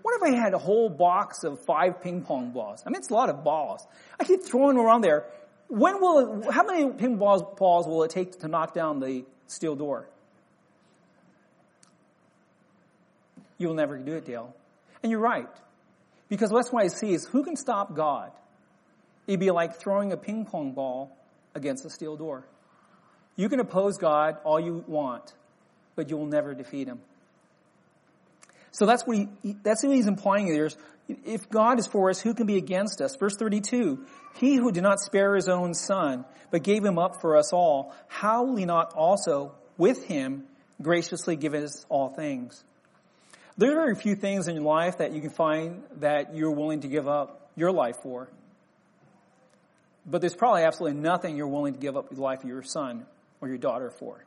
What 0.03 0.17
if 0.17 0.35
I 0.35 0.37
had 0.37 0.53
a 0.53 0.59
whole 0.59 0.91
box 0.91 1.45
of 1.45 1.65
five 1.65 2.03
ping 2.03 2.23
pong 2.23 2.51
balls? 2.51 2.83
I 2.85 2.91
mean, 2.91 2.97
it's 2.97 3.11
a 3.11 3.15
lot 3.15 3.29
of 3.29 3.45
balls. 3.45 3.87
I 4.19 4.25
keep 4.25 4.43
throwing 4.43 4.77
them 4.77 4.85
around 4.85 5.03
there. 5.03 5.27
When 5.69 6.01
will 6.01 6.43
it, 6.43 6.53
how 6.53 6.65
many 6.65 6.91
ping 6.91 7.19
pong 7.19 7.47
balls 7.57 7.87
will 7.87 8.03
it 8.03 8.11
take 8.11 8.41
to 8.41 8.49
knock 8.49 8.75
down 8.75 8.99
the 8.99 9.25
steel 9.47 9.77
door? 9.77 10.09
You 13.59 13.69
will 13.69 13.77
never 13.77 13.97
do 13.97 14.15
it, 14.15 14.25
Dale. 14.25 14.53
And 15.05 15.13
you're 15.13 15.21
right. 15.21 15.47
Because 16.33 16.49
that's 16.49 16.73
why 16.73 16.85
I 16.85 16.87
see 16.87 17.12
is 17.12 17.27
who 17.27 17.45
can 17.45 17.57
stop 17.57 17.95
God? 17.95 18.33
It'd 19.27 19.38
be 19.38 19.51
like 19.51 19.79
throwing 19.79 20.12
a 20.12 20.16
ping 20.16 20.47
pong 20.47 20.73
ball 20.73 21.14
against 21.55 21.85
a 21.85 21.90
steel 21.90 22.16
door. 22.16 22.47
You 23.37 23.51
can 23.51 23.61
oppose 23.61 23.99
God 23.99 24.38
all 24.42 24.59
you 24.59 24.83
want, 24.87 25.35
but 25.95 26.09
you 26.09 26.16
will 26.16 26.25
never 26.25 26.55
defeat 26.55 26.88
him. 26.88 27.01
So 28.71 28.87
that's 28.87 29.07
what 29.07 29.18
he, 29.18 29.57
that's 29.62 29.85
what 29.85 29.95
he's 29.95 30.07
implying 30.07 30.47
here. 30.47 30.71
If 31.07 31.51
God 31.51 31.79
is 31.79 31.87
for 31.87 32.09
us, 32.09 32.23
who 32.23 32.33
can 32.33 32.47
be 32.47 32.57
against 32.57 33.03
us? 33.03 33.14
Verse 33.16 33.37
32, 33.37 34.03
he 34.37 34.57
who 34.57 34.73
did 34.73 34.85
not 34.85 35.01
spare 35.01 35.35
his 35.35 35.51
own 35.51 35.75
son, 35.75 36.25
but 36.51 36.62
gave 36.62 36.83
him 36.83 36.99
up 36.99 37.21
for 37.21 37.37
us 37.37 37.53
all, 37.53 37.95
how 38.09 38.45
will 38.45 38.57
he 38.57 38.64
not 38.64 38.95
also 38.95 39.53
with 39.77 40.07
him 40.07 40.45
graciously 40.81 41.37
give 41.37 41.53
us 41.53 41.85
all 41.90 42.09
things? 42.09 42.64
There 43.59 43.73
are 43.73 43.75
very 43.75 43.95
few 43.95 44.15
things 44.15 44.49
in 44.49 44.62
life 44.65 44.99
that 44.99 45.12
you 45.12 45.21
can 45.21 45.31
find 45.31 45.83
that 45.97 46.35
you're 46.35 46.53
willing 46.53 46.81
to 46.81 46.88
give 46.88 47.07
up 47.07 47.51
your 47.55 47.71
life 47.71 47.97
for. 48.03 48.29
But 50.07 50.21
there's 50.21 50.35
probably 50.35 50.62
absolutely 50.65 51.01
nothing 51.01 51.37
you're 51.37 51.47
willing 51.47 51.75
to 51.75 51.79
give 51.79 51.97
up 51.97 52.09
the 52.11 52.21
life 52.21 52.43
of 52.43 52.49
your 52.49 52.62
son 52.62 53.07
or 53.41 53.49
your 53.49 53.59
daughter 53.59 53.91
for. 53.91 54.25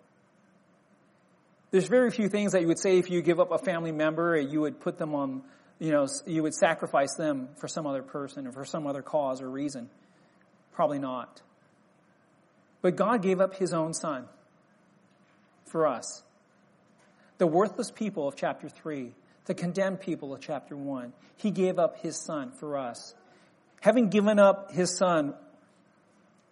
There's 1.72 1.88
very 1.88 2.12
few 2.12 2.30
things 2.30 2.54
that 2.54 2.62
you 2.62 2.68
would 2.68 2.80
say 2.80 2.98
if 2.98 3.10
you 3.10 3.22
give 3.22 3.40
up 3.40 3.52
a 3.52 3.58
family 3.58 3.92
member, 3.92 4.38
you 4.38 4.62
would 4.62 4.80
put 4.80 4.98
them 4.98 5.14
on, 5.14 5.42
you 5.80 5.92
know, 5.92 6.08
you 6.26 6.44
would 6.44 6.54
sacrifice 6.54 7.16
them 7.16 7.50
for 7.58 7.68
some 7.68 7.86
other 7.86 8.04
person 8.04 8.48
or 8.48 8.52
for 8.52 8.64
some 8.64 8.88
other 8.88 9.02
cause 9.02 9.42
or 9.42 9.50
reason. 9.50 9.90
Probably 10.72 11.00
not. 11.00 11.42
But 12.82 12.96
God 12.96 13.22
gave 13.22 13.42
up 13.42 13.56
his 13.56 13.74
own 13.74 13.94
son 13.94 14.26
for 15.66 15.88
us. 15.88 16.24
The 17.38 17.48
worthless 17.48 17.92
people 17.92 18.28
of 18.28 18.36
chapter 18.36 18.70
3, 18.70 19.14
the 19.46 19.54
condemned 19.54 20.02
people 20.02 20.34
of 20.34 20.42
chapter 20.42 20.76
1, 20.76 21.14
he 21.38 21.52
gave 21.52 21.80
up 21.80 22.00
his 22.00 22.18
son 22.18 22.52
for 22.52 22.78
us. 22.78 23.14
Having 23.82 24.10
given 24.10 24.40
up 24.40 24.72
his 24.72 24.98
son, 24.98 25.34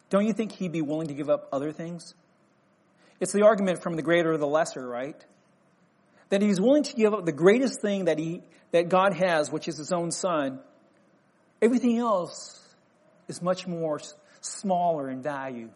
don't 0.09 0.25
you 0.25 0.33
think 0.33 0.51
he'd 0.51 0.71
be 0.71 0.81
willing 0.81 1.07
to 1.07 1.13
give 1.13 1.29
up 1.29 1.47
other 1.51 1.71
things? 1.71 2.13
It's 3.19 3.31
the 3.31 3.43
argument 3.43 3.81
from 3.81 3.95
the 3.95 4.01
greater 4.01 4.33
or 4.33 4.37
the 4.37 4.47
lesser, 4.47 4.85
right? 4.85 5.15
That 6.29 6.41
he's 6.41 6.59
willing 6.59 6.83
to 6.83 6.93
give 6.93 7.13
up 7.13 7.25
the 7.25 7.31
greatest 7.31 7.81
thing 7.81 8.05
that 8.05 8.19
he, 8.19 8.41
that 8.71 8.89
God 8.89 9.13
has, 9.13 9.51
which 9.51 9.67
is 9.67 9.77
his 9.77 9.91
own 9.91 10.11
son. 10.11 10.59
Everything 11.61 11.97
else 11.97 12.59
is 13.27 13.41
much 13.41 13.65
more 13.65 14.01
smaller 14.41 15.09
in 15.09 15.21
value. 15.21 15.69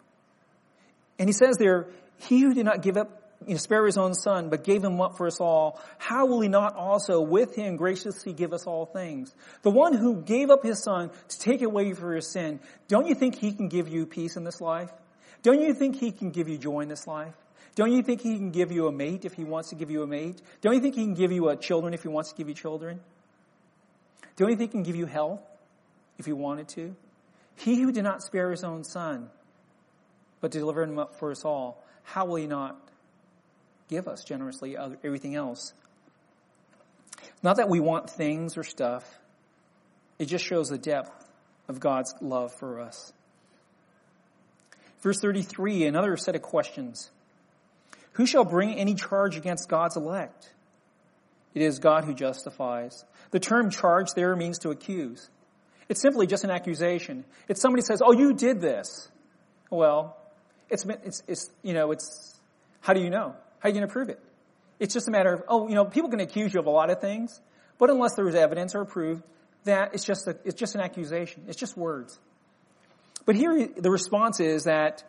And 1.18 1.28
he 1.28 1.32
says 1.32 1.56
there, 1.58 1.88
he 2.18 2.40
who 2.40 2.54
did 2.54 2.64
not 2.64 2.82
give 2.82 2.96
up, 2.96 3.17
you 3.46 3.54
know, 3.54 3.58
spare 3.58 3.86
his 3.86 3.96
own 3.96 4.14
son, 4.14 4.48
but 4.50 4.64
gave 4.64 4.82
him 4.82 5.00
up 5.00 5.16
for 5.16 5.26
us 5.26 5.40
all, 5.40 5.80
how 5.98 6.26
will 6.26 6.40
he 6.40 6.48
not 6.48 6.74
also 6.74 7.20
with 7.20 7.54
him 7.54 7.76
graciously 7.76 8.32
give 8.32 8.52
us 8.52 8.66
all 8.66 8.86
things? 8.86 9.34
The 9.62 9.70
one 9.70 9.94
who 9.94 10.20
gave 10.22 10.50
up 10.50 10.64
his 10.64 10.82
son 10.82 11.10
to 11.28 11.38
take 11.38 11.62
away 11.62 11.92
for 11.92 12.12
your 12.12 12.20
sin, 12.20 12.60
don't 12.88 13.06
you 13.06 13.14
think 13.14 13.38
he 13.38 13.52
can 13.52 13.68
give 13.68 13.88
you 13.88 14.06
peace 14.06 14.36
in 14.36 14.44
this 14.44 14.60
life? 14.60 14.90
Don't 15.42 15.62
you 15.62 15.72
think 15.72 15.96
he 15.96 16.10
can 16.10 16.30
give 16.30 16.48
you 16.48 16.58
joy 16.58 16.80
in 16.80 16.88
this 16.88 17.06
life? 17.06 17.34
Don't 17.76 17.92
you 17.92 18.02
think 18.02 18.22
he 18.22 18.36
can 18.36 18.50
give 18.50 18.72
you 18.72 18.88
a 18.88 18.92
mate 18.92 19.24
if 19.24 19.34
he 19.34 19.44
wants 19.44 19.68
to 19.68 19.76
give 19.76 19.88
you 19.88 20.02
a 20.02 20.06
mate? 20.06 20.42
Don't 20.60 20.74
you 20.74 20.80
think 20.80 20.96
he 20.96 21.04
can 21.04 21.14
give 21.14 21.30
you 21.30 21.48
a 21.48 21.56
children 21.56 21.94
if 21.94 22.02
he 22.02 22.08
wants 22.08 22.30
to 22.30 22.36
give 22.36 22.48
you 22.48 22.54
children? 22.54 23.00
Don't 24.36 24.50
you 24.50 24.56
think 24.56 24.72
he 24.72 24.78
can 24.78 24.82
give 24.82 24.96
you 24.96 25.06
health 25.06 25.40
if 26.18 26.26
he 26.26 26.32
wanted 26.32 26.68
to? 26.70 26.96
He 27.54 27.80
who 27.80 27.92
did 27.92 28.02
not 28.02 28.22
spare 28.22 28.50
his 28.50 28.64
own 28.64 28.82
son, 28.82 29.30
but 30.40 30.50
delivered 30.50 30.88
him 30.88 30.98
up 30.98 31.20
for 31.20 31.30
us 31.30 31.44
all, 31.44 31.80
how 32.02 32.24
will 32.24 32.36
he 32.36 32.48
not 32.48 32.87
give 33.88 34.08
us 34.08 34.24
generously 34.24 34.76
everything 34.76 35.34
else? 35.34 35.72
Not 37.42 37.56
that 37.56 37.68
we 37.68 37.80
want 37.80 38.10
things 38.10 38.56
or 38.56 38.64
stuff. 38.64 39.04
It 40.18 40.26
just 40.26 40.44
shows 40.44 40.68
the 40.68 40.78
depth 40.78 41.10
of 41.68 41.80
God's 41.80 42.14
love 42.20 42.52
for 42.58 42.80
us. 42.80 43.12
Verse 45.00 45.20
33, 45.20 45.86
another 45.86 46.16
set 46.16 46.34
of 46.34 46.42
questions. 46.42 47.10
Who 48.12 48.26
shall 48.26 48.44
bring 48.44 48.74
any 48.74 48.94
charge 48.94 49.36
against 49.36 49.68
God's 49.68 49.96
elect? 49.96 50.52
It 51.54 51.62
is 51.62 51.78
God 51.78 52.04
who 52.04 52.14
justifies. 52.14 53.04
The 53.30 53.40
term 53.40 53.70
charge 53.70 54.12
there 54.14 54.34
means 54.34 54.58
to 54.60 54.70
accuse. 54.70 55.28
It's 55.88 56.02
simply 56.02 56.26
just 56.26 56.44
an 56.44 56.50
accusation. 56.50 57.24
It's 57.48 57.60
somebody 57.60 57.82
says, 57.82 58.02
oh, 58.04 58.12
you 58.12 58.32
did 58.34 58.60
this. 58.60 59.08
Well, 59.70 60.16
it's, 60.68 60.84
it's, 60.84 61.22
it's, 61.26 61.50
you 61.62 61.74
know, 61.74 61.92
it's, 61.92 62.36
how 62.80 62.92
do 62.92 63.00
you 63.00 63.10
know? 63.10 63.34
How 63.60 63.68
are 63.68 63.70
you 63.70 63.74
going 63.74 63.86
to 63.86 63.92
prove 63.92 64.08
it? 64.08 64.20
It's 64.78 64.94
just 64.94 65.08
a 65.08 65.10
matter 65.10 65.34
of, 65.34 65.42
oh, 65.48 65.68
you 65.68 65.74
know, 65.74 65.84
people 65.84 66.10
can 66.10 66.20
accuse 66.20 66.54
you 66.54 66.60
of 66.60 66.66
a 66.66 66.70
lot 66.70 66.90
of 66.90 67.00
things, 67.00 67.40
but 67.78 67.90
unless 67.90 68.14
there 68.14 68.28
is 68.28 68.34
evidence 68.34 68.74
or 68.74 68.84
proof, 68.84 69.20
that 69.64 69.94
it's 69.94 70.04
just 70.04 70.26
a, 70.28 70.36
it's 70.44 70.58
just 70.58 70.74
an 70.74 70.80
accusation. 70.80 71.44
It's 71.48 71.58
just 71.58 71.76
words. 71.76 72.18
But 73.26 73.36
here 73.36 73.68
the 73.76 73.90
response 73.90 74.40
is 74.40 74.64
that 74.64 75.04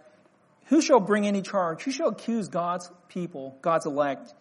who 0.66 0.82
shall 0.82 1.00
bring 1.00 1.26
any 1.26 1.42
charge? 1.42 1.84
Who 1.84 1.92
shall 1.92 2.10
accuse 2.10 2.48
God's 2.48 2.92
people, 3.08 3.58
God's 3.62 3.86
elect? 3.86 4.34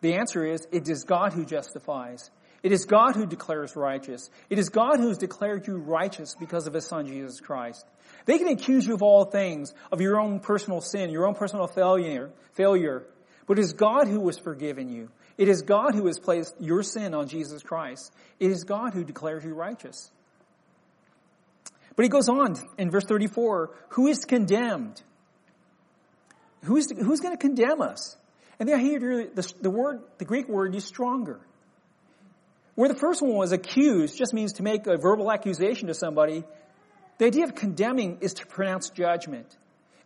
The 0.00 0.14
answer 0.14 0.44
is 0.44 0.66
it 0.72 0.88
is 0.88 1.04
God 1.04 1.32
who 1.32 1.44
justifies. 1.44 2.30
It 2.62 2.72
is 2.72 2.86
God 2.86 3.14
who 3.14 3.24
declares 3.24 3.76
righteous. 3.76 4.28
It 4.50 4.58
is 4.58 4.68
God 4.68 4.98
who 4.98 5.08
has 5.08 5.18
declared 5.18 5.66
you 5.66 5.76
righteous 5.76 6.34
because 6.34 6.66
of 6.66 6.74
his 6.74 6.86
son 6.86 7.06
Jesus 7.06 7.40
Christ. 7.40 7.86
They 8.24 8.38
can 8.38 8.48
accuse 8.48 8.86
you 8.86 8.94
of 8.94 9.02
all 9.02 9.24
things, 9.24 9.72
of 9.92 10.00
your 10.00 10.20
own 10.20 10.40
personal 10.40 10.80
sin, 10.80 11.10
your 11.10 11.26
own 11.26 11.34
personal 11.34 11.66
failure, 11.68 12.30
failure. 12.54 13.04
But 13.48 13.58
it 13.58 13.62
is 13.62 13.72
God 13.72 14.06
who 14.06 14.24
has 14.26 14.38
forgiven 14.38 14.90
you. 14.90 15.08
It 15.38 15.48
is 15.48 15.62
God 15.62 15.94
who 15.94 16.06
has 16.06 16.18
placed 16.18 16.54
your 16.60 16.82
sin 16.82 17.14
on 17.14 17.28
Jesus 17.28 17.62
Christ. 17.62 18.12
It 18.38 18.50
is 18.50 18.64
God 18.64 18.92
who 18.92 19.02
declares 19.02 19.42
you 19.42 19.54
righteous. 19.54 20.10
But 21.96 22.04
he 22.04 22.10
goes 22.10 22.28
on 22.28 22.56
in 22.76 22.90
verse 22.90 23.04
34, 23.04 23.70
who 23.88 24.06
is 24.06 24.24
condemned? 24.24 25.02
Who 26.64 26.76
is, 26.76 26.92
who's 26.96 27.20
going 27.20 27.34
to 27.34 27.40
condemn 27.40 27.80
us? 27.80 28.16
And 28.60 28.68
there 28.68 28.78
here, 28.78 29.30
the, 29.34 29.52
the 29.62 29.70
word, 29.70 30.02
the 30.18 30.24
Greek 30.24 30.48
word 30.48 30.74
is 30.74 30.84
stronger. 30.84 31.40
Where 32.74 32.88
the 32.88 32.94
first 32.94 33.22
one 33.22 33.34
was 33.34 33.52
accused 33.52 34.16
just 34.16 34.34
means 34.34 34.54
to 34.54 34.62
make 34.62 34.86
a 34.86 34.96
verbal 34.98 35.32
accusation 35.32 35.88
to 35.88 35.94
somebody. 35.94 36.44
The 37.16 37.24
idea 37.24 37.44
of 37.44 37.54
condemning 37.54 38.18
is 38.20 38.34
to 38.34 38.46
pronounce 38.46 38.90
judgment. 38.90 39.56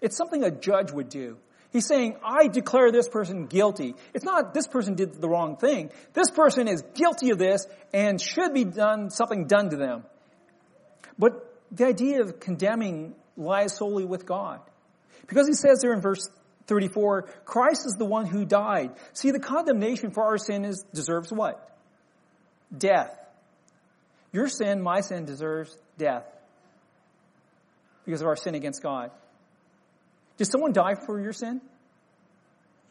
It's 0.01 0.17
something 0.17 0.45
a 0.45 0.51
judge 0.51 0.93
would 0.93 1.09
do. 1.09 1.39
He's 1.73 1.87
saying, 1.87 2.17
I 2.23 2.49
declare 2.49 2.93
this 2.93 3.09
person 3.09 3.47
guilty. 3.47 3.95
It's 4.13 4.25
not 4.25 4.53
this 4.53 4.67
person 4.67 4.95
did 4.95 5.15
the 5.15 5.29
wrong 5.29 5.57
thing. 5.57 5.91
This 6.13 6.31
person 6.31 6.69
is 6.69 6.83
guilty 6.95 7.31
of 7.31 7.39
this 7.39 7.67
and 7.95 8.21
should 8.21 8.53
be 8.53 8.65
done, 8.65 9.11
something 9.11 9.47
done 9.47 9.71
to 9.71 9.77
them. 9.77 10.05
But 11.19 11.33
the 11.71 11.87
idea 11.87 12.21
of 12.21 12.41
condemning 12.41 13.15
lies 13.39 13.77
solely 13.77 14.05
with 14.05 14.27
God. 14.27 14.61
Because 15.27 15.47
he 15.49 15.55
says 15.55 15.81
there 15.81 15.95
in 15.95 16.03
verse 16.03 16.29
34, 16.67 17.23
Christ 17.47 17.87
is 17.87 17.95
the 17.99 18.05
one 18.05 18.27
who 18.27 18.45
died. 18.45 18.91
See, 19.15 19.31
the 19.31 19.41
condemnation 19.41 20.11
for 20.11 20.25
our 20.25 20.37
sin 20.37 20.67
is, 20.67 20.85
deserves 20.93 21.33
what? 21.33 21.71
Death. 22.77 23.19
Your 24.31 24.49
sin, 24.49 24.83
my 24.83 25.01
sin, 25.01 25.25
deserves 25.25 25.75
death. 25.97 26.25
Because 28.05 28.21
of 28.21 28.27
our 28.27 28.37
sin 28.37 28.55
against 28.55 28.83
God. 28.83 29.11
Did 30.43 30.51
someone 30.51 30.73
die 30.73 30.97
for 30.97 31.21
your 31.21 31.33
sin? 31.33 31.61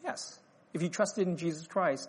Yes. 0.02 0.40
If 0.72 0.80
you 0.80 0.88
trusted 0.88 1.28
in 1.28 1.36
Jesus 1.36 1.66
Christ. 1.66 2.08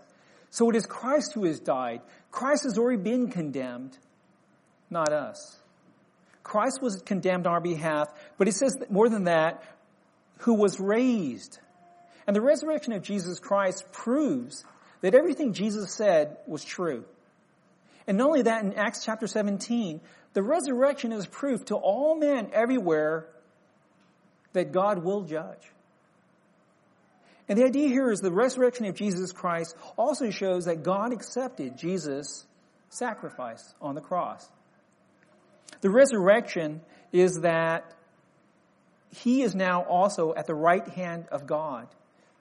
So 0.51 0.69
it 0.69 0.77
is 0.77 0.85
Christ 0.85 1.33
who 1.33 1.43
has 1.43 1.59
died. 1.59 1.99
Christ 2.31 2.63
has 2.63 2.77
already 2.77 3.01
been 3.01 3.29
condemned, 3.29 3.97
not 4.89 5.11
us. 5.11 5.59
Christ 6.43 6.81
was 6.81 7.01
condemned 7.05 7.45
on 7.45 7.51
our 7.51 7.59
behalf, 7.59 8.07
but 8.37 8.47
it 8.47 8.53
says 8.53 8.77
more 8.89 9.09
than 9.09 9.25
that, 9.25 9.61
who 10.37 10.53
was 10.53 10.79
raised. 10.79 11.59
And 12.25 12.33
the 12.33 12.41
resurrection 12.41 12.93
of 12.93 13.03
Jesus 13.03 13.37
Christ 13.39 13.83
proves 13.91 14.63
that 15.01 15.13
everything 15.13 15.51
Jesus 15.51 15.93
said 15.93 16.37
was 16.47 16.63
true. 16.63 17.03
And 18.07 18.17
not 18.17 18.27
only 18.27 18.43
that, 18.43 18.63
in 18.63 18.75
Acts 18.75 19.03
chapter 19.03 19.27
17, 19.27 19.99
the 20.31 20.41
resurrection 20.41 21.11
is 21.11 21.27
proof 21.27 21.65
to 21.65 21.75
all 21.75 22.15
men 22.17 22.51
everywhere 22.53 23.27
that 24.53 24.71
God 24.71 25.03
will 25.03 25.23
judge. 25.23 25.71
And 27.49 27.59
the 27.59 27.65
idea 27.65 27.89
here 27.89 28.09
is 28.09 28.19
the 28.19 28.31
resurrection 28.31 28.85
of 28.85 28.95
Jesus 28.95 29.31
Christ 29.31 29.75
also 29.97 30.29
shows 30.29 30.65
that 30.65 30.83
God 30.83 31.11
accepted 31.11 31.77
Jesus' 31.77 32.45
sacrifice 32.89 33.73
on 33.81 33.95
the 33.95 34.01
cross. 34.01 34.47
The 35.81 35.89
resurrection 35.89 36.81
is 37.11 37.41
that 37.41 37.93
he 39.09 39.41
is 39.41 39.53
now 39.53 39.83
also 39.83 40.33
at 40.33 40.47
the 40.47 40.55
right 40.55 40.87
hand 40.87 41.25
of 41.31 41.45
God, 41.45 41.87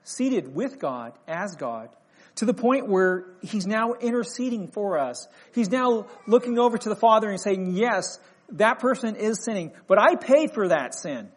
seated 0.03 0.55
with 0.55 0.79
God 0.79 1.13
as 1.27 1.55
God, 1.55 1.89
to 2.35 2.45
the 2.45 2.53
point 2.53 2.87
where 2.87 3.25
he's 3.41 3.67
now 3.67 3.93
interceding 3.93 4.69
for 4.69 4.97
us. 4.97 5.27
He's 5.53 5.69
now 5.69 6.07
looking 6.25 6.57
over 6.57 6.77
to 6.77 6.89
the 6.89 6.95
Father 6.95 7.29
and 7.29 7.39
saying, 7.39 7.75
yes, 7.75 8.19
that 8.53 8.79
person 8.79 9.15
is 9.15 9.43
sinning, 9.43 9.71
but 9.87 9.99
I 9.99 10.15
paid 10.15 10.53
for 10.53 10.69
that 10.69 10.95
sin. 10.95 11.29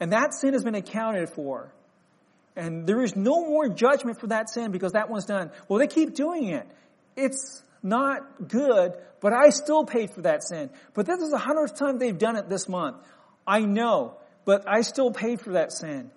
And 0.00 0.12
that 0.12 0.34
sin 0.34 0.54
has 0.54 0.64
been 0.64 0.74
accounted 0.74 1.28
for. 1.28 1.72
And 2.56 2.86
there 2.86 3.02
is 3.02 3.14
no 3.14 3.46
more 3.46 3.68
judgment 3.68 4.18
for 4.18 4.28
that 4.28 4.50
sin 4.50 4.72
because 4.72 4.92
that 4.92 5.08
one's 5.08 5.26
done. 5.26 5.50
Well, 5.68 5.78
they 5.78 5.86
keep 5.86 6.14
doing 6.14 6.48
it. 6.48 6.66
It's 7.16 7.62
not 7.82 8.48
good, 8.48 8.94
but 9.20 9.32
I 9.32 9.50
still 9.50 9.84
paid 9.84 10.12
for 10.12 10.22
that 10.22 10.42
sin. 10.42 10.70
But 10.94 11.06
this 11.06 11.20
is 11.20 11.30
the 11.30 11.38
hundredth 11.38 11.78
time 11.78 11.98
they've 11.98 12.18
done 12.18 12.36
it 12.36 12.48
this 12.48 12.68
month. 12.68 12.96
I 13.46 13.60
know, 13.60 14.16
but 14.44 14.64
I 14.68 14.80
still 14.82 15.10
paid 15.12 15.40
for 15.40 15.52
that 15.52 15.72
sin. 15.72 16.10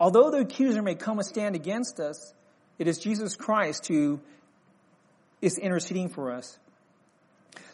Although 0.00 0.30
the 0.30 0.38
accuser 0.38 0.82
may 0.82 0.94
come 0.94 1.18
and 1.18 1.26
stand 1.26 1.54
against 1.54 2.00
us, 2.00 2.32
it 2.78 2.88
is 2.88 2.98
Jesus 2.98 3.36
Christ 3.36 3.86
who 3.86 4.20
is 5.40 5.58
interceding 5.58 6.08
for 6.08 6.32
us. 6.32 6.58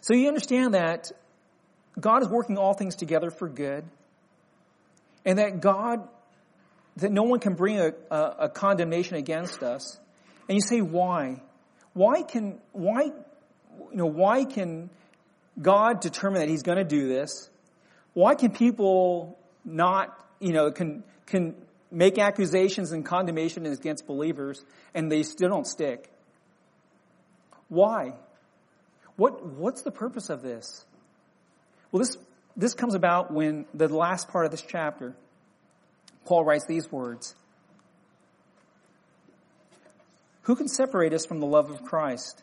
So 0.02 0.14
you 0.14 0.28
understand 0.28 0.74
that 0.74 1.12
God 1.98 2.22
is 2.22 2.28
working 2.28 2.58
all 2.58 2.74
things 2.74 2.96
together 2.96 3.30
for 3.30 3.48
good, 3.48 3.84
and 5.24 5.38
that 5.38 5.60
God, 5.60 6.08
that 6.96 7.12
no 7.12 7.22
one 7.22 7.40
can 7.40 7.54
bring 7.54 7.78
a, 7.78 7.92
a, 8.10 8.34
a 8.40 8.48
condemnation 8.48 9.16
against 9.16 9.62
us. 9.62 9.98
And 10.48 10.56
you 10.56 10.62
say, 10.62 10.80
why? 10.80 11.42
Why 11.92 12.22
can, 12.22 12.58
why, 12.72 13.02
you 13.02 13.96
know, 13.96 14.06
why 14.06 14.44
can 14.44 14.90
God 15.60 16.00
determine 16.00 16.40
that 16.40 16.48
He's 16.48 16.62
going 16.62 16.78
to 16.78 16.84
do 16.84 17.08
this? 17.08 17.50
Why 18.14 18.34
can 18.34 18.50
people 18.50 19.38
not, 19.64 20.16
you 20.40 20.52
know, 20.52 20.70
can, 20.70 21.04
can 21.26 21.54
make 21.90 22.18
accusations 22.18 22.92
and 22.92 23.04
condemnation 23.04 23.66
against 23.66 24.06
believers 24.06 24.62
and 24.94 25.10
they 25.10 25.22
still 25.22 25.48
don't 25.48 25.66
stick? 25.66 26.10
Why? 27.68 28.14
What, 29.16 29.44
what's 29.44 29.82
the 29.82 29.90
purpose 29.90 30.30
of 30.30 30.42
this? 30.42 30.84
Well, 31.92 32.02
this, 32.02 32.16
this 32.57 32.74
comes 32.74 32.94
about 32.94 33.32
when 33.32 33.66
the 33.74 33.88
last 33.88 34.28
part 34.28 34.44
of 34.44 34.51
this 34.51 34.62
chapter, 34.62 35.14
Paul 36.24 36.44
writes 36.44 36.66
these 36.66 36.90
words. 36.90 37.34
Who 40.42 40.57
can 40.57 40.68
separate 40.68 41.12
us 41.12 41.26
from 41.26 41.40
the 41.40 41.46
love 41.46 41.70
of 41.70 41.84
Christ? 41.84 42.42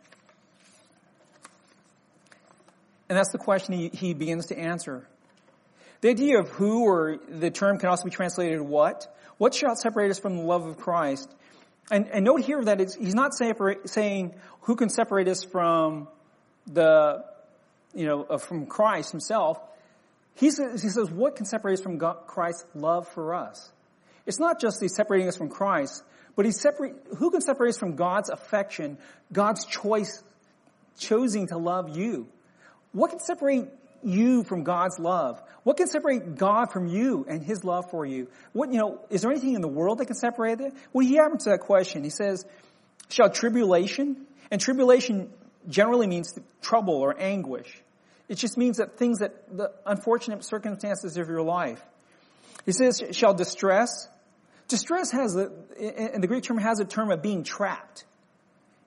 And 3.10 3.18
that's 3.18 3.32
the 3.32 3.38
question 3.38 3.74
he, 3.74 3.90
he 3.90 4.14
begins 4.14 4.48
to 4.48 4.58
answer. 4.58 5.08
The 6.02 6.10
idea 6.10 6.40
of 6.40 6.50
who 6.50 6.86
or 6.86 7.18
the 7.28 7.50
term 7.50 7.80
can 7.80 7.90
also 7.90 8.06
be 8.06 8.12
translated 8.12 8.62
what. 8.62 9.14
What 9.38 9.54
shall 9.54 9.76
separate 9.76 10.12
us 10.12 10.20
from 10.20 10.38
the 10.38 10.44
love 10.44 10.66
of 10.66 10.78
Christ? 10.78 11.34
And, 11.90 12.08
and 12.10 12.26
note 12.26 12.42
here 12.42 12.64
that 12.64 12.80
he's 12.80 13.16
not 13.16 13.34
separate, 13.34 13.90
saying 13.90 14.36
who 14.62 14.76
can 14.76 14.90
separate 14.90 15.28
us 15.28 15.44
from 15.44 16.08
the, 16.66 17.24
you 17.96 18.06
know, 18.06 18.24
uh, 18.24 18.38
from 18.38 18.66
Christ 18.66 19.12
himself. 19.12 19.60
He 20.38 20.52
says, 20.52 20.82
he 20.82 20.90
says, 20.90 21.10
what 21.10 21.36
can 21.36 21.46
separate 21.46 21.74
us 21.74 21.82
from 21.82 21.98
God, 21.98 22.28
Christ's 22.28 22.66
love 22.76 23.08
for 23.08 23.34
us? 23.34 23.72
It's 24.26 24.40
not 24.40 24.62
just 24.62 24.80
he's 24.80 24.96
separating 24.96 25.28
us 25.28 25.36
from 25.36 25.50
Christ, 25.50 26.04
but 26.36 26.46
he's 26.46 26.60
separate, 26.60 26.96
who 27.18 27.32
can 27.32 27.42
separate 27.42 27.70
us 27.70 27.78
from 27.78 27.96
God's 27.96 28.30
affection, 28.30 28.98
God's 29.34 29.66
choice, 29.66 30.22
choosing 31.00 31.48
to 31.48 31.58
love 31.58 31.98
you? 31.98 32.28
What 32.92 33.10
can 33.10 33.20
separate 33.20 33.66
you 34.04 34.44
from 34.44 34.64
God's 34.64 35.00
love? 35.00 35.42
What 35.64 35.78
can 35.78 35.88
separate 35.88 36.36
God 36.36 36.72
from 36.72 36.88
you 36.88 37.26
and 37.28 37.44
His 37.44 37.64
love 37.64 37.90
for 37.90 38.06
you? 38.06 38.28
What, 38.54 38.72
you 38.72 38.78
know, 38.78 39.02
is 39.10 39.22
there 39.22 39.32
anything 39.32 39.56
in 39.56 39.62
the 39.62 39.68
world 39.68 39.98
that 39.98 40.06
can 40.06 40.16
separate 40.16 40.62
it? 40.62 40.74
Well, 40.94 41.06
he 41.06 41.20
answers 41.20 41.46
that 41.46 41.62
question. 41.62 42.04
He 42.04 42.10
says, 42.10 42.46
shall 43.10 43.30
tribulation, 43.30 44.28
and 44.52 44.62
tribulation 44.62 45.32
generally 45.68 46.08
means 46.08 46.38
trouble 46.62 46.96
or 46.96 47.20
anguish. 47.20 47.82
It 48.30 48.36
just 48.36 48.58
means 48.58 48.78
that 48.78 48.98
things 48.98 49.20
that, 49.20 49.56
the 49.56 49.72
unfortunate 49.86 50.44
circumstances 50.44 51.18
of 51.18 51.28
your 51.30 51.42
life. 51.42 51.82
He 52.66 52.74
says, 52.74 53.02
shall 53.12 53.34
distress. 53.34 54.08
Distress 54.68 55.12
has 55.12 55.34
the, 55.34 55.52
in 56.14 56.22
the 56.22 56.28
Greek 56.28 56.44
term 56.44 56.58
has 56.58 56.80
a 56.80 56.86
term 56.86 57.10
of 57.12 57.22
being 57.22 57.44
trapped. 57.44 58.04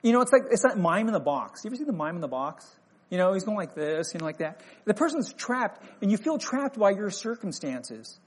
You 0.02 0.12
know, 0.12 0.20
it's 0.20 0.32
like, 0.32 0.42
it's 0.50 0.62
that 0.62 0.78
mime 0.78 1.06
in 1.06 1.14
the 1.14 1.20
box. 1.20 1.64
You 1.64 1.68
ever 1.68 1.76
see 1.76 1.84
the 1.84 1.92
mime 1.92 2.16
in 2.16 2.20
the 2.20 2.28
box? 2.28 2.66
You 3.08 3.18
know, 3.18 3.32
he's 3.32 3.44
going 3.44 3.56
like 3.56 3.74
this, 3.74 4.12
you 4.14 4.20
know, 4.20 4.26
like 4.26 4.38
that. 4.38 4.60
The 4.84 4.94
person's 4.94 5.32
trapped, 5.32 5.84
and 6.00 6.10
you 6.10 6.16
feel 6.16 6.38
trapped 6.38 6.78
by 6.78 6.90
your 6.90 7.10
circumstances. 7.10 8.18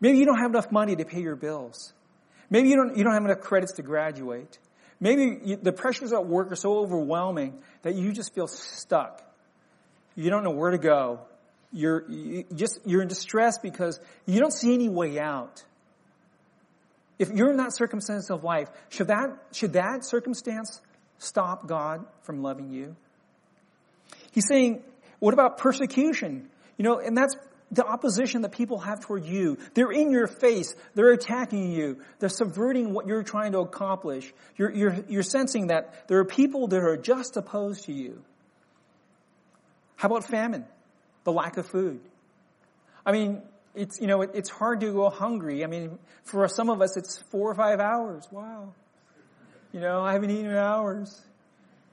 Maybe 0.00 0.18
you 0.18 0.24
don't 0.24 0.38
have 0.38 0.50
enough 0.50 0.70
money 0.70 0.96
to 0.96 1.04
pay 1.04 1.20
your 1.20 1.36
bills. 1.36 1.92
Maybe 2.48 2.68
you 2.68 2.76
don't, 2.76 2.96
you 2.96 3.04
don't 3.04 3.12
have 3.12 3.24
enough 3.24 3.40
credits 3.40 3.72
to 3.72 3.82
graduate. 3.82 4.58
Maybe 5.00 5.40
you, 5.44 5.56
the 5.56 5.72
pressures 5.72 6.12
at 6.12 6.26
work 6.26 6.52
are 6.52 6.56
so 6.56 6.78
overwhelming 6.78 7.58
that 7.82 7.94
you 7.94 8.12
just 8.12 8.34
feel 8.34 8.46
stuck. 8.46 9.22
You 10.14 10.30
don't 10.30 10.44
know 10.44 10.50
where 10.50 10.70
to 10.70 10.78
go. 10.78 11.20
You're 11.72 12.08
you 12.10 12.44
just 12.54 12.80
you're 12.84 13.02
in 13.02 13.08
distress 13.08 13.58
because 13.58 14.00
you 14.26 14.40
don't 14.40 14.52
see 14.52 14.74
any 14.74 14.88
way 14.88 15.18
out. 15.18 15.62
If 17.18 17.30
you're 17.30 17.50
in 17.50 17.58
that 17.58 17.74
circumstance 17.74 18.30
of 18.30 18.44
life, 18.44 18.68
should 18.88 19.08
that 19.08 19.38
should 19.52 19.74
that 19.74 20.04
circumstance 20.04 20.80
stop 21.18 21.66
God 21.66 22.04
from 22.22 22.42
loving 22.42 22.70
you? 22.70 22.96
He's 24.32 24.46
saying, 24.48 24.82
what 25.18 25.34
about 25.34 25.58
persecution? 25.58 26.48
You 26.76 26.84
know, 26.84 26.98
and 26.98 27.16
that's 27.16 27.36
the 27.70 27.84
opposition 27.84 28.42
that 28.42 28.52
people 28.52 28.78
have 28.78 29.00
toward 29.00 29.24
you. 29.24 29.58
They're 29.74 29.92
in 29.92 30.10
your 30.10 30.26
face. 30.26 30.74
They're 30.94 31.12
attacking 31.12 31.70
you. 31.70 31.98
They're 32.18 32.28
subverting 32.28 32.92
what 32.92 33.06
you're 33.06 33.22
trying 33.22 33.52
to 33.52 33.58
accomplish. 33.58 34.32
You're, 34.56 34.72
you're, 34.72 34.96
you're 35.08 35.22
sensing 35.22 35.68
that 35.68 36.08
there 36.08 36.18
are 36.18 36.24
people 36.24 36.68
that 36.68 36.80
are 36.80 36.96
just 36.96 37.36
opposed 37.36 37.84
to 37.84 37.92
you. 37.92 38.22
How 40.00 40.08
about 40.08 40.24
famine? 40.24 40.64
The 41.24 41.32
lack 41.32 41.58
of 41.58 41.66
food. 41.66 42.00
I 43.04 43.12
mean, 43.12 43.42
it's, 43.74 44.00
you 44.00 44.06
know, 44.06 44.22
it, 44.22 44.30
it's 44.32 44.48
hard 44.48 44.80
to 44.80 44.90
go 44.94 45.10
hungry. 45.10 45.62
I 45.62 45.66
mean, 45.66 45.98
for 46.24 46.48
some 46.48 46.70
of 46.70 46.80
us, 46.80 46.96
it's 46.96 47.22
four 47.30 47.50
or 47.50 47.54
five 47.54 47.80
hours. 47.80 48.26
Wow. 48.30 48.72
You 49.74 49.80
know, 49.80 50.00
I 50.00 50.14
haven't 50.14 50.30
eaten 50.30 50.46
in 50.46 50.56
hours. 50.56 51.20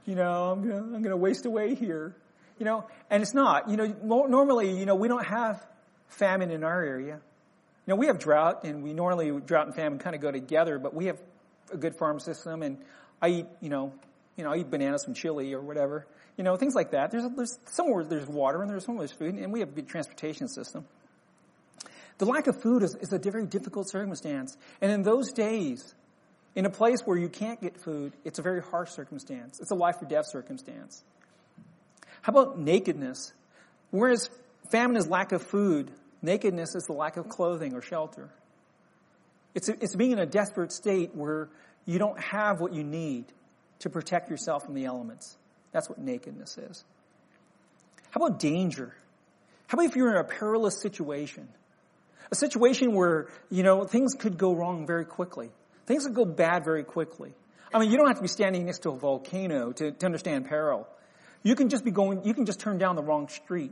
You 0.06 0.16
know, 0.16 0.52
I'm 0.52 0.62
gonna, 0.62 0.96
I'm 0.96 1.02
gonna 1.02 1.18
waste 1.18 1.46
away 1.46 1.76
here. 1.76 2.16
You 2.60 2.66
know, 2.66 2.86
and 3.10 3.22
it's 3.22 3.34
not. 3.34 3.70
You 3.70 3.76
know, 3.76 3.94
normally, 4.02 4.80
you 4.80 4.86
know, 4.86 4.96
we 4.96 5.10
don't 5.10 5.28
have 5.28 5.62
famine 6.08 6.50
in 6.50 6.64
our 6.64 6.82
area. 6.82 7.16
You 7.16 7.94
know, 7.94 7.98
we 7.98 8.08
have 8.08 8.20
drought, 8.20 8.64
and 8.64 8.84
we 8.84 8.94
normally 8.94 9.38
drought 9.42 9.68
and 9.68 9.76
famine 9.76 10.00
kind 10.00 10.16
of 10.16 10.22
go 10.22 10.32
together. 10.32 10.80
But 10.80 10.94
we 10.94 11.08
have 11.08 11.20
a 11.74 11.78
good 11.78 11.98
farm 11.98 12.22
system, 12.22 12.64
and 12.64 12.78
I 13.22 13.28
eat, 13.28 13.48
you 13.60 13.68
know, 13.68 13.92
you 14.38 14.46
know, 14.46 14.54
I 14.54 14.60
eat 14.60 14.72
bananas 14.72 15.04
from 15.04 15.14
Chile 15.14 15.54
or 15.54 15.60
whatever. 15.60 16.08
You 16.38 16.44
know, 16.44 16.56
things 16.56 16.76
like 16.76 16.92
that. 16.92 17.12
There's 17.12 17.24
there's 17.36 17.60
somewhere 17.66 18.04
there's 18.04 18.28
water, 18.28 18.62
and 18.62 18.70
there's 18.70 18.86
somewhere 18.86 19.08
there's 19.08 19.18
food, 19.18 19.36
and 19.36 19.52
we 19.52 19.60
have 19.60 19.70
a 19.70 19.74
good 19.74 19.88
transportation 19.88 20.48
system. 20.48 20.86
The 22.20 22.26
lack 22.26 22.48
of 22.48 22.62
food 22.62 22.84
is, 22.84 22.96
is 22.96 23.12
a 23.12 23.20
very 23.20 23.46
difficult 23.46 23.90
circumstance, 23.90 24.56
and 24.82 24.92
in 24.92 25.04
those 25.04 25.32
days, 25.34 25.94
in 26.56 26.66
a 26.66 26.70
place 26.70 27.02
where 27.06 27.18
you 27.18 27.30
can't 27.30 27.62
get 27.62 27.78
food, 27.78 28.14
it's 28.24 28.40
a 28.40 28.42
very 28.42 28.62
harsh 28.62 28.92
circumstance. 28.92 29.60
It's 29.60 29.72
a 29.72 29.76
life 29.76 30.02
or 30.02 30.06
death 30.06 30.26
circumstance. 30.28 31.04
How 32.22 32.32
about 32.32 32.60
nakedness? 32.60 33.34
Whereas 33.92 34.30
famine 34.72 34.98
is 34.98 35.08
lack 35.08 35.32
of 35.32 35.44
food, 35.44 35.92
nakedness 36.22 36.76
is 36.76 36.84
the 36.84 36.94
lack 36.94 37.18
of 37.18 37.30
clothing 37.30 37.74
or 37.74 37.82
shelter. 37.82 38.30
It's, 39.54 39.70
it's 39.70 39.96
being 39.96 40.12
in 40.12 40.20
a 40.20 40.26
desperate 40.26 40.72
state 40.72 41.16
where 41.16 41.50
you 41.86 42.00
don't 42.00 42.20
have 42.20 42.60
what 42.60 42.74
you 42.74 42.84
need 42.84 43.26
to 43.80 43.90
protect 43.90 44.30
yourself 44.30 44.66
from 44.66 44.74
the 44.74 44.86
elements. 44.86 45.38
That's 45.78 45.88
what 45.88 46.00
nakedness 46.00 46.58
is. 46.58 46.84
How 48.10 48.26
about 48.26 48.40
danger? 48.40 48.96
How 49.68 49.76
about 49.76 49.86
if 49.86 49.96
you're 49.96 50.10
in 50.10 50.18
a 50.18 50.24
perilous 50.24 50.82
situation? 50.82 51.48
A 52.32 52.36
situation 52.36 52.96
where, 52.96 53.28
you 53.52 53.62
know, 53.62 53.84
things 53.84 54.16
could 54.16 54.40
go 54.40 54.56
wrong 54.56 54.88
very 54.88 55.06
quickly. 55.06 55.52
Things 55.86 56.08
could 56.08 56.16
go 56.16 56.26
bad 56.26 56.66
very 56.66 56.84
quickly. 56.84 57.32
I 57.72 57.78
mean, 57.78 57.92
you 57.92 57.98
don't 57.98 58.08
have 58.08 58.16
to 58.16 58.24
be 58.24 58.28
standing 58.28 58.66
next 58.66 58.80
to 58.80 58.90
a 58.90 58.98
volcano 58.98 59.72
to, 59.74 59.92
to 59.92 60.06
understand 60.08 60.48
peril. 60.48 60.88
You 61.44 61.54
can 61.54 61.70
just 61.70 61.86
be 61.86 61.92
going, 61.92 62.26
you 62.26 62.34
can 62.34 62.48
just 62.48 62.60
turn 62.60 62.80
down 62.80 62.96
the 62.96 63.04
wrong 63.04 63.28
street 63.28 63.72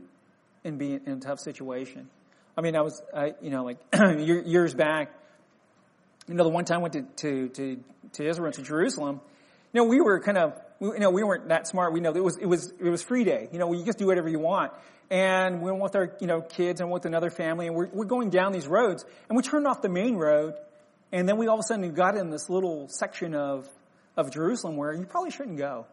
and 0.62 0.78
be 0.78 0.92
in 0.92 1.12
a 1.12 1.16
tough 1.16 1.40
situation. 1.40 2.08
I 2.56 2.60
mean, 2.60 2.76
I 2.76 2.82
was, 2.82 3.02
I, 3.12 3.34
you 3.42 3.50
know, 3.50 3.64
like 3.64 3.78
years 4.20 4.74
back, 4.74 5.12
you 6.28 6.34
know, 6.34 6.44
the 6.44 6.50
one 6.50 6.66
time 6.66 6.78
I 6.78 6.82
went 6.82 6.92
to, 6.92 7.02
to, 7.02 7.48
to, 7.48 7.84
to 8.12 8.28
Israel, 8.28 8.52
to 8.52 8.62
Jerusalem, 8.62 9.20
you 9.72 9.82
know, 9.82 9.88
we 9.88 10.00
were 10.00 10.20
kind 10.20 10.38
of, 10.38 10.52
you 10.80 10.98
know, 10.98 11.10
we 11.10 11.22
weren't 11.22 11.48
that 11.48 11.66
smart. 11.66 11.92
We 11.92 12.00
know 12.00 12.14
it 12.14 12.22
was, 12.22 12.36
it 12.36 12.46
was, 12.46 12.72
it 12.78 12.88
was 12.90 13.02
free 13.02 13.24
day. 13.24 13.48
You 13.52 13.58
know, 13.58 13.72
you 13.72 13.84
just 13.84 13.98
do 13.98 14.06
whatever 14.06 14.28
you 14.28 14.38
want. 14.38 14.72
And 15.10 15.62
we 15.62 15.70
went 15.70 15.82
with 15.82 15.96
our, 15.96 16.16
you 16.20 16.26
know, 16.26 16.40
kids 16.40 16.80
and 16.80 16.90
with 16.90 17.04
another 17.06 17.30
family 17.30 17.66
and 17.68 17.76
we're, 17.76 17.88
we're 17.92 18.06
going 18.06 18.30
down 18.30 18.52
these 18.52 18.66
roads 18.66 19.04
and 19.28 19.36
we 19.36 19.42
turned 19.42 19.66
off 19.66 19.80
the 19.80 19.88
main 19.88 20.16
road 20.16 20.54
and 21.12 21.28
then 21.28 21.36
we 21.38 21.46
all 21.46 21.54
of 21.54 21.60
a 21.60 21.62
sudden 21.62 21.92
got 21.94 22.16
in 22.16 22.30
this 22.30 22.50
little 22.50 22.88
section 22.88 23.34
of, 23.34 23.68
of 24.16 24.32
Jerusalem 24.32 24.76
where 24.76 24.92
you 24.92 25.04
probably 25.04 25.30
shouldn't 25.30 25.58
go. 25.58 25.86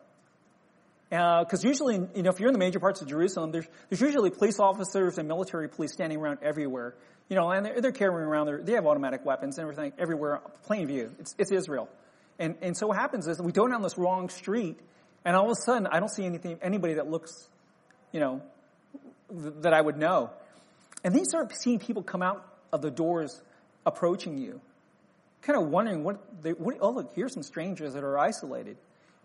Because 1.10 1.64
uh, 1.64 1.68
usually, 1.68 2.02
you 2.16 2.24
know, 2.24 2.32
if 2.32 2.40
you're 2.40 2.50
in 2.50 2.54
the 2.54 2.60
major 2.60 2.80
parts 2.80 3.02
of 3.02 3.08
Jerusalem, 3.08 3.52
there's, 3.52 3.68
there's 3.90 4.02
usually 4.02 4.32
police 4.32 4.60
officers 4.60 5.20
and 5.20 5.28
military 5.28 5.70
police 5.70 5.94
standing 5.94 6.18
around 6.18 6.40
everywhere. 6.42 6.96
You 7.30 7.36
know, 7.36 7.52
and 7.52 7.64
they're, 7.64 7.82
they're 7.82 7.92
carrying 7.92 8.28
around, 8.28 8.48
their, 8.48 8.64
they 8.64 8.74
have 8.74 8.88
automatic 8.88 9.24
weapons 9.24 9.60
and 9.60 9.70
everything 9.70 9.94
everywhere, 10.00 10.42
plain 10.64 10.88
view. 10.88 11.12
It's, 11.20 11.36
it's 11.38 11.52
Israel. 11.52 11.88
And, 12.40 12.56
and 12.62 12.76
so 12.76 12.88
what 12.88 12.98
happens 12.98 13.28
is 13.28 13.42
we 13.42 13.52
go 13.52 13.68
down 13.68 13.82
this 13.82 13.98
wrong 13.98 14.30
street, 14.30 14.80
and 15.24 15.36
all 15.36 15.46
of 15.46 15.52
a 15.52 15.62
sudden, 15.66 15.88
I 15.88 16.00
don't 16.00 16.10
see 16.10 16.26
anything, 16.26 16.58
anybody 16.62 16.96
that 16.96 17.10
looks, 17.10 17.48
you 18.12 18.20
know, 18.20 18.42
th- 19.30 19.54
that 19.62 19.74
I 19.74 19.80
would 19.80 19.98
know. 19.98 20.32
And 21.04 21.14
then 21.14 21.20
you 21.20 21.26
start 21.26 21.54
seeing 21.56 21.80
people 21.80 22.04
come 22.04 22.22
out 22.22 22.46
of 22.72 22.82
the 22.82 22.92
doors 22.92 23.42
approaching 23.86 24.38
you, 24.38 24.62
kind 25.42 25.60
of 25.60 25.70
wondering 25.70 26.04
what 26.04 26.20
they, 26.42 26.52
what, 26.52 26.78
oh 26.82 26.92
look, 26.92 27.12
here's 27.16 27.34
some 27.34 27.44
strangers 27.44 27.94
that 27.94 28.04
are 28.04 28.18
isolated. 28.18 28.78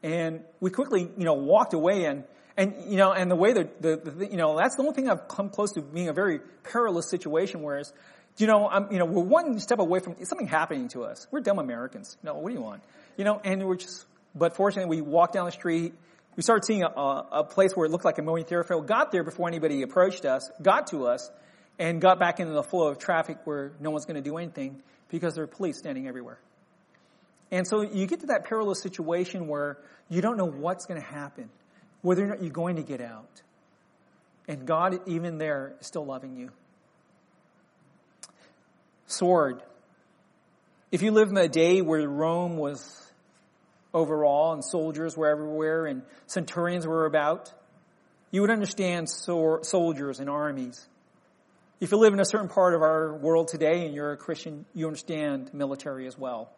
And 0.02 0.42
we 0.60 0.70
quickly, 0.70 1.08
you 1.16 1.24
know, 1.24 1.34
walked 1.34 1.74
away 1.74 2.04
and, 2.04 2.24
and, 2.56 2.74
you 2.86 2.96
know, 2.96 3.12
and 3.12 3.30
the 3.30 3.36
way 3.36 3.52
that, 3.52 3.80
the, 3.80 3.96
the, 3.96 4.26
you 4.26 4.36
know, 4.36 4.56
that's 4.56 4.76
the 4.76 4.82
only 4.82 4.94
thing 4.94 5.08
I've 5.08 5.28
come 5.28 5.48
close 5.48 5.72
to 5.72 5.82
being 5.82 6.08
a 6.08 6.12
very 6.12 6.40
perilous 6.64 7.08
situation, 7.08 7.62
whereas, 7.62 7.92
you 8.38 8.46
know, 8.46 8.68
I'm, 8.68 8.90
you 8.92 8.98
know, 8.98 9.04
we're 9.04 9.22
one 9.22 9.58
step 9.60 9.78
away 9.78 10.00
from 10.00 10.16
something 10.24 10.46
happening 10.46 10.88
to 10.88 11.04
us. 11.04 11.26
We're 11.30 11.40
dumb 11.40 11.58
Americans. 11.58 12.16
Know, 12.22 12.34
what 12.34 12.48
do 12.48 12.54
you 12.54 12.62
want? 12.62 12.82
You 13.16 13.24
know, 13.24 13.40
and 13.44 13.66
we're 13.66 13.76
just, 13.76 14.06
but 14.34 14.56
fortunately 14.56 15.00
we 15.00 15.02
walked 15.02 15.34
down 15.34 15.46
the 15.46 15.52
street, 15.52 15.94
we 16.36 16.42
started 16.42 16.64
seeing 16.64 16.84
a, 16.84 16.86
a, 16.86 17.42
place 17.42 17.72
where 17.74 17.86
it 17.86 17.90
looked 17.90 18.04
like 18.04 18.18
a 18.18 18.22
million 18.22 18.46
thoroughfare, 18.46 18.80
got 18.80 19.10
there 19.10 19.24
before 19.24 19.48
anybody 19.48 19.82
approached 19.82 20.24
us, 20.24 20.48
got 20.62 20.86
to 20.88 21.08
us, 21.08 21.28
and 21.80 22.00
got 22.00 22.20
back 22.20 22.38
into 22.38 22.52
the 22.52 22.62
flow 22.62 22.86
of 22.86 22.98
traffic 22.98 23.38
where 23.44 23.72
no 23.80 23.90
one's 23.90 24.04
going 24.04 24.22
to 24.22 24.30
do 24.30 24.36
anything 24.36 24.80
because 25.10 25.34
there 25.34 25.42
are 25.42 25.48
police 25.48 25.78
standing 25.78 26.06
everywhere. 26.06 26.38
And 27.50 27.66
so 27.66 27.80
you 27.82 28.06
get 28.06 28.20
to 28.20 28.26
that 28.26 28.44
perilous 28.44 28.80
situation 28.80 29.48
where 29.48 29.78
you 30.08 30.20
don't 30.20 30.36
know 30.36 30.48
what's 30.48 30.86
going 30.86 31.00
to 31.00 31.06
happen, 31.06 31.50
whether 32.02 32.24
or 32.24 32.28
not 32.28 32.42
you're 32.42 32.52
going 32.52 32.76
to 32.76 32.82
get 32.82 33.00
out. 33.00 33.42
And 34.46 34.66
God, 34.66 35.00
even 35.06 35.38
there, 35.38 35.74
is 35.80 35.86
still 35.86 36.06
loving 36.06 36.36
you. 36.36 36.50
Sword. 39.08 39.60
If 40.92 41.02
you 41.02 41.10
live 41.10 41.28
in 41.28 41.36
a 41.36 41.48
day 41.48 41.82
where 41.82 42.08
Rome 42.08 42.56
was 42.56 43.12
overall 43.92 44.52
and 44.52 44.64
soldiers 44.64 45.16
were 45.16 45.28
everywhere 45.28 45.86
and 45.86 46.02
centurions 46.26 46.86
were 46.86 47.04
about, 47.04 47.52
you 48.30 48.42
would 48.42 48.50
understand 48.50 49.08
soldiers 49.10 50.20
and 50.20 50.30
armies. 50.30 50.86
If 51.80 51.90
you 51.90 51.98
live 51.98 52.12
in 52.12 52.20
a 52.20 52.24
certain 52.24 52.48
part 52.48 52.74
of 52.74 52.82
our 52.82 53.12
world 53.16 53.48
today 53.48 53.84
and 53.84 53.94
you're 53.94 54.12
a 54.12 54.16
Christian, 54.16 54.64
you 54.72 54.86
understand 54.86 55.52
military 55.52 56.06
as 56.06 56.16
well 56.16 56.52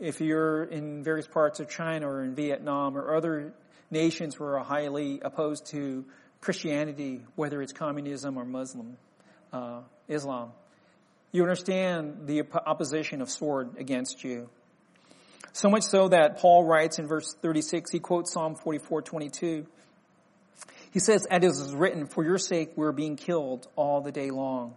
if 0.00 0.20
you're 0.20 0.64
in 0.64 1.04
various 1.04 1.26
parts 1.26 1.60
of 1.60 1.68
China 1.68 2.08
or 2.08 2.24
in 2.24 2.34
Vietnam 2.34 2.96
or 2.96 3.14
other 3.14 3.52
nations 3.90 4.34
who 4.34 4.44
are 4.44 4.58
highly 4.60 5.20
opposed 5.20 5.66
to 5.66 6.04
Christianity, 6.40 7.20
whether 7.36 7.60
it's 7.60 7.72
communism 7.72 8.38
or 8.38 8.46
Muslim, 8.46 8.96
uh, 9.52 9.82
Islam, 10.08 10.52
you 11.32 11.42
understand 11.42 12.26
the 12.26 12.42
opposition 12.66 13.22
of 13.22 13.30
sword 13.30 13.76
against 13.78 14.24
you. 14.24 14.48
So 15.52 15.68
much 15.68 15.82
so 15.82 16.08
that 16.08 16.38
Paul 16.38 16.64
writes 16.64 16.98
in 16.98 17.06
verse 17.06 17.34
36, 17.40 17.90
he 17.90 17.98
quotes 17.98 18.32
Psalm 18.32 18.54
44, 18.54 19.02
22. 19.02 19.66
He 20.92 20.98
says, 20.98 21.26
as 21.26 21.42
it 21.42 21.44
is 21.44 21.74
written, 21.74 22.06
for 22.06 22.24
your 22.24 22.38
sake 22.38 22.72
we're 22.76 22.92
being 22.92 23.16
killed 23.16 23.66
all 23.76 24.00
the 24.00 24.12
day 24.12 24.30
long. 24.30 24.76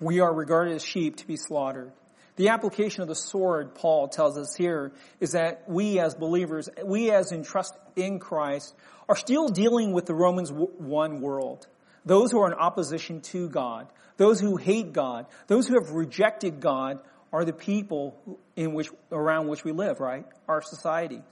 We 0.00 0.20
are 0.20 0.32
regarded 0.32 0.74
as 0.74 0.84
sheep 0.84 1.16
to 1.16 1.26
be 1.26 1.36
slaughtered. 1.36 1.92
The 2.36 2.50
application 2.50 3.02
of 3.02 3.08
the 3.08 3.16
sword, 3.16 3.74
Paul 3.74 4.06
tells 4.06 4.38
us 4.38 4.54
here, 4.54 4.92
is 5.18 5.32
that 5.32 5.64
we 5.66 5.98
as 5.98 6.14
believers, 6.14 6.68
we 6.84 7.10
as 7.10 7.32
in 7.32 7.42
trust 7.42 7.74
in 7.96 8.20
Christ, 8.20 8.76
are 9.08 9.16
still 9.16 9.48
dealing 9.48 9.92
with 9.92 10.06
the 10.06 10.14
Romans 10.14 10.52
1 10.52 11.20
world. 11.20 11.66
Those 12.04 12.30
who 12.30 12.40
are 12.40 12.46
in 12.46 12.54
opposition 12.54 13.20
to 13.22 13.48
God, 13.48 13.88
those 14.18 14.40
who 14.40 14.56
hate 14.56 14.92
God, 14.92 15.26
those 15.46 15.66
who 15.66 15.82
have 15.82 15.92
rejected 15.92 16.60
God 16.60 16.98
are 17.32 17.44
the 17.44 17.52
people 17.52 18.18
in 18.56 18.74
which, 18.74 18.90
around 19.10 19.48
which 19.48 19.64
we 19.64 19.72
live, 19.72 20.00
right? 20.00 20.26
Our 20.46 20.60
society. 20.60 21.22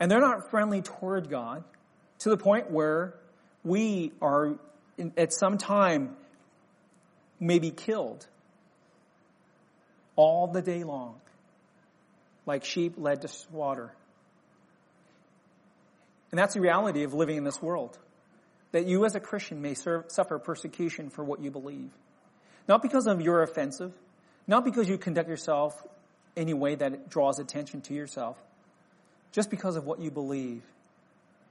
And 0.00 0.10
they're 0.10 0.20
not 0.20 0.50
friendly 0.50 0.82
toward 0.82 1.28
God 1.28 1.64
to 2.20 2.30
the 2.30 2.36
point 2.36 2.70
where 2.70 3.14
we 3.62 4.12
are 4.22 4.58
at 5.16 5.32
some 5.32 5.58
time 5.58 6.16
maybe 7.40 7.70
killed 7.70 8.26
all 10.16 10.46
the 10.46 10.62
day 10.62 10.84
long, 10.84 11.20
like 12.46 12.64
sheep 12.64 12.94
led 12.96 13.22
to 13.22 13.28
slaughter. 13.28 13.92
And 16.30 16.38
that's 16.38 16.54
the 16.54 16.60
reality 16.60 17.02
of 17.02 17.14
living 17.14 17.36
in 17.36 17.44
this 17.44 17.60
world. 17.60 17.98
That 18.74 18.86
you 18.86 19.04
as 19.04 19.14
a 19.14 19.20
Christian 19.20 19.62
may 19.62 19.74
serve, 19.74 20.06
suffer 20.08 20.36
persecution 20.40 21.08
for 21.08 21.22
what 21.22 21.40
you 21.40 21.52
believe. 21.52 21.90
Not 22.66 22.82
because 22.82 23.06
of 23.06 23.20
you're 23.20 23.40
offensive, 23.40 23.92
not 24.48 24.64
because 24.64 24.88
you 24.88 24.98
conduct 24.98 25.28
yourself 25.28 25.80
in 26.34 26.48
a 26.48 26.54
way 26.54 26.74
that 26.74 27.08
draws 27.08 27.38
attention 27.38 27.82
to 27.82 27.94
yourself, 27.94 28.36
just 29.30 29.48
because 29.48 29.76
of 29.76 29.84
what 29.84 30.00
you 30.00 30.10
believe 30.10 30.62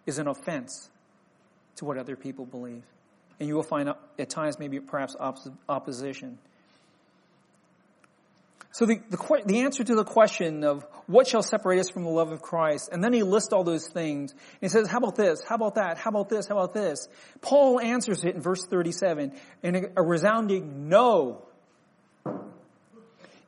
is 0.06 0.20
an 0.20 0.28
offense 0.28 0.90
to 1.78 1.86
what 1.86 1.98
other 1.98 2.18
people 2.18 2.46
believe. 2.46 2.84
And 3.40 3.48
you 3.48 3.56
will 3.56 3.64
find 3.64 3.94
at 4.20 4.30
times 4.30 4.60
maybe 4.60 4.82
perhaps 4.82 5.16
opposition. 5.70 6.40
So 8.74 8.88
the, 8.88 9.00
the, 9.12 9.44
the, 9.46 9.60
answer 9.62 9.84
to 9.84 9.94
the 9.94 10.04
question 10.04 10.64
of 10.64 10.84
what 11.06 11.28
shall 11.28 11.44
separate 11.44 11.80
us 11.80 11.92
from 11.92 12.04
the 12.06 12.10
love 12.10 12.32
of 12.32 12.42
Christ, 12.42 12.90
and 12.92 13.04
then 13.04 13.14
he 13.14 13.22
lists 13.22 13.54
all 13.54 13.64
those 13.64 13.88
things. 13.88 14.32
And 14.32 14.42
he 14.62 14.68
says, 14.68 14.90
how 14.90 14.98
about 14.98 15.16
this? 15.16 15.44
How 15.48 15.56
about 15.56 15.76
that? 15.76 16.00
How 16.00 16.10
about 16.10 16.28
this? 16.28 16.48
How 16.48 16.58
about 16.58 16.74
this? 16.74 17.08
Paul 17.42 17.80
answers 17.80 18.24
it 18.24 18.34
in 18.34 18.42
verse 18.42 18.66
37 18.66 19.34
in 19.62 19.76
a, 19.76 19.82
a 19.98 20.02
resounding 20.02 20.90
no. 20.90 21.46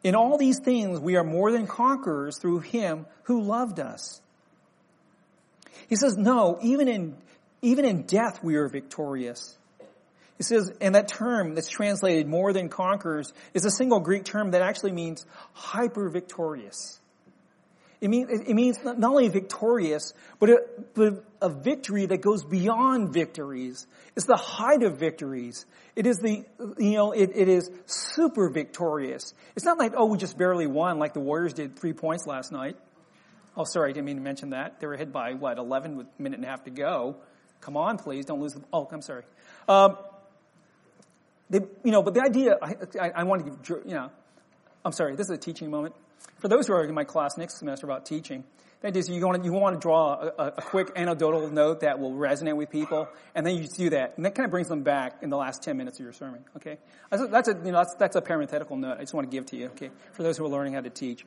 In 0.04 0.14
all 0.14 0.38
these 0.38 0.60
things 0.60 1.00
we 1.00 1.16
are 1.16 1.24
more 1.24 1.52
than 1.52 1.66
conquerors 1.66 2.38
through 2.38 2.60
him 2.60 3.08
who 3.24 3.42
loved 3.42 3.80
us. 3.80 4.22
He 5.90 5.96
says, 5.96 6.16
no, 6.16 6.60
even 6.62 6.88
in, 6.88 7.18
even 7.64 7.84
in 7.84 8.04
death 8.04 8.44
we 8.44 8.58
are 8.58 8.68
victorious. 8.68 9.58
It 10.38 10.44
says, 10.44 10.72
and 10.82 10.96
that 10.96 11.08
term 11.08 11.56
that's 11.56 11.70
translated 11.70 12.28
more 12.28 12.52
than 12.52 12.68
conquerors 12.68 13.32
is 13.54 13.66
a 13.66 13.72
single 13.72 14.02
Greek 14.02 14.26
term 14.26 14.52
that 14.52 14.62
actually 14.62 14.92
means 14.92 15.26
hyper 15.54 16.10
victorious. 16.10 17.00
It 18.02 18.10
means, 18.10 18.30
it 18.30 18.54
means 18.54 18.78
not 18.84 19.02
only 19.02 19.30
victorious, 19.30 20.14
but 20.40 20.50
a, 20.50 20.64
but 20.94 21.24
a 21.42 21.50
victory 21.50 22.06
that 22.06 22.22
goes 22.22 22.44
beyond 22.44 23.14
victories. 23.14 23.88
It's 24.16 24.26
the 24.26 24.36
height 24.36 24.84
of 24.84 25.00
victories. 25.00 25.66
It 25.96 26.06
is 26.06 26.18
the, 26.18 26.44
you 26.78 26.92
know, 26.92 27.14
it, 27.14 27.32
it 27.34 27.48
is 27.48 27.72
super 27.86 28.50
victorious. 28.50 29.34
It's 29.56 29.66
not 29.66 29.80
like, 29.80 29.94
oh, 29.96 30.06
we 30.06 30.18
just 30.18 30.38
barely 30.38 30.68
won 30.68 31.00
like 31.00 31.14
the 31.14 31.22
Warriors 31.22 31.54
did 31.54 31.80
three 31.80 31.94
points 31.94 32.28
last 32.28 32.52
night. 32.52 32.76
Oh, 33.56 33.64
sorry, 33.64 33.92
I 33.92 33.94
didn't 33.94 34.06
mean 34.06 34.18
to 34.18 34.22
mention 34.22 34.50
that. 34.50 34.82
They 34.82 34.88
were 34.88 34.98
hit 34.98 35.14
by, 35.14 35.34
what, 35.34 35.58
11 35.58 35.96
with 35.96 36.08
a 36.08 36.22
minute 36.22 36.40
and 36.40 36.46
a 36.46 36.50
half 36.50 36.66
to 36.66 36.72
go. 36.72 37.16
Come 37.62 37.78
on, 37.78 37.98
please, 37.98 38.26
don't 38.26 38.42
lose 38.42 38.54
the, 38.54 38.62
oh, 38.74 38.88
I'm 38.92 39.02
sorry. 39.02 39.24
Um, 39.70 39.98
they, 41.50 41.60
you 41.84 41.92
know, 41.92 42.02
but 42.02 42.14
the 42.14 42.22
idea, 42.22 42.58
I, 42.62 42.76
I, 43.00 43.10
I 43.18 43.24
want 43.24 43.46
to 43.46 43.52
give, 43.52 43.88
you 43.88 43.94
know, 43.94 44.12
I'm 44.84 44.92
sorry, 44.92 45.16
this 45.16 45.30
is 45.30 45.36
a 45.36 45.38
teaching 45.38 45.70
moment. 45.70 45.96
For 46.38 46.48
those 46.48 46.68
who 46.68 46.74
are 46.74 46.84
in 46.84 46.94
my 46.94 47.04
class 47.04 47.38
next 47.38 47.60
semester 47.60 47.86
about 47.86 48.06
teaching, 48.06 48.44
the 48.82 48.90
idea 48.90 49.00
is 49.00 49.10
you 49.10 49.26
want 49.26 49.42
to, 49.42 49.46
you 49.46 49.54
want 49.54 49.76
to 49.76 49.80
draw 49.80 50.14
a, 50.14 50.48
a 50.48 50.62
quick 50.62 50.92
anecdotal 50.96 51.50
note 51.50 51.80
that 51.80 52.00
will 52.00 52.12
resonate 52.12 52.56
with 52.56 52.70
people, 52.70 53.08
and 53.34 53.46
then 53.46 53.56
you 53.56 53.68
do 53.68 53.90
that, 53.92 54.14
and 54.16 54.26
that 54.26 54.36
kind 54.36 54.46
of 54.46 54.52
brings 54.52 54.68
them 54.68 54.84
back 54.84 55.24
in 55.24 55.30
the 55.30 55.38
last 55.38 55.64
10 55.64 55.78
minutes 55.78 55.98
of 56.00 56.04
your 56.04 56.14
sermon, 56.14 56.44
okay? 56.58 56.78
That's 57.10 57.48
a, 57.48 57.54
you 57.54 57.72
know, 57.72 57.80
that's, 57.80 57.96
that's 57.96 58.16
a 58.16 58.22
parenthetical 58.22 58.78
note 58.78 58.98
I 58.98 59.02
just 59.02 59.14
want 59.14 59.30
to 59.30 59.36
give 59.36 59.46
to 59.48 59.58
you, 59.58 59.68
okay, 59.68 59.92
for 60.14 60.24
those 60.24 60.38
who 60.38 60.46
are 60.46 60.50
learning 60.50 60.74
how 60.74 60.82
to 60.82 60.90
teach. 60.90 61.26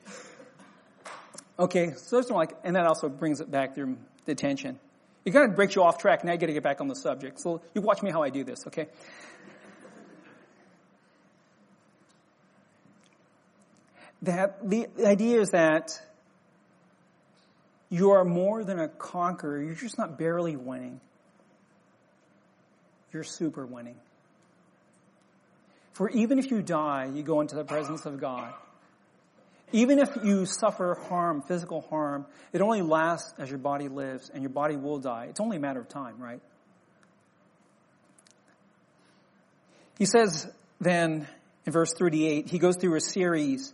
Okay, 1.57 1.91
so 1.97 2.15
those 2.15 2.29
like, 2.29 2.55
and 2.63 2.75
that 2.77 2.85
also 2.85 3.09
brings 3.09 3.41
it 3.41 3.51
back 3.51 3.75
through 3.75 3.97
the 4.25 4.31
attention. 4.31 4.79
It 5.25 5.31
kind 5.31 5.49
of 5.49 5.55
breaks 5.57 5.75
you 5.75 5.83
off 5.83 5.97
track, 5.97 6.23
now 6.23 6.31
you 6.31 6.37
gotta 6.37 6.53
get 6.53 6.63
back 6.63 6.79
on 6.79 6.87
the 6.87 6.95
subject. 6.95 7.41
So 7.41 7.61
you 7.73 7.81
watch 7.81 8.01
me 8.01 8.11
how 8.11 8.23
I 8.23 8.29
do 8.29 8.43
this, 8.45 8.65
okay? 8.67 8.87
That 14.21 14.69
the 14.69 14.87
idea 15.05 15.39
is 15.39 15.49
that 15.51 15.99
you 17.89 18.11
are 18.11 18.23
more 18.23 18.63
than 18.63 18.79
a 18.79 18.87
conqueror. 18.87 19.61
You're 19.61 19.75
just 19.75 19.97
not 19.97 20.17
barely 20.17 20.55
winning. 20.55 20.99
You're 23.11 23.23
super 23.23 23.65
winning. 23.65 23.95
For 25.93 26.09
even 26.09 26.39
if 26.39 26.51
you 26.51 26.61
die, 26.61 27.09
you 27.13 27.23
go 27.23 27.41
into 27.41 27.55
the 27.55 27.63
presence 27.63 28.05
of 28.05 28.19
God. 28.19 28.53
Even 29.71 29.99
if 29.99 30.09
you 30.23 30.45
suffer 30.45 30.97
harm, 31.09 31.41
physical 31.41 31.81
harm, 31.81 32.25
it 32.53 32.61
only 32.61 32.81
lasts 32.81 33.33
as 33.37 33.49
your 33.49 33.59
body 33.59 33.87
lives 33.87 34.29
and 34.33 34.41
your 34.41 34.49
body 34.49 34.75
will 34.75 34.99
die. 34.99 35.27
It's 35.29 35.39
only 35.39 35.57
a 35.57 35.59
matter 35.59 35.79
of 35.79 35.89
time, 35.89 36.15
right? 36.19 36.41
He 39.97 40.05
says 40.05 40.49
then 40.79 41.27
in 41.65 41.73
verse 41.73 41.93
38, 41.93 42.47
he 42.49 42.57
goes 42.57 42.77
through 42.77 42.95
a 42.95 43.01
series 43.01 43.73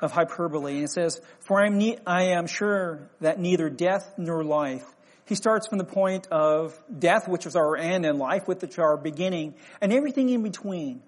of 0.00 0.12
hyperbole. 0.12 0.74
And 0.74 0.84
it 0.84 0.90
says, 0.90 1.20
for 1.40 1.60
I 1.60 1.66
am, 1.66 1.78
ne- 1.78 1.98
I 2.06 2.22
am 2.30 2.46
sure 2.46 3.08
that 3.20 3.38
neither 3.38 3.68
death 3.70 4.14
nor 4.16 4.44
life. 4.44 4.84
He 5.26 5.34
starts 5.34 5.68
from 5.68 5.78
the 5.78 5.84
point 5.84 6.26
of 6.30 6.80
death, 6.98 7.28
which 7.28 7.44
is 7.44 7.54
our 7.54 7.76
end, 7.76 8.06
and 8.06 8.18
life, 8.18 8.46
which 8.46 8.62
is 8.64 8.78
our 8.78 8.96
beginning, 8.96 9.54
and 9.80 9.92
everything 9.92 10.30
in 10.30 10.42
between. 10.42 11.02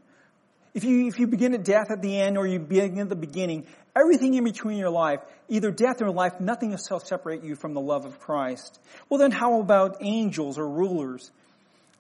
If 0.75 0.85
you, 0.85 1.09
if 1.09 1.19
you 1.19 1.27
begin 1.27 1.55
at 1.55 1.65
death 1.65 1.91
at 1.91 2.03
the 2.03 2.21
end 2.21 2.37
or 2.37 2.47
you 2.47 2.59
begin 2.59 2.99
at 2.99 3.09
the 3.09 3.17
beginning, 3.17 3.67
everything 3.97 4.35
in 4.35 4.45
between 4.45 4.79
your 4.79 4.91
life, 4.91 5.21
either 5.49 5.71
death 5.71 6.01
or 6.01 6.11
life, 6.11 6.39
nothing 6.39 6.71
will 6.71 7.01
separate 7.01 7.43
you 7.43 7.57
from 7.57 7.75
the 7.75 7.81
love 7.81 8.05
of 8.05 8.21
Christ. 8.21 8.79
Well 9.09 9.19
then 9.19 9.33
how 9.33 9.61
about 9.61 9.97
angels 10.01 10.59
or 10.59 10.69
rulers? 10.69 11.31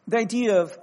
The 0.06 0.18
idea 0.18 0.60
of, 0.60 0.78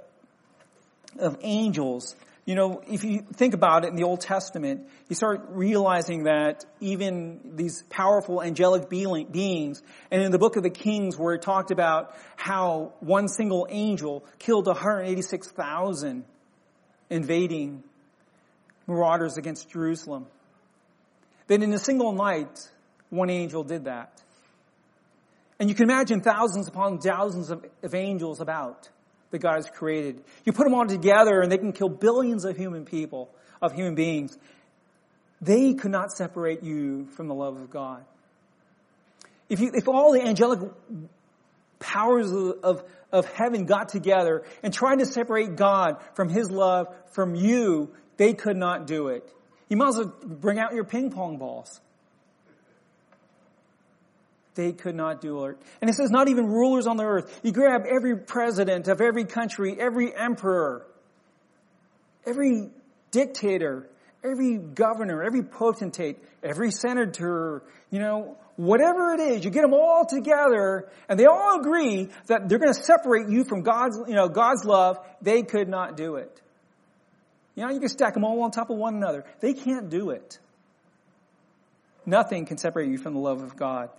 of 1.20 1.38
angels 1.42 2.16
you 2.48 2.56
know, 2.56 2.82
if 2.88 3.04
you 3.04 3.26
think 3.34 3.54
about 3.54 3.84
it 3.84 3.90
in 3.90 3.98
the 3.98 4.06
Old 4.06 4.22
Testament, 4.22 4.88
you 5.10 5.18
start 5.18 5.48
realizing 5.50 6.24
that 6.24 6.64
even 6.80 7.42
these 7.56 7.84
powerful 7.90 8.42
angelic 8.42 8.90
beings, 8.90 9.84
and 10.10 10.22
in 10.22 10.32
the 10.32 10.40
book 10.40 10.56
of 10.56 10.64
the 10.64 10.70
Kings 10.70 11.18
where 11.18 11.34
it 11.34 11.42
talked 11.42 11.72
about 11.72 12.16
how 12.38 12.94
one 13.02 13.28
single 13.28 13.68
angel 13.70 14.24
killed 14.40 14.66
186,000 14.66 16.24
invading 17.10 17.84
marauders 18.88 19.36
against 19.36 19.70
Jerusalem. 19.70 20.26
Then 21.48 21.62
in 21.64 21.74
a 21.74 21.80
single 21.80 22.14
night, 22.14 22.72
one 23.10 23.30
angel 23.30 23.66
did 23.66 23.84
that. 23.86 24.22
And 25.60 25.68
you 25.68 25.76
can 25.76 25.84
imagine 25.84 26.22
thousands 26.22 26.70
upon 26.70 27.00
thousands 27.00 27.50
of, 27.50 27.66
of 27.84 27.94
angels 27.94 28.40
about 28.40 28.88
that 29.32 29.40
God 29.40 29.56
has 29.56 29.70
created. 29.70 30.24
You 30.46 30.54
put 30.54 30.64
them 30.64 30.74
all 30.74 30.86
together 30.86 31.42
and 31.42 31.52
they 31.52 31.58
can 31.58 31.74
kill 31.74 31.90
billions 31.90 32.46
of 32.46 32.56
human 32.58 32.86
people, 32.86 33.30
of 33.62 33.74
human 33.74 33.96
beings. 33.96 34.38
They 35.42 35.74
could 35.74 35.92
not 35.92 36.12
separate 36.12 36.64
you 36.64 37.08
from 37.16 37.28
the 37.28 37.36
love 37.36 37.58
of 37.58 37.70
God. 37.70 38.04
If 39.50 39.60
you, 39.60 39.72
if 39.74 39.88
all 39.88 40.12
the 40.14 40.22
angelic 40.22 40.60
powers 41.80 42.32
of, 42.32 42.56
of, 42.64 42.84
of 43.12 43.26
heaven 43.34 43.66
got 43.66 43.90
together 43.90 44.44
and 44.64 44.74
tried 44.74 45.00
to 45.00 45.06
separate 45.06 45.56
God 45.56 45.98
from 46.16 46.30
His 46.30 46.50
love 46.50 46.88
from 47.12 47.36
you, 47.36 47.90
they 48.18 48.34
could 48.34 48.58
not 48.58 48.88
do 48.88 49.10
it. 49.10 49.32
You 49.70 49.78
might 49.78 49.90
as 49.90 49.98
well 49.98 50.14
bring 50.24 50.60
out 50.60 50.74
your 50.74 50.84
ping 50.84 51.12
pong 51.12 51.38
balls. 51.38 51.80
They 54.58 54.74
could 54.74 54.96
not 54.96 55.22
do 55.22 55.46
it. 55.46 55.58
And 55.82 55.90
it 55.90 55.94
says 55.94 56.10
not 56.10 56.28
even 56.28 56.48
rulers 56.48 56.88
on 56.88 56.98
the 56.98 57.06
earth. 57.06 57.40
You 57.44 57.52
grab 57.52 57.84
every 57.88 58.18
president 58.18 58.88
of 58.88 59.00
every 59.00 59.24
country, 59.24 59.78
every 59.80 60.14
emperor, 60.14 60.86
every 62.26 62.72
dictator, 63.12 63.88
every 64.24 64.58
governor, 64.58 65.24
every 65.24 65.44
potentate, 65.44 66.18
every 66.44 66.72
senator, 66.72 67.62
you 67.92 68.00
know, 68.00 68.36
whatever 68.56 69.14
it 69.14 69.20
is, 69.20 69.46
you 69.46 69.52
get 69.52 69.62
them 69.62 69.76
all 69.76 70.06
together 70.06 70.90
and 71.08 71.20
they 71.20 71.26
all 71.26 71.60
agree 71.60 72.10
that 72.26 72.50
they're 72.50 72.58
going 72.58 72.74
to 72.74 72.84
separate 72.84 73.30
you 73.30 73.44
from 73.44 73.62
God's, 73.62 73.98
you 74.08 74.16
know, 74.16 74.28
God's 74.28 74.66
love. 74.66 74.98
They 75.22 75.44
could 75.44 75.70
not 75.70 75.96
do 75.96 76.16
it. 76.16 76.42
You 77.54 77.64
know, 77.64 77.72
you 77.72 77.80
can 77.80 77.90
stack 77.90 78.16
them 78.16 78.24
all 78.24 78.42
on 78.42 78.50
top 78.50 78.72
of 78.72 78.78
one 78.78 78.96
another. 78.96 79.24
They 79.40 79.54
can't 79.54 79.90
do 79.90 80.10
it. 80.10 80.40
Nothing 82.08 82.46
can 82.46 82.58
separate 82.58 82.90
you 82.90 82.98
from 82.98 83.14
the 83.14 83.20
love 83.20 83.44
of 83.44 83.56
God. 83.58 83.90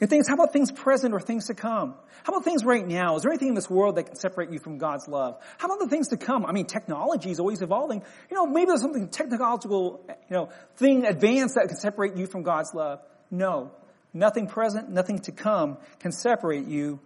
And 0.00 0.08
things, 0.08 0.26
how 0.26 0.34
about 0.34 0.52
things 0.52 0.72
present 0.72 1.12
or 1.12 1.20
things 1.20 1.48
to 1.48 1.54
come? 1.54 1.94
How 2.24 2.32
about 2.32 2.44
things 2.44 2.64
right 2.64 2.86
now? 2.86 3.16
Is 3.16 3.22
there 3.22 3.30
anything 3.30 3.48
in 3.48 3.54
this 3.54 3.68
world 3.68 3.96
that 3.96 4.04
can 4.04 4.16
separate 4.16 4.50
you 4.50 4.58
from 4.58 4.78
God's 4.78 5.06
love? 5.06 5.38
How 5.58 5.66
about 5.66 5.78
the 5.80 5.88
things 5.88 6.08
to 6.08 6.16
come? 6.16 6.46
I 6.46 6.52
mean, 6.52 6.64
technology 6.64 7.30
is 7.30 7.38
always 7.38 7.60
evolving. 7.60 8.02
You 8.30 8.36
know, 8.36 8.46
maybe 8.46 8.66
there's 8.68 8.80
something 8.80 9.08
technological, 9.08 10.04
you 10.08 10.36
know, 10.36 10.48
thing 10.76 11.04
advanced 11.04 11.56
that 11.56 11.68
can 11.68 11.76
separate 11.76 12.16
you 12.16 12.26
from 12.26 12.42
God's 12.42 12.72
love. 12.72 13.00
No. 13.30 13.72
Nothing 14.14 14.46
present, 14.46 14.90
nothing 14.90 15.18
to 15.20 15.32
come 15.32 15.76
can 16.00 16.12
separate 16.12 16.66
you 16.66 16.98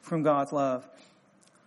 from 0.00 0.22
God's 0.22 0.52
love. 0.52 0.86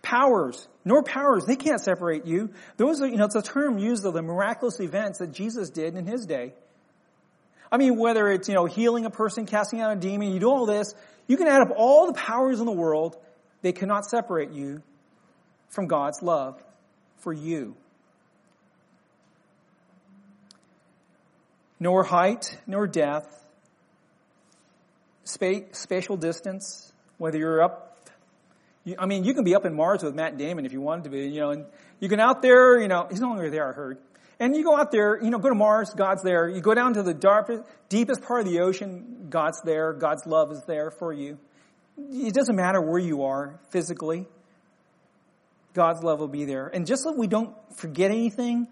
Powers, 0.02 0.68
nor 0.84 1.02
powers, 1.02 1.46
they 1.46 1.56
can't 1.56 1.80
separate 1.80 2.26
you. 2.26 2.50
Those 2.76 3.00
are, 3.00 3.08
you 3.08 3.16
know, 3.16 3.24
it's 3.24 3.34
a 3.34 3.42
term 3.42 3.78
used 3.78 4.04
of 4.04 4.12
the 4.14 4.22
miraculous 4.22 4.78
events 4.78 5.18
that 5.18 5.32
Jesus 5.32 5.70
did 5.70 5.96
in 5.96 6.06
his 6.06 6.26
day. 6.26 6.52
I 7.70 7.78
mean, 7.78 7.96
whether 7.96 8.28
it's, 8.28 8.48
you 8.48 8.54
know, 8.54 8.66
healing 8.66 9.04
a 9.04 9.10
person, 9.10 9.46
casting 9.46 9.80
out 9.80 9.92
a 9.92 9.96
demon, 9.96 10.32
you 10.32 10.40
do 10.40 10.48
all 10.48 10.66
this, 10.66 10.94
you 11.26 11.36
can 11.36 11.48
add 11.48 11.62
up 11.62 11.68
all 11.76 12.06
the 12.06 12.14
powers 12.14 12.60
in 12.60 12.66
the 12.66 12.72
world, 12.72 13.16
they 13.62 13.72
cannot 13.72 14.04
separate 14.06 14.52
you 14.52 14.82
from 15.68 15.86
God's 15.86 16.22
love 16.22 16.62
for 17.18 17.32
you. 17.32 17.76
Nor 21.78 22.04
height, 22.04 22.56
nor 22.66 22.86
depth, 22.86 23.32
spatial 25.24 26.16
distance, 26.16 26.92
whether 27.18 27.38
you're 27.38 27.62
up 27.62 27.86
I 28.98 29.06
mean, 29.06 29.24
you 29.24 29.34
can 29.34 29.42
be 29.42 29.56
up 29.56 29.64
in 29.64 29.74
Mars 29.74 30.04
with 30.04 30.14
Matt 30.14 30.38
Damon 30.38 30.64
if 30.64 30.72
you 30.72 30.80
wanted 30.80 31.04
to 31.04 31.10
be, 31.10 31.26
you 31.26 31.40
know, 31.40 31.50
and 31.50 31.64
you 31.98 32.08
can 32.08 32.20
out 32.20 32.40
there, 32.40 32.80
you 32.80 32.86
know, 32.86 33.08
he's 33.10 33.20
no 33.20 33.28
longer 33.28 33.50
there, 33.50 33.68
I 33.68 33.72
heard. 33.72 33.98
And 34.38 34.54
you 34.54 34.64
go 34.64 34.76
out 34.76 34.90
there, 34.90 35.18
you 35.22 35.30
know, 35.30 35.38
go 35.38 35.48
to 35.48 35.54
Mars, 35.54 35.90
God's 35.96 36.22
there. 36.22 36.48
You 36.48 36.60
go 36.60 36.74
down 36.74 36.94
to 36.94 37.02
the 37.02 37.14
darkest, 37.14 37.62
deepest 37.88 38.22
part 38.22 38.40
of 38.40 38.46
the 38.46 38.60
ocean, 38.60 39.28
God's 39.30 39.62
there. 39.62 39.94
God's 39.94 40.26
love 40.26 40.52
is 40.52 40.62
there 40.66 40.90
for 40.90 41.12
you. 41.12 41.38
It 41.98 42.34
doesn't 42.34 42.56
matter 42.56 42.80
where 42.80 42.98
you 42.98 43.24
are 43.24 43.58
physically. 43.70 44.26
God's 45.72 46.02
love 46.02 46.20
will 46.20 46.28
be 46.28 46.44
there. 46.44 46.68
And 46.68 46.86
just 46.86 47.02
so 47.02 47.12
we 47.12 47.26
don't 47.26 47.54
forget 47.76 48.10
anything, 48.10 48.68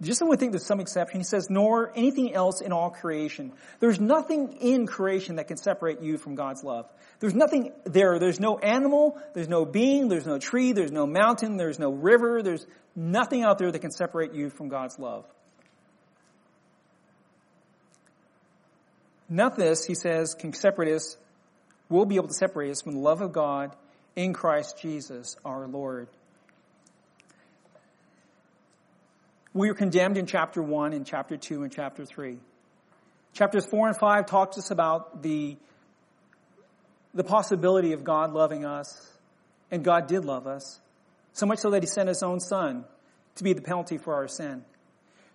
just 0.00 0.20
so 0.20 0.26
we 0.26 0.36
think 0.36 0.52
there's 0.52 0.66
some 0.66 0.78
exception, 0.78 1.18
he 1.18 1.24
says, 1.24 1.48
nor 1.50 1.92
anything 1.96 2.32
else 2.32 2.60
in 2.60 2.72
all 2.72 2.90
creation. 2.90 3.52
There's 3.80 3.98
nothing 3.98 4.58
in 4.60 4.86
creation 4.86 5.36
that 5.36 5.48
can 5.48 5.56
separate 5.56 6.00
you 6.00 6.18
from 6.18 6.36
God's 6.36 6.62
love. 6.62 6.88
There's 7.18 7.34
nothing 7.34 7.72
there. 7.84 8.20
There's 8.20 8.38
no 8.38 8.58
animal, 8.58 9.20
there's 9.34 9.48
no 9.48 9.64
being, 9.64 10.08
there's 10.08 10.26
no 10.26 10.38
tree, 10.38 10.72
there's 10.72 10.92
no 10.92 11.06
mountain, 11.06 11.56
there's 11.56 11.80
no 11.80 11.90
river, 11.90 12.42
there's 12.42 12.64
nothing 12.98 13.44
out 13.44 13.58
there 13.58 13.70
that 13.70 13.78
can 13.78 13.92
separate 13.92 14.34
you 14.34 14.50
from 14.50 14.68
God's 14.68 14.98
love. 14.98 15.24
Nothing, 19.28 19.64
this, 19.64 19.84
he 19.84 19.94
says, 19.94 20.34
can 20.34 20.52
separate 20.52 20.92
us, 20.92 21.16
will 21.88 22.06
be 22.06 22.16
able 22.16 22.28
to 22.28 22.34
separate 22.34 22.70
us 22.70 22.82
from 22.82 22.94
the 22.94 22.98
love 22.98 23.20
of 23.20 23.32
God 23.32 23.76
in 24.16 24.32
Christ 24.32 24.80
Jesus 24.80 25.36
our 25.44 25.68
Lord. 25.68 26.08
We 29.54 29.68
are 29.70 29.74
condemned 29.74 30.18
in 30.18 30.26
chapter 30.26 30.62
1 30.62 30.92
and 30.92 31.06
chapter 31.06 31.36
2 31.36 31.62
and 31.62 31.72
chapter 31.72 32.04
3. 32.04 32.38
Chapters 33.32 33.66
4 33.66 33.88
and 33.88 33.96
5 33.96 34.26
talk 34.26 34.52
to 34.52 34.58
us 34.58 34.70
about 34.72 35.22
the, 35.22 35.56
the 37.14 37.24
possibility 37.24 37.92
of 37.92 38.02
God 38.02 38.32
loving 38.32 38.64
us, 38.64 39.08
and 39.70 39.84
God 39.84 40.08
did 40.08 40.24
love 40.24 40.46
us. 40.46 40.80
So 41.38 41.46
much 41.46 41.60
so 41.60 41.70
that 41.70 41.84
he 41.84 41.86
sent 41.86 42.08
his 42.08 42.24
own 42.24 42.40
son 42.40 42.84
to 43.36 43.44
be 43.44 43.52
the 43.52 43.62
penalty 43.62 43.96
for 43.96 44.12
our 44.14 44.26
sin. 44.26 44.64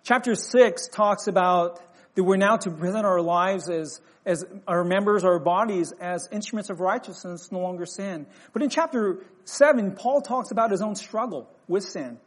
Chapter 0.02 0.34
6 0.34 0.88
talks 0.88 1.28
about 1.28 1.80
that 2.14 2.22
we're 2.22 2.36
now 2.36 2.58
to 2.58 2.70
present 2.70 3.06
our 3.06 3.22
lives 3.22 3.70
as, 3.70 4.02
as 4.26 4.44
our 4.68 4.84
members, 4.84 5.24
our 5.24 5.38
bodies 5.38 5.94
as 5.98 6.28
instruments 6.30 6.68
of 6.68 6.80
righteousness, 6.80 7.50
no 7.50 7.60
longer 7.60 7.86
sin. 7.86 8.26
But 8.52 8.62
in 8.62 8.68
chapter 8.68 9.24
7, 9.46 9.92
Paul 9.92 10.20
talks 10.20 10.50
about 10.50 10.70
his 10.70 10.82
own 10.82 10.94
struggle 10.94 11.48
with 11.68 11.84
sin. 11.84 12.18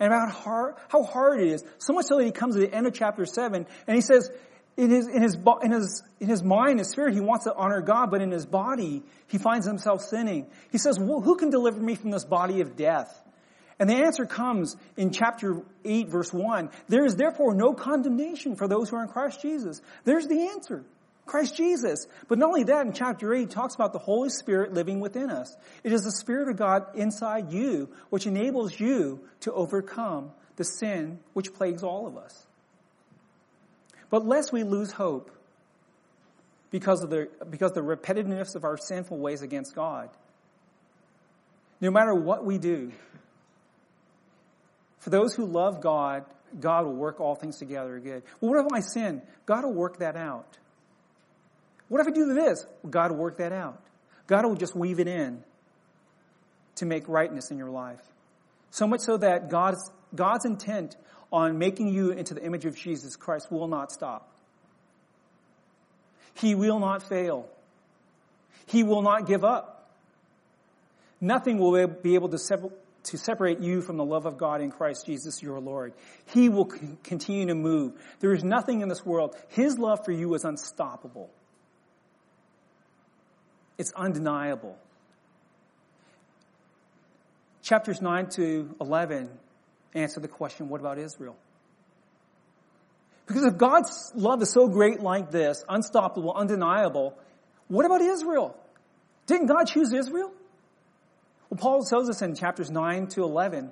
And 0.00 0.10
about 0.10 0.32
how, 0.32 0.74
how 0.88 1.02
hard 1.02 1.42
it 1.42 1.48
is. 1.48 1.62
So 1.76 1.92
much 1.92 2.06
so 2.06 2.16
that 2.16 2.24
he 2.24 2.32
comes 2.32 2.54
to 2.54 2.62
the 2.62 2.74
end 2.74 2.86
of 2.86 2.94
chapter 2.94 3.26
7 3.26 3.66
and 3.86 3.94
he 3.94 4.00
says, 4.00 4.30
in 4.76 4.90
his, 4.90 5.06
in 5.06 5.22
his, 5.22 5.36
in 5.62 5.72
his, 5.72 6.02
in 6.20 6.28
his 6.28 6.42
mind, 6.42 6.78
his 6.78 6.90
spirit, 6.90 7.14
he 7.14 7.20
wants 7.20 7.44
to 7.44 7.54
honor 7.54 7.82
God, 7.82 8.10
but 8.10 8.22
in 8.22 8.30
his 8.30 8.46
body, 8.46 9.02
he 9.26 9.38
finds 9.38 9.66
himself 9.66 10.02
sinning. 10.02 10.46
He 10.70 10.78
says, 10.78 10.98
well, 10.98 11.20
who 11.20 11.36
can 11.36 11.50
deliver 11.50 11.80
me 11.80 11.94
from 11.94 12.10
this 12.10 12.24
body 12.24 12.60
of 12.60 12.76
death? 12.76 13.18
And 13.78 13.90
the 13.90 13.96
answer 13.96 14.26
comes 14.26 14.76
in 14.96 15.10
chapter 15.10 15.60
8 15.84 16.08
verse 16.08 16.32
1. 16.32 16.70
There 16.88 17.04
is 17.04 17.16
therefore 17.16 17.54
no 17.54 17.72
condemnation 17.74 18.56
for 18.56 18.68
those 18.68 18.88
who 18.88 18.96
are 18.96 19.02
in 19.02 19.08
Christ 19.08 19.42
Jesus. 19.42 19.82
There's 20.04 20.26
the 20.26 20.48
answer. 20.54 20.84
Christ 21.26 21.56
Jesus. 21.56 22.06
But 22.28 22.38
not 22.38 22.48
only 22.48 22.64
that, 22.64 22.86
in 22.86 22.92
chapter 22.92 23.32
8, 23.32 23.50
talks 23.50 23.74
about 23.74 23.92
the 23.92 23.98
Holy 23.98 24.28
Spirit 24.28 24.72
living 24.72 25.00
within 25.00 25.30
us. 25.30 25.56
It 25.82 25.92
is 25.92 26.02
the 26.02 26.12
Spirit 26.12 26.48
of 26.48 26.56
God 26.56 26.86
inside 26.94 27.52
you, 27.52 27.88
which 28.10 28.26
enables 28.26 28.78
you 28.78 29.20
to 29.40 29.52
overcome 29.52 30.30
the 30.56 30.64
sin 30.64 31.18
which 31.32 31.54
plagues 31.54 31.82
all 31.82 32.06
of 32.06 32.16
us. 32.16 32.46
But 34.12 34.26
lest 34.26 34.52
we 34.52 34.62
lose 34.62 34.92
hope 34.92 35.30
because 36.70 37.02
of 37.02 37.08
the, 37.08 37.30
because 37.48 37.72
the 37.72 37.80
repetitiveness 37.80 38.54
of 38.54 38.62
our 38.62 38.76
sinful 38.76 39.18
ways 39.18 39.40
against 39.40 39.74
God, 39.74 40.10
no 41.80 41.90
matter 41.90 42.14
what 42.14 42.44
we 42.44 42.58
do, 42.58 42.92
for 44.98 45.08
those 45.08 45.34
who 45.34 45.46
love 45.46 45.80
God, 45.80 46.26
God 46.60 46.84
will 46.84 46.92
work 46.92 47.20
all 47.20 47.34
things 47.34 47.56
together 47.56 47.98
good. 48.00 48.22
Well, 48.38 48.52
what 48.52 48.66
if 48.66 48.70
I 48.70 48.80
sin? 48.80 49.22
God 49.46 49.64
will 49.64 49.72
work 49.72 50.00
that 50.00 50.14
out. 50.14 50.58
What 51.88 52.02
if 52.02 52.06
I 52.06 52.10
do 52.10 52.34
this? 52.34 52.66
God 52.90 53.12
will 53.12 53.18
work 53.18 53.38
that 53.38 53.52
out. 53.52 53.80
God 54.26 54.44
will 54.44 54.56
just 54.56 54.76
weave 54.76 55.00
it 55.00 55.08
in 55.08 55.42
to 56.76 56.84
make 56.84 57.08
rightness 57.08 57.50
in 57.50 57.56
your 57.56 57.70
life. 57.70 58.02
So 58.72 58.86
much 58.86 59.00
so 59.00 59.16
that 59.16 59.48
God's, 59.48 59.90
God's 60.14 60.44
intent 60.44 60.96
on 61.32 61.58
making 61.58 61.88
you 61.88 62.10
into 62.10 62.34
the 62.34 62.44
image 62.44 62.64
of 62.66 62.76
Jesus 62.76 63.16
Christ 63.16 63.50
will 63.50 63.68
not 63.68 63.90
stop. 63.90 64.28
He 66.34 66.54
will 66.54 66.78
not 66.78 67.02
fail. 67.02 67.48
He 68.66 68.82
will 68.82 69.02
not 69.02 69.26
give 69.26 69.44
up. 69.44 69.90
Nothing 71.20 71.58
will 71.58 71.86
be 71.86 72.14
able 72.14 72.28
to, 72.30 72.70
to 73.04 73.18
separate 73.18 73.60
you 73.60 73.80
from 73.80 73.96
the 73.96 74.04
love 74.04 74.26
of 74.26 74.38
God 74.38 74.60
in 74.60 74.70
Christ 74.70 75.06
Jesus 75.06 75.42
your 75.42 75.60
Lord. 75.60 75.92
He 76.26 76.48
will 76.48 76.66
continue 77.02 77.46
to 77.46 77.54
move. 77.54 77.92
There 78.20 78.32
is 78.32 78.42
nothing 78.42 78.80
in 78.80 78.88
this 78.88 79.04
world. 79.04 79.36
His 79.48 79.78
love 79.78 80.04
for 80.04 80.12
you 80.12 80.34
is 80.34 80.44
unstoppable. 80.44 81.30
It's 83.78 83.92
undeniable. 83.92 84.76
Chapters 87.62 88.02
9 88.02 88.28
to 88.30 88.74
11 88.80 89.30
answer 89.94 90.20
the 90.20 90.28
question, 90.28 90.68
what 90.68 90.80
about 90.80 90.98
Israel? 90.98 91.36
Because 93.26 93.44
if 93.44 93.56
God's 93.56 94.12
love 94.14 94.42
is 94.42 94.50
so 94.50 94.68
great 94.68 95.00
like 95.00 95.30
this, 95.30 95.64
unstoppable, 95.68 96.32
undeniable, 96.34 97.16
what 97.68 97.86
about 97.86 98.02
Israel? 98.02 98.56
Didn't 99.26 99.46
God 99.46 99.64
choose 99.64 99.92
Israel? 99.92 100.32
Well, 101.48 101.58
Paul 101.58 101.84
tells 101.84 102.10
us 102.10 102.22
in 102.22 102.34
chapters 102.34 102.70
9 102.70 103.08
to 103.08 103.22
11 103.22 103.70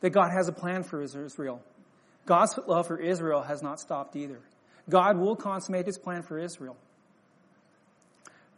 that 0.00 0.10
God 0.10 0.30
has 0.36 0.48
a 0.48 0.52
plan 0.52 0.82
for 0.82 1.02
Israel. 1.02 1.62
God's 2.26 2.58
love 2.66 2.86
for 2.86 2.98
Israel 2.98 3.42
has 3.42 3.62
not 3.62 3.80
stopped 3.80 4.16
either. 4.16 4.38
God 4.88 5.16
will 5.16 5.36
consummate 5.36 5.86
his 5.86 5.98
plan 5.98 6.22
for 6.22 6.38
Israel. 6.38 6.76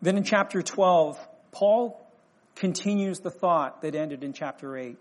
Then 0.03 0.17
in 0.17 0.25
chapter 0.25 0.62
12, 0.62 1.19
Paul 1.53 2.01
continues 2.57 3.21
the 3.21 3.31
thought 3.31 3.83
that 3.83 3.95
ended 3.95 4.25
in 4.25 4.33
chapter 4.33 4.77
8. 4.77 4.97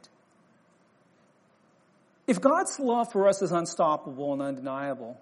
If 2.26 2.40
God's 2.40 2.80
love 2.80 3.12
for 3.12 3.28
us 3.28 3.42
is 3.42 3.52
unstoppable 3.52 4.34
and 4.34 4.42
undeniable, 4.42 5.20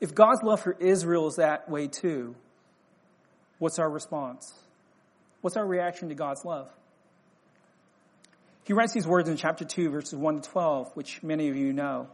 if 0.00 0.14
God's 0.14 0.42
love 0.42 0.60
for 0.60 0.76
Israel 0.78 1.28
is 1.28 1.36
that 1.36 1.68
way 1.68 1.88
too, 1.88 2.34
what's 3.58 3.78
our 3.78 3.90
response? 3.90 4.52
What's 5.42 5.56
our 5.56 5.66
reaction 5.66 6.08
to 6.08 6.14
God's 6.14 6.44
love? 6.44 6.68
He 8.64 8.72
writes 8.72 8.92
these 8.92 9.06
words 9.06 9.28
in 9.28 9.36
chapter 9.36 9.64
2, 9.64 9.90
verses 9.90 10.14
1 10.14 10.40
to 10.40 10.50
12, 10.50 10.92
which 10.94 11.22
many 11.22 11.48
of 11.48 11.56
you 11.56 11.72
know. 11.72 12.08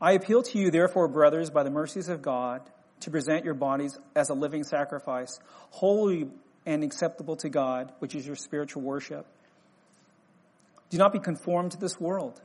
I 0.00 0.12
appeal 0.12 0.42
to 0.42 0.58
you, 0.58 0.70
therefore, 0.70 1.08
brothers, 1.08 1.50
by 1.50 1.64
the 1.64 1.70
mercies 1.70 2.08
of 2.08 2.22
God, 2.22 2.62
to 3.00 3.10
present 3.10 3.44
your 3.44 3.54
bodies 3.54 3.98
as 4.14 4.30
a 4.30 4.34
living 4.34 4.62
sacrifice, 4.62 5.38
holy 5.70 6.28
and 6.64 6.84
acceptable 6.84 7.36
to 7.36 7.48
God, 7.48 7.92
which 7.98 8.14
is 8.14 8.26
your 8.26 8.36
spiritual 8.36 8.82
worship. 8.82 9.26
Do 10.90 10.98
not 10.98 11.12
be 11.12 11.18
conformed 11.18 11.72
to 11.72 11.78
this 11.78 11.98
world, 12.00 12.40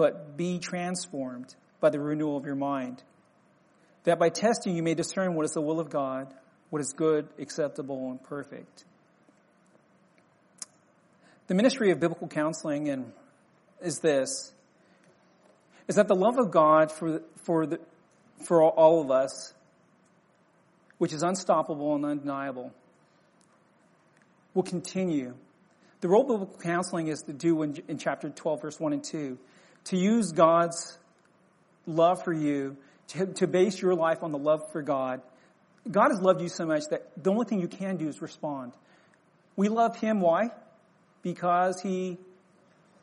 but 0.00 0.34
be 0.34 0.58
transformed 0.58 1.54
by 1.78 1.90
the 1.90 2.00
renewal 2.00 2.34
of 2.34 2.46
your 2.46 2.54
mind, 2.54 3.02
that 4.04 4.18
by 4.18 4.30
testing 4.30 4.74
you 4.74 4.82
may 4.82 4.94
discern 4.94 5.34
what 5.34 5.44
is 5.44 5.50
the 5.50 5.60
will 5.60 5.78
of 5.78 5.90
God, 5.90 6.32
what 6.70 6.80
is 6.80 6.94
good, 6.94 7.28
acceptable, 7.38 8.10
and 8.10 8.22
perfect. 8.22 8.86
The 11.48 11.54
ministry 11.54 11.90
of 11.90 12.00
biblical 12.00 12.28
counseling 12.28 12.88
and 12.88 13.12
is 13.82 13.98
this 13.98 14.54
is 15.86 15.96
that 15.96 16.08
the 16.08 16.14
love 16.14 16.38
of 16.38 16.50
God 16.50 16.90
for 16.90 17.20
for 17.44 17.66
the 17.66 17.78
for 18.46 18.62
all 18.62 19.02
of 19.02 19.10
us 19.10 19.52
which 20.96 21.12
is 21.12 21.22
unstoppable 21.22 21.94
and 21.94 22.06
undeniable, 22.06 22.72
will 24.54 24.62
continue. 24.62 25.34
The 26.00 26.08
role 26.08 26.22
of 26.22 26.28
biblical 26.28 26.58
counseling 26.62 27.08
is 27.08 27.20
to 27.24 27.34
do 27.34 27.62
in, 27.64 27.82
in 27.86 27.98
chapter 27.98 28.30
12, 28.30 28.62
verse 28.62 28.80
1 28.80 28.94
and 28.94 29.04
2, 29.04 29.38
to 29.84 29.96
use 29.96 30.32
God's 30.32 30.98
love 31.86 32.22
for 32.24 32.32
you, 32.32 32.76
to, 33.08 33.26
to 33.26 33.46
base 33.46 33.80
your 33.80 33.94
life 33.94 34.22
on 34.22 34.32
the 34.32 34.38
love 34.38 34.70
for 34.72 34.82
God. 34.82 35.22
God 35.90 36.10
has 36.10 36.20
loved 36.20 36.40
you 36.42 36.48
so 36.48 36.66
much 36.66 36.84
that 36.90 37.10
the 37.22 37.30
only 37.30 37.46
thing 37.46 37.60
you 37.60 37.68
can 37.68 37.96
do 37.96 38.08
is 38.08 38.20
respond. 38.20 38.72
We 39.56 39.68
love 39.68 39.96
Him, 39.96 40.20
why? 40.20 40.50
Because 41.22 41.80
He 41.80 42.18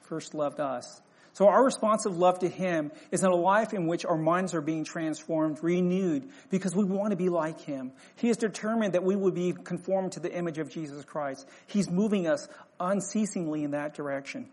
first 0.03 0.33
loved 0.33 0.59
us. 0.59 1.01
So 1.33 1.47
our 1.47 1.63
responsive 1.63 2.17
love 2.17 2.39
to 2.39 2.49
Him 2.49 2.91
is 3.11 3.21
in 3.21 3.29
a 3.29 3.35
life 3.35 3.71
in 3.71 3.85
which 3.85 4.05
our 4.05 4.17
minds 4.17 4.55
are 4.55 4.61
being 4.61 4.83
transformed, 4.83 5.59
renewed, 5.61 6.27
because 6.49 6.75
we 6.75 6.83
want 6.83 7.11
to 7.11 7.15
be 7.15 7.29
like 7.29 7.61
Him. 7.61 7.91
He 8.15 8.29
is 8.29 8.37
determined 8.37 8.93
that 8.93 9.03
we 9.03 9.15
would 9.15 9.35
be 9.35 9.53
conformed 9.53 10.13
to 10.13 10.19
the 10.19 10.33
image 10.33 10.57
of 10.57 10.71
Jesus 10.71 11.05
Christ. 11.05 11.47
He's 11.67 11.91
moving 11.91 12.25
us 12.25 12.47
unceasingly 12.79 13.63
in 13.63 13.71
that 13.71 13.93
direction. 13.93 14.49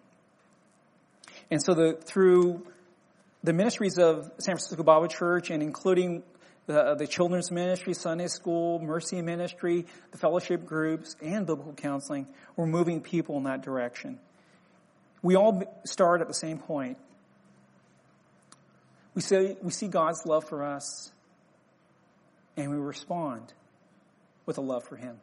And 1.50 1.62
so 1.62 1.74
the, 1.74 1.94
through 1.94 2.66
the 3.42 3.52
ministries 3.52 3.98
of 3.98 4.30
San 4.38 4.56
Francisco 4.56 4.82
Bible 4.82 5.08
Church 5.08 5.50
and 5.50 5.62
including 5.62 6.22
the, 6.66 6.94
the 6.94 7.06
children's 7.06 7.50
ministry, 7.50 7.94
Sunday 7.94 8.28
school, 8.28 8.78
mercy 8.78 9.20
ministry, 9.20 9.86
the 10.12 10.18
fellowship 10.18 10.64
groups, 10.64 11.14
and 11.22 11.46
biblical 11.46 11.74
counseling, 11.74 12.26
we're 12.56 12.66
moving 12.66 13.00
people 13.00 13.36
in 13.36 13.44
that 13.44 13.62
direction. 13.62 14.18
We 15.22 15.36
all 15.36 15.62
start 15.84 16.20
at 16.20 16.28
the 16.28 16.34
same 16.34 16.58
point. 16.58 16.98
We 19.14 19.22
see, 19.22 19.56
we 19.62 19.70
see 19.70 19.88
God's 19.88 20.24
love 20.26 20.48
for 20.48 20.64
us, 20.64 21.12
and 22.56 22.70
we 22.70 22.76
respond 22.76 23.52
with 24.46 24.58
a 24.58 24.60
love 24.60 24.84
for 24.84 24.96
Him. 24.96 25.16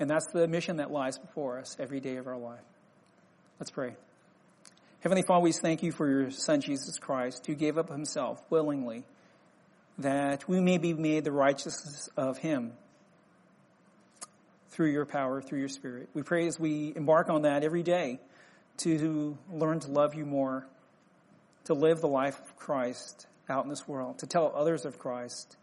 And 0.00 0.08
that's 0.08 0.26
the 0.32 0.48
mission 0.48 0.76
that 0.76 0.90
lies 0.90 1.18
before 1.18 1.58
us 1.58 1.76
every 1.78 2.00
day 2.00 2.16
of 2.16 2.26
our 2.26 2.38
life. 2.38 2.60
Let's 3.58 3.70
pray. 3.70 3.94
Heavenly 5.00 5.22
Father, 5.22 5.44
we 5.44 5.52
thank 5.52 5.84
you 5.84 5.92
for 5.92 6.10
your 6.10 6.32
Son, 6.32 6.60
Jesus 6.60 6.98
Christ, 6.98 7.46
who 7.46 7.54
gave 7.54 7.78
up 7.78 7.88
himself 7.88 8.42
willingly 8.50 9.04
that 9.98 10.48
we 10.48 10.60
may 10.60 10.78
be 10.78 10.92
made 10.92 11.22
the 11.22 11.30
righteousness 11.30 12.08
of 12.16 12.38
him 12.38 12.72
through 14.70 14.90
your 14.90 15.06
power, 15.06 15.40
through 15.40 15.60
your 15.60 15.68
Spirit. 15.68 16.08
We 16.14 16.22
pray 16.22 16.48
as 16.48 16.58
we 16.58 16.92
embark 16.96 17.30
on 17.30 17.42
that 17.42 17.62
every 17.62 17.84
day 17.84 18.18
to 18.78 19.38
learn 19.52 19.78
to 19.80 19.90
love 19.92 20.16
you 20.16 20.26
more, 20.26 20.66
to 21.66 21.74
live 21.74 22.00
the 22.00 22.08
life 22.08 22.40
of 22.40 22.56
Christ 22.56 23.28
out 23.48 23.62
in 23.62 23.70
this 23.70 23.86
world, 23.86 24.18
to 24.18 24.26
tell 24.26 24.52
others 24.52 24.84
of 24.84 24.98
Christ, 24.98 25.56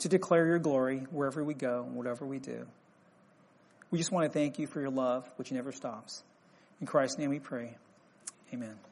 to 0.00 0.10
declare 0.10 0.46
your 0.46 0.58
glory 0.58 1.06
wherever 1.10 1.42
we 1.42 1.54
go 1.54 1.84
and 1.86 1.94
whatever 1.94 2.26
we 2.26 2.38
do. 2.38 2.66
We 3.90 3.96
just 3.96 4.12
want 4.12 4.30
to 4.30 4.38
thank 4.38 4.58
you 4.58 4.66
for 4.66 4.78
your 4.78 4.90
love, 4.90 5.26
which 5.36 5.50
never 5.52 5.72
stops. 5.72 6.22
In 6.82 6.86
Christ's 6.86 7.16
name 7.16 7.30
we 7.30 7.38
pray. 7.38 7.76
Amen. 8.52 8.89